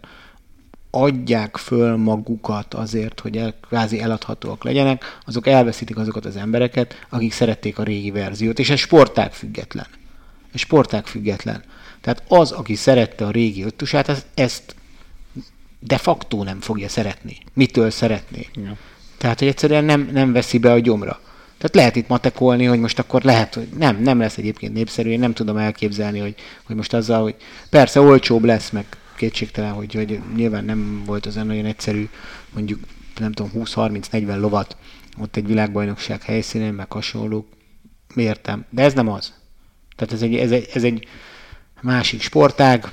adják 0.92 1.58
föl 1.58 1.96
magukat 1.96 2.74
azért, 2.74 3.20
hogy 3.20 3.38
el, 3.38 3.54
kvázi 3.68 4.00
eladhatóak 4.00 4.64
legyenek, 4.64 5.20
azok 5.26 5.48
elveszítik 5.48 5.98
azokat 5.98 6.26
az 6.26 6.36
embereket, 6.36 7.06
akik 7.10 7.32
szerették 7.32 7.80
a 7.80 7.84
régi 7.84 8.12
verziót, 8.12 8.60
és 8.60 8.70
ez 8.70 8.80
sportág 8.80 9.32
független. 9.32 9.88
Ez 10.54 10.60
sportág 10.60 11.06
független. 11.06 11.64
Tehát 12.02 12.24
az, 12.28 12.52
aki 12.52 12.76
szerette 12.76 13.26
a 13.26 13.32
régi 13.32 13.64
öttusát, 13.64 14.26
ezt 14.34 14.76
de 15.80 15.98
facto 15.98 16.44
nem 16.44 16.62
fogja 16.62 16.90
szeretni. 16.90 17.38
Mitől 17.54 17.90
szeretné? 17.90 18.48
Ja. 18.54 18.78
Tehát, 19.18 19.40
hogy 19.40 19.48
egyszerűen 19.48 19.84
nem, 19.84 20.10
nem 20.12 20.32
veszi 20.32 20.58
be 20.58 20.72
a 20.72 20.80
gyomra. 20.80 21.20
Tehát 21.58 21.76
lehet 21.76 21.96
itt 21.96 22.08
matekolni, 22.08 22.66
hogy 22.66 22.80
most 22.80 23.00
akkor 23.00 23.24
lehet, 23.24 23.54
hogy 23.54 23.68
nem, 23.78 24.02
nem 24.02 24.20
lesz 24.20 24.38
egyébként 24.38 24.74
népszerű, 24.74 25.10
én 25.10 25.20
nem 25.20 25.34
tudom 25.34 25.58
elképzelni, 25.58 26.20
hogy, 26.20 26.36
hogy 26.64 26.76
most 26.76 26.94
azzal, 26.94 27.22
hogy 27.22 27.36
persze 27.70 28.00
olcsóbb 28.00 28.44
lesz, 28.44 28.70
meg 28.70 28.86
kétségtelen, 29.16 29.72
hogy, 29.72 29.94
hogy 29.94 30.20
nyilván 30.36 30.66
nem 30.66 31.04
volt 31.06 31.26
az 31.26 31.36
nagyon 31.36 31.66
egyszerű, 31.66 32.10
mondjuk 32.54 32.80
nem 33.20 33.32
tudom, 33.32 33.52
20-30-40 33.56 34.40
lovat 34.40 34.78
ott 35.22 35.36
egy 35.36 35.48
világbajnokság 35.48 36.22
helyszínén, 36.22 36.74
meg 36.74 36.92
hasonlók, 36.92 37.48
értem. 38.16 38.66
De 38.70 38.84
ez 38.84 38.94
nem 38.94 39.10
az. 39.10 39.34
Tehát 39.96 40.14
ez 40.14 40.22
egy, 40.22 40.36
ez 40.36 40.52
egy, 40.52 40.70
ez 40.74 40.84
egy 40.84 41.08
másik 41.82 42.22
sportág, 42.22 42.90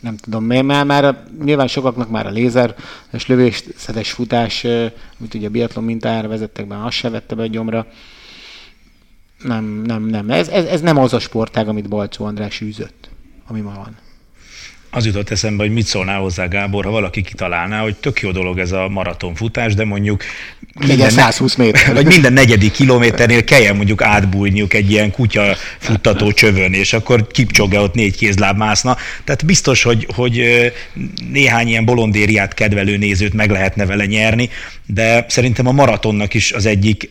nem 0.00 0.16
tudom, 0.16 0.44
már, 0.44 0.84
már 0.84 1.24
nyilván 1.44 1.66
sokaknak 1.66 2.10
már 2.10 2.26
a 2.26 2.30
lézer 2.30 2.74
és 3.12 3.26
lövészetes 3.26 4.12
futás, 4.12 4.64
amit 5.18 5.34
ugye 5.34 5.46
a 5.46 5.50
biatlon 5.50 5.84
mintájára 5.84 6.28
vezettek 6.28 6.66
be, 6.66 6.84
azt 6.84 6.96
se 6.96 7.10
vette 7.10 7.34
be 7.34 7.42
a 7.42 7.46
gyomra. 7.46 7.86
Nem, 9.42 9.64
nem, 9.64 10.02
nem. 10.02 10.30
Ez, 10.30 10.48
ez, 10.48 10.64
ez 10.64 10.80
nem 10.80 10.96
az 10.96 11.12
a 11.12 11.18
sportág, 11.18 11.68
amit 11.68 11.88
Balcó 11.88 12.24
András 12.24 12.60
űzött, 12.60 13.08
ami 13.46 13.60
ma 13.60 13.72
van 13.74 14.09
az 14.90 15.06
jutott 15.06 15.30
eszembe, 15.30 15.62
hogy 15.62 15.72
mit 15.72 15.86
szólnál 15.86 16.20
hozzá 16.20 16.46
Gábor, 16.46 16.84
ha 16.84 16.90
valaki 16.90 17.22
kitalálná, 17.22 17.80
hogy 17.80 17.94
tök 17.94 18.20
jó 18.20 18.30
dolog 18.30 18.58
ez 18.58 18.72
a 18.72 18.88
maratonfutás, 18.88 19.74
de 19.74 19.84
mondjuk 19.84 20.22
minden, 20.86 21.10
120 21.10 21.54
méter. 21.54 21.94
Vagy 21.94 22.06
minden 22.06 22.32
negyedik 22.32 22.72
kilométernél 22.72 23.44
kelljen 23.44 23.76
mondjuk 23.76 24.02
átbújniuk 24.02 24.74
egy 24.74 24.90
ilyen 24.90 25.10
kutya 25.10 25.56
futtató 25.78 26.32
csövön, 26.32 26.72
és 26.72 26.92
akkor 26.92 27.26
kipcsoge 27.26 27.80
ott 27.80 27.94
négy 27.94 28.16
kézláb 28.16 28.56
mászna. 28.56 28.96
Tehát 29.24 29.44
biztos, 29.44 29.82
hogy, 29.82 30.06
hogy 30.14 30.42
néhány 31.32 31.68
ilyen 31.68 31.84
bolondériát 31.84 32.54
kedvelő 32.54 32.96
nézőt 32.96 33.34
meg 33.34 33.50
lehetne 33.50 33.86
vele 33.86 34.06
nyerni, 34.06 34.50
de 34.86 35.24
szerintem 35.28 35.66
a 35.66 35.72
maratonnak 35.72 36.34
is 36.34 36.52
az 36.52 36.66
egyik 36.66 37.10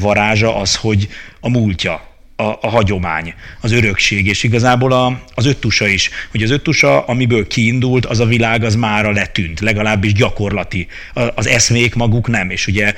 varázsa 0.00 0.56
az, 0.56 0.76
hogy 0.76 1.08
a 1.40 1.48
múltja 1.48 2.07
a, 2.40 2.58
a 2.60 2.68
hagyomány, 2.68 3.34
az 3.60 3.72
örökség, 3.72 4.26
és 4.26 4.42
igazából 4.42 4.92
a, 4.92 5.20
az 5.34 5.46
öttusa 5.46 5.86
is, 5.86 6.10
hogy 6.30 6.42
az 6.42 6.50
öttusa, 6.50 7.04
amiből 7.04 7.46
kiindult, 7.46 8.06
az 8.06 8.20
a 8.20 8.24
világ, 8.24 8.64
az 8.64 8.74
mára 8.74 9.10
letűnt, 9.10 9.60
legalábbis 9.60 10.12
gyakorlati. 10.12 10.86
Az 11.34 11.46
eszmék 11.46 11.94
maguk 11.94 12.28
nem, 12.28 12.50
és 12.50 12.66
ugye 12.66 12.94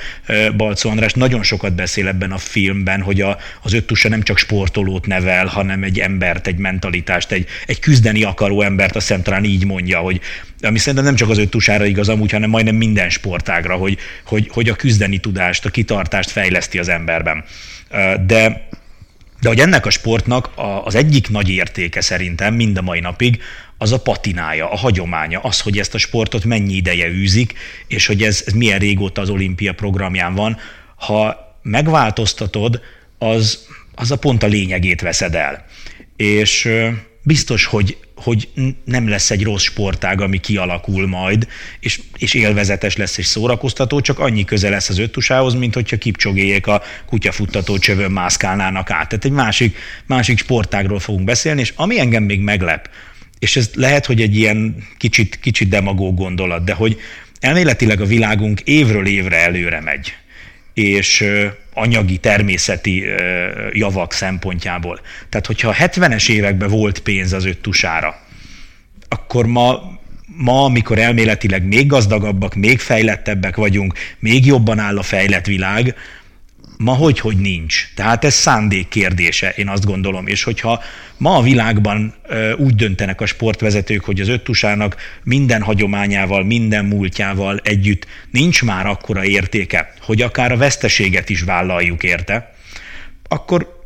Balcó 0.57 0.89
András 0.89 1.13
nagyon 1.13 1.43
sokat 1.43 1.73
beszél 1.73 2.07
ebben 2.07 2.31
a 2.31 2.37
filmben, 2.37 3.01
hogy 3.01 3.21
a, 3.21 3.37
az 3.61 3.73
öttusa 3.73 4.09
nem 4.09 4.21
csak 4.23 4.37
sportolót 4.37 5.07
nevel, 5.07 5.45
hanem 5.45 5.83
egy 5.83 5.99
embert, 5.99 6.47
egy 6.47 6.57
mentalitást, 6.57 7.31
egy, 7.31 7.47
egy 7.65 7.79
küzdeni 7.79 8.23
akaró 8.23 8.61
embert, 8.61 8.95
azt 8.95 9.07
hiszem 9.07 9.23
talán 9.23 9.43
így 9.43 9.65
mondja, 9.65 9.99
hogy 9.99 10.21
ami 10.61 10.77
szerintem 10.77 11.03
nem 11.03 11.15
csak 11.15 11.29
az 11.29 11.37
öttusára 11.37 11.85
igaz 11.85 12.09
amúgy, 12.09 12.31
hanem 12.31 12.49
majdnem 12.49 12.75
minden 12.75 13.09
sportágra, 13.09 13.75
hogy, 13.75 13.97
hogy, 14.25 14.49
hogy 14.51 14.69
a 14.69 14.75
küzdeni 14.75 15.17
tudást, 15.17 15.65
a 15.65 15.69
kitartást 15.69 16.29
fejleszti 16.29 16.79
az 16.79 16.89
emberben. 16.89 17.43
De 18.25 18.69
de 19.41 19.47
hogy 19.47 19.59
ennek 19.59 19.85
a 19.85 19.89
sportnak 19.89 20.49
az 20.83 20.95
egyik 20.95 21.29
nagy 21.29 21.49
értéke 21.49 22.01
szerintem 22.01 22.53
mind 22.53 22.77
a 22.77 22.81
mai 22.81 22.99
napig 22.99 23.41
az 23.77 23.91
a 23.91 24.01
patinája, 24.01 24.71
a 24.71 24.77
hagyománya, 24.77 25.39
az, 25.39 25.59
hogy 25.59 25.79
ezt 25.79 25.93
a 25.93 25.97
sportot 25.97 26.43
mennyi 26.43 26.73
ideje 26.73 27.07
űzik, 27.07 27.53
és 27.87 28.05
hogy 28.05 28.23
ez, 28.23 28.43
ez 28.45 28.53
milyen 28.53 28.79
régóta 28.79 29.21
az 29.21 29.29
olimpia 29.29 29.73
programján 29.73 30.35
van. 30.35 30.57
Ha 30.95 31.37
megváltoztatod, 31.61 32.81
az, 33.17 33.67
az 33.95 34.11
a 34.11 34.15
pont 34.15 34.43
a 34.43 34.47
lényegét 34.47 35.01
veszed 35.01 35.35
el. 35.35 35.65
És 36.15 36.69
biztos, 37.23 37.65
hogy, 37.65 37.97
hogy 38.21 38.49
nem 38.85 39.07
lesz 39.07 39.31
egy 39.31 39.43
rossz 39.43 39.63
sportág, 39.63 40.21
ami 40.21 40.39
kialakul 40.39 41.07
majd, 41.07 41.47
és, 41.79 42.01
és 42.17 42.33
élvezetes 42.33 42.95
lesz 42.95 43.17
és 43.17 43.25
szórakoztató, 43.25 44.01
csak 44.01 44.19
annyi 44.19 44.45
köze 44.45 44.69
lesz 44.69 44.89
az 44.89 44.97
öttusához, 44.97 45.53
mint 45.53 45.73
hogyha 45.73 45.97
kipcsogéjék 45.97 46.67
a 46.67 46.81
kutyafuttató 47.05 47.77
csövön 47.77 48.11
mászkálnának 48.11 48.89
át. 48.89 49.07
Tehát 49.07 49.25
egy 49.25 49.31
másik, 49.31 49.77
másik 50.05 50.37
sportágról 50.37 50.99
fogunk 50.99 51.25
beszélni, 51.25 51.61
és 51.61 51.73
ami 51.75 51.99
engem 51.99 52.23
még 52.23 52.39
meglep, 52.39 52.89
és 53.39 53.55
ez 53.55 53.69
lehet, 53.73 54.05
hogy 54.05 54.21
egy 54.21 54.35
ilyen 54.35 54.75
kicsit, 54.97 55.39
kicsit 55.41 55.69
demagóg 55.69 56.15
gondolat, 56.15 56.63
de 56.63 56.73
hogy 56.73 56.99
elméletileg 57.39 58.01
a 58.01 58.05
világunk 58.05 58.59
évről 58.59 59.07
évre 59.07 59.37
előre 59.37 59.81
megy 59.81 60.13
és 60.73 61.25
anyagi, 61.73 62.17
természeti 62.17 63.03
javak 63.71 64.13
szempontjából. 64.13 64.99
Tehát, 65.29 65.45
hogyha 65.45 65.69
a 65.69 65.73
70-es 65.73 66.29
években 66.29 66.69
volt 66.69 66.99
pénz 66.99 67.33
az 67.33 67.45
öttusára, 67.45 68.19
akkor 69.07 69.45
ma 69.45 69.99
ma, 70.35 70.63
amikor 70.63 70.99
elméletileg 70.99 71.63
még 71.63 71.87
gazdagabbak, 71.87 72.55
még 72.55 72.79
fejlettebbek 72.79 73.55
vagyunk, 73.55 73.93
még 74.19 74.45
jobban 74.45 74.79
áll 74.79 74.97
a 74.97 75.01
fejlett 75.01 75.45
világ, 75.45 75.95
ma 76.81 76.93
hogy, 76.93 77.19
hogy 77.19 77.37
nincs. 77.37 77.89
Tehát 77.95 78.23
ez 78.25 78.33
szándék 78.33 78.87
kérdése, 78.87 79.49
én 79.49 79.67
azt 79.67 79.85
gondolom. 79.85 80.27
És 80.27 80.43
hogyha 80.43 80.83
ma 81.17 81.35
a 81.35 81.41
világban 81.41 82.13
úgy 82.57 82.75
döntenek 82.75 83.21
a 83.21 83.25
sportvezetők, 83.25 84.03
hogy 84.03 84.19
az 84.19 84.27
öttusának 84.27 84.95
minden 85.23 85.61
hagyományával, 85.61 86.43
minden 86.43 86.85
múltjával 86.85 87.59
együtt 87.63 88.07
nincs 88.31 88.63
már 88.63 88.85
akkora 88.85 89.25
értéke, 89.25 89.93
hogy 90.01 90.21
akár 90.21 90.51
a 90.51 90.57
veszteséget 90.57 91.29
is 91.29 91.41
vállaljuk 91.41 92.03
érte, 92.03 92.53
akkor 93.27 93.80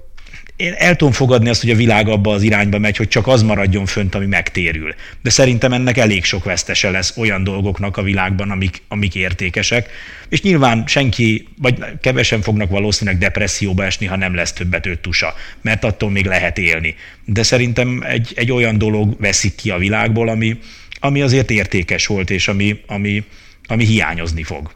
én 0.56 0.74
el 0.78 0.95
tudom 0.95 1.14
fogadni 1.14 1.49
azt, 1.49 1.62
hogy 1.62 1.70
a 1.70 1.76
világ 1.76 2.08
abba 2.08 2.34
az 2.34 2.41
irányba 2.41 2.80
megy, 2.80 2.97
hogy 2.97 3.08
csak 3.08 3.28
az 3.28 3.43
maradjon 3.43 3.86
fönt, 3.86 4.16
ami 4.16 4.26
megtérül. 4.26 4.95
De 5.22 5.30
szerintem 5.30 5.74
ennek 5.74 5.97
elég 5.97 6.24
sok 6.24 6.43
vesztese 6.43 6.89
lesz 6.89 7.18
olyan 7.18 7.43
dolgoknak 7.43 7.97
a 7.97 8.01
világban, 8.01 8.51
amik, 8.51 8.82
amik 8.88 9.16
értékesek. 9.16 9.89
És 10.30 10.41
nyilván 10.41 10.84
senki, 10.88 11.47
vagy 11.62 11.84
kevesen 12.01 12.41
fognak 12.41 12.70
valószínűleg 12.70 13.20
depresszióba 13.20 13.86
esni, 13.86 14.06
ha 14.06 14.16
nem 14.16 14.36
lesz 14.36 14.53
többet 14.53 14.86
öttusa, 14.86 15.34
mert 15.62 15.84
attól 15.84 16.10
még 16.12 16.26
lehet 16.26 16.58
élni. 16.58 16.95
De 17.26 17.43
szerintem 17.43 18.03
egy, 18.08 18.32
egy 18.36 18.51
olyan 18.51 18.78
dolog 18.78 19.16
veszik 19.20 19.56
ki 19.56 19.70
a 19.70 19.78
világból, 19.78 20.30
ami, 20.30 20.60
ami 20.99 21.22
azért 21.22 21.51
értékes 21.51 22.08
volt, 22.08 22.30
és 22.30 22.47
ami, 22.47 22.82
ami, 22.88 23.24
ami 23.68 23.86
hiányozni 23.86 24.43
fog. 24.43 24.72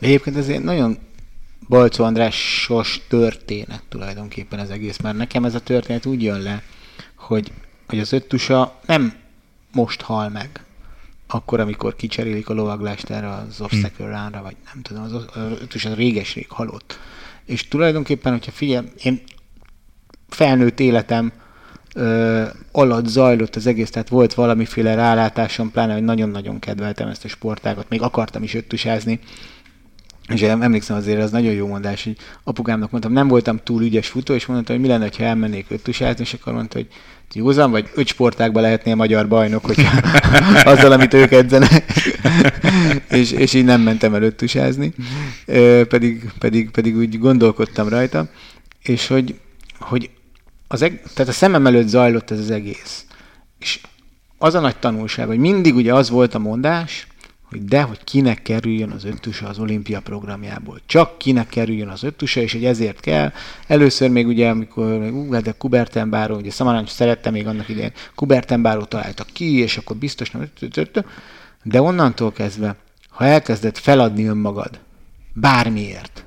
Egyébként 0.00 0.36
ezért 0.36 0.62
nagyon 0.62 0.98
Balcó 1.68 2.04
Andrásos 2.04 3.00
történet 3.08 3.82
tulajdonképpen 3.88 4.58
az 4.58 4.70
egész, 4.70 4.98
mert 4.98 5.16
nekem 5.16 5.44
ez 5.44 5.54
a 5.54 5.60
történet 5.60 6.06
úgy 6.06 6.22
jön 6.22 6.40
le, 6.40 6.62
hogy, 7.14 7.52
hogy 7.88 7.98
az 7.98 8.12
öttusa 8.12 8.80
nem 8.86 9.14
most 9.72 10.00
hal 10.00 10.28
meg, 10.28 10.64
akkor, 11.26 11.60
amikor 11.60 11.96
kicserélik 11.96 12.48
a 12.48 12.54
lovaglást 12.54 13.10
erre 13.10 13.28
az 13.30 13.60
obstacle 13.60 14.04
hmm. 14.04 14.14
ránra, 14.14 14.42
vagy 14.42 14.56
nem 14.72 14.82
tudom, 14.82 15.02
az, 15.02 15.12
az 15.12 15.26
öttus 15.60 15.84
az 15.84 15.94
réges-rég 15.94 16.46
halott. 16.48 16.98
És 17.44 17.68
tulajdonképpen, 17.68 18.32
hogyha 18.32 18.50
figyelj, 18.50 18.86
én 19.02 19.22
felnőtt 20.28 20.80
életem 20.80 21.32
ö, 21.94 22.44
alatt 22.72 23.06
zajlott 23.06 23.56
az 23.56 23.66
egész, 23.66 23.90
tehát 23.90 24.08
volt 24.08 24.34
valamiféle 24.34 24.94
rálátásom, 24.94 25.70
pláne, 25.70 25.92
hogy 25.92 26.04
nagyon-nagyon 26.04 26.58
kedveltem 26.58 27.08
ezt 27.08 27.24
a 27.24 27.28
sportágat, 27.28 27.88
még 27.88 28.02
akartam 28.02 28.42
is 28.42 28.54
öttusázni, 28.54 29.20
és 30.30 30.42
emlékszem 30.42 30.96
azért, 30.96 31.22
az 31.22 31.30
nagyon 31.30 31.52
jó 31.52 31.66
mondás, 31.66 32.04
hogy 32.04 32.16
apukámnak 32.44 32.90
mondtam, 32.90 33.12
nem 33.12 33.28
voltam 33.28 33.60
túl 33.64 33.82
ügyes 33.82 34.08
futó, 34.08 34.34
és 34.34 34.46
mondtam, 34.46 34.76
hogy 34.76 34.84
mi 34.84 34.90
lenne, 34.90 35.08
ha 35.16 35.24
elmennék 35.24 35.66
öttusázni, 35.68 36.24
és 36.24 36.32
akkor 36.32 36.52
mondta, 36.52 36.78
hogy 36.78 36.88
józan, 37.32 37.70
vagy 37.70 37.90
öt 37.94 38.06
sportákban 38.06 38.62
lehetnél 38.62 38.94
magyar 38.94 39.28
bajnok, 39.28 39.64
hogy 39.64 39.86
azzal, 40.64 40.92
amit 40.92 41.14
ők 41.14 41.32
edzenek. 41.32 41.84
és, 43.10 43.30
és 43.30 43.54
így 43.54 43.64
nem 43.64 43.80
mentem 43.80 44.14
el 44.14 44.22
öttusázni, 44.22 44.92
pedig, 45.88 46.30
pedig, 46.38 46.70
pedig 46.70 46.96
úgy 46.96 47.18
gondolkodtam 47.18 47.88
rajta, 47.88 48.28
és 48.82 49.06
hogy, 49.06 49.34
hogy 49.78 50.10
az 50.68 50.82
eg- 50.82 51.02
tehát 51.14 51.32
a 51.32 51.34
szemem 51.34 51.66
előtt 51.66 51.88
zajlott 51.88 52.30
ez 52.30 52.38
az 52.38 52.50
egész. 52.50 53.04
És 53.58 53.80
az 54.38 54.54
a 54.54 54.60
nagy 54.60 54.76
tanulság, 54.76 55.26
hogy 55.26 55.38
mindig 55.38 55.74
ugye 55.74 55.94
az 55.94 56.10
volt 56.10 56.34
a 56.34 56.38
mondás, 56.38 57.06
hogy 57.50 57.64
de, 57.64 57.82
hogy 57.82 58.04
kinek 58.04 58.42
kerüljön 58.42 58.90
az 58.90 59.04
öttusa 59.04 59.48
az 59.48 59.58
olimpia 59.58 60.00
programjából. 60.00 60.80
Csak 60.86 61.18
kinek 61.18 61.48
kerüljön 61.48 61.88
az 61.88 62.02
öttusa, 62.02 62.40
és 62.40 62.52
hogy 62.52 62.64
ezért 62.64 63.00
kell. 63.00 63.32
Először 63.66 64.10
még 64.10 64.26
ugye, 64.26 64.48
amikor 64.48 65.10
ú, 65.12 65.32
hát 65.32 65.42
de 65.42 65.52
Kubertenbáró, 65.52 66.36
ugye 66.36 66.50
Szamaráncs 66.50 66.88
szerette 66.88 67.30
még 67.30 67.46
annak 67.46 67.68
idején, 67.68 67.92
Kubertenbáró 68.14 68.84
találtak 68.84 69.26
ki, 69.32 69.58
és 69.58 69.76
akkor 69.76 69.96
biztos 69.96 70.30
nem, 70.30 70.50
de 71.62 71.80
onnantól 71.80 72.32
kezdve, 72.32 72.76
ha 73.08 73.24
elkezded 73.24 73.76
feladni 73.76 74.24
önmagad 74.24 74.78
bármiért 75.32 76.24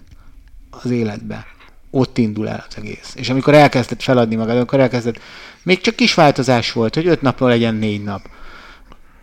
az 0.70 0.92
életbe, 0.92 1.46
ott 1.92 2.18
indul 2.18 2.50
el 2.50 2.66
az 2.70 2.78
egész. 2.78 3.14
És 3.16 3.30
amikor 3.30 3.54
elkezded 3.54 4.02
feladni 4.02 4.36
magad, 4.36 4.58
akkor 4.58 4.80
elkezded, 4.80 5.18
még 5.64 5.82
csak 5.82 5.96
kis 5.96 6.14
változás 6.14 6.72
volt, 6.72 6.96
hogy 6.96 7.08
öt 7.08 7.22
napról 7.22 7.50
legyen 7.50 7.76
négy 7.76 8.04
nap 8.04 8.22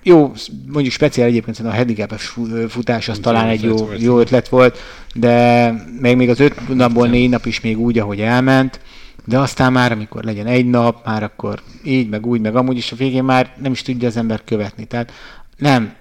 jó, 0.02 0.32
mondjuk 0.72 0.94
speciál 0.94 1.28
egyébként 1.28 1.58
a 1.58 1.74
handicapes 1.74 2.36
futás 2.68 3.08
az 3.08 3.18
talán 3.18 3.48
egy 3.48 3.62
jó, 3.62 3.92
jó 3.98 4.18
ötlet 4.18 4.48
volt, 4.48 4.78
de 5.14 5.70
még, 6.00 6.16
még 6.16 6.28
az 6.28 6.40
öt 6.40 6.74
napból 6.74 7.08
négy 7.08 7.28
nap 7.28 7.46
is 7.46 7.60
még 7.60 7.78
úgy, 7.78 7.98
ahogy 7.98 8.20
elment, 8.20 8.80
de 9.24 9.38
aztán 9.38 9.72
már, 9.72 9.92
amikor 9.92 10.24
legyen 10.24 10.46
egy 10.46 10.66
nap, 10.66 11.06
már 11.06 11.22
akkor 11.22 11.62
így, 11.84 12.08
meg 12.08 12.26
úgy, 12.26 12.40
meg 12.40 12.56
amúgy 12.56 12.76
is 12.76 12.92
a 12.92 12.96
végén 12.96 13.24
már 13.24 13.54
nem 13.62 13.72
is 13.72 13.82
tudja 13.82 14.08
az 14.08 14.16
ember 14.16 14.44
követni. 14.44 14.84
Tehát 14.84 15.12
nem. 15.56 15.94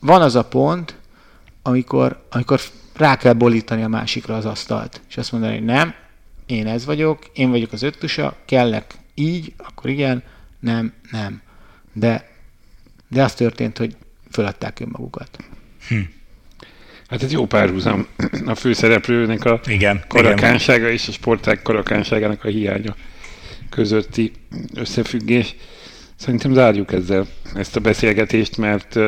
Van 0.00 0.22
az 0.22 0.34
a 0.34 0.44
pont, 0.44 0.96
amikor, 1.62 2.26
amikor 2.30 2.60
rá 2.96 3.16
kell 3.16 3.32
bolítani 3.32 3.82
a 3.82 3.88
másikra 3.88 4.36
az 4.36 4.44
asztalt, 4.44 5.00
és 5.08 5.16
azt 5.16 5.32
mondani, 5.32 5.54
hogy 5.54 5.64
nem, 5.64 5.94
én 6.46 6.66
ez 6.66 6.84
vagyok, 6.84 7.30
én 7.32 7.50
vagyok 7.50 7.72
az 7.72 7.82
öttusa, 7.82 8.36
kellek 8.44 8.94
így, 9.14 9.52
akkor 9.56 9.90
igen, 9.90 10.22
nem, 10.60 10.92
nem. 11.10 11.42
De 11.92 12.35
de 13.08 13.22
az 13.22 13.34
történt, 13.34 13.78
hogy 13.78 13.96
föladták 14.30 14.80
önmagukat. 14.80 15.38
Hm. 15.88 15.98
Hát 17.08 17.22
ez 17.22 17.32
jó 17.32 17.46
párhuzam 17.46 18.06
a 18.46 18.54
főszereplőnek 18.54 19.44
a 19.44 19.60
igen, 19.66 20.04
karakánsága 20.08 20.78
igen. 20.78 20.92
és 20.92 21.08
a 21.08 21.12
sporták 21.12 21.62
karakánságának 21.62 22.44
a 22.44 22.48
hiánya 22.48 22.96
közötti 23.70 24.32
összefüggés. 24.74 25.54
Szerintem 26.16 26.52
zárjuk 26.52 26.92
ezzel 26.92 27.26
ezt 27.54 27.76
a 27.76 27.80
beszélgetést, 27.80 28.56
mert 28.56 28.98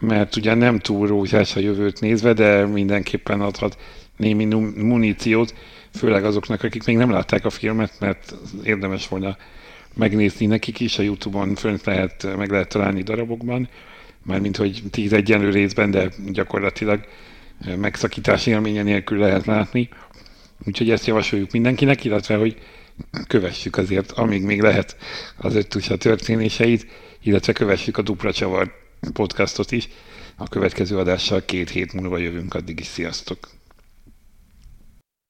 mert 0.00 0.36
ugye 0.36 0.54
nem 0.54 0.78
túl 0.78 1.06
rózsás 1.06 1.56
a 1.56 1.60
jövőt 1.60 2.00
nézve, 2.00 2.32
de 2.32 2.66
mindenképpen 2.66 3.40
adhat 3.40 3.78
némi 4.16 4.44
muníciót, 4.76 5.54
főleg 5.94 6.24
azoknak, 6.24 6.62
akik 6.62 6.84
még 6.84 6.96
nem 6.96 7.10
látták 7.10 7.44
a 7.44 7.50
filmet, 7.50 7.92
mert 7.98 8.34
érdemes 8.62 9.08
volna 9.08 9.36
megnézni 9.94 10.46
nekik 10.46 10.80
is, 10.80 10.98
a 10.98 11.02
Youtube-on 11.02 11.54
fönt 11.54 11.84
lehet, 11.84 12.36
meg 12.36 12.50
lehet 12.50 12.68
találni 12.68 13.02
darabokban, 13.02 13.68
mármint 14.22 14.56
hogy 14.56 14.82
tíz 14.90 15.12
egyenlő 15.12 15.50
részben, 15.50 15.90
de 15.90 16.10
gyakorlatilag 16.32 17.04
megszakítás 17.76 18.46
élménye 18.46 18.82
nélkül 18.82 19.18
lehet 19.18 19.46
látni. 19.46 19.88
Úgyhogy 20.66 20.90
ezt 20.90 21.06
javasoljuk 21.06 21.50
mindenkinek, 21.50 22.04
illetve 22.04 22.36
hogy 22.36 22.56
kövessük 23.26 23.76
azért, 23.76 24.12
amíg 24.12 24.42
még 24.42 24.60
lehet 24.60 24.96
az 25.36 25.54
öttusa 25.54 25.96
történéseit, 25.96 26.86
illetve 27.22 27.52
kövessük 27.52 27.96
a 27.96 28.02
Dupla 28.02 28.32
Csavar 28.32 28.72
podcastot 29.12 29.72
is. 29.72 29.88
A 30.36 30.48
következő 30.48 30.98
adással 30.98 31.44
két 31.44 31.70
hét 31.70 31.92
múlva 31.92 32.18
jövünk, 32.18 32.54
addig 32.54 32.80
is 32.80 32.86
sziasztok! 32.86 33.59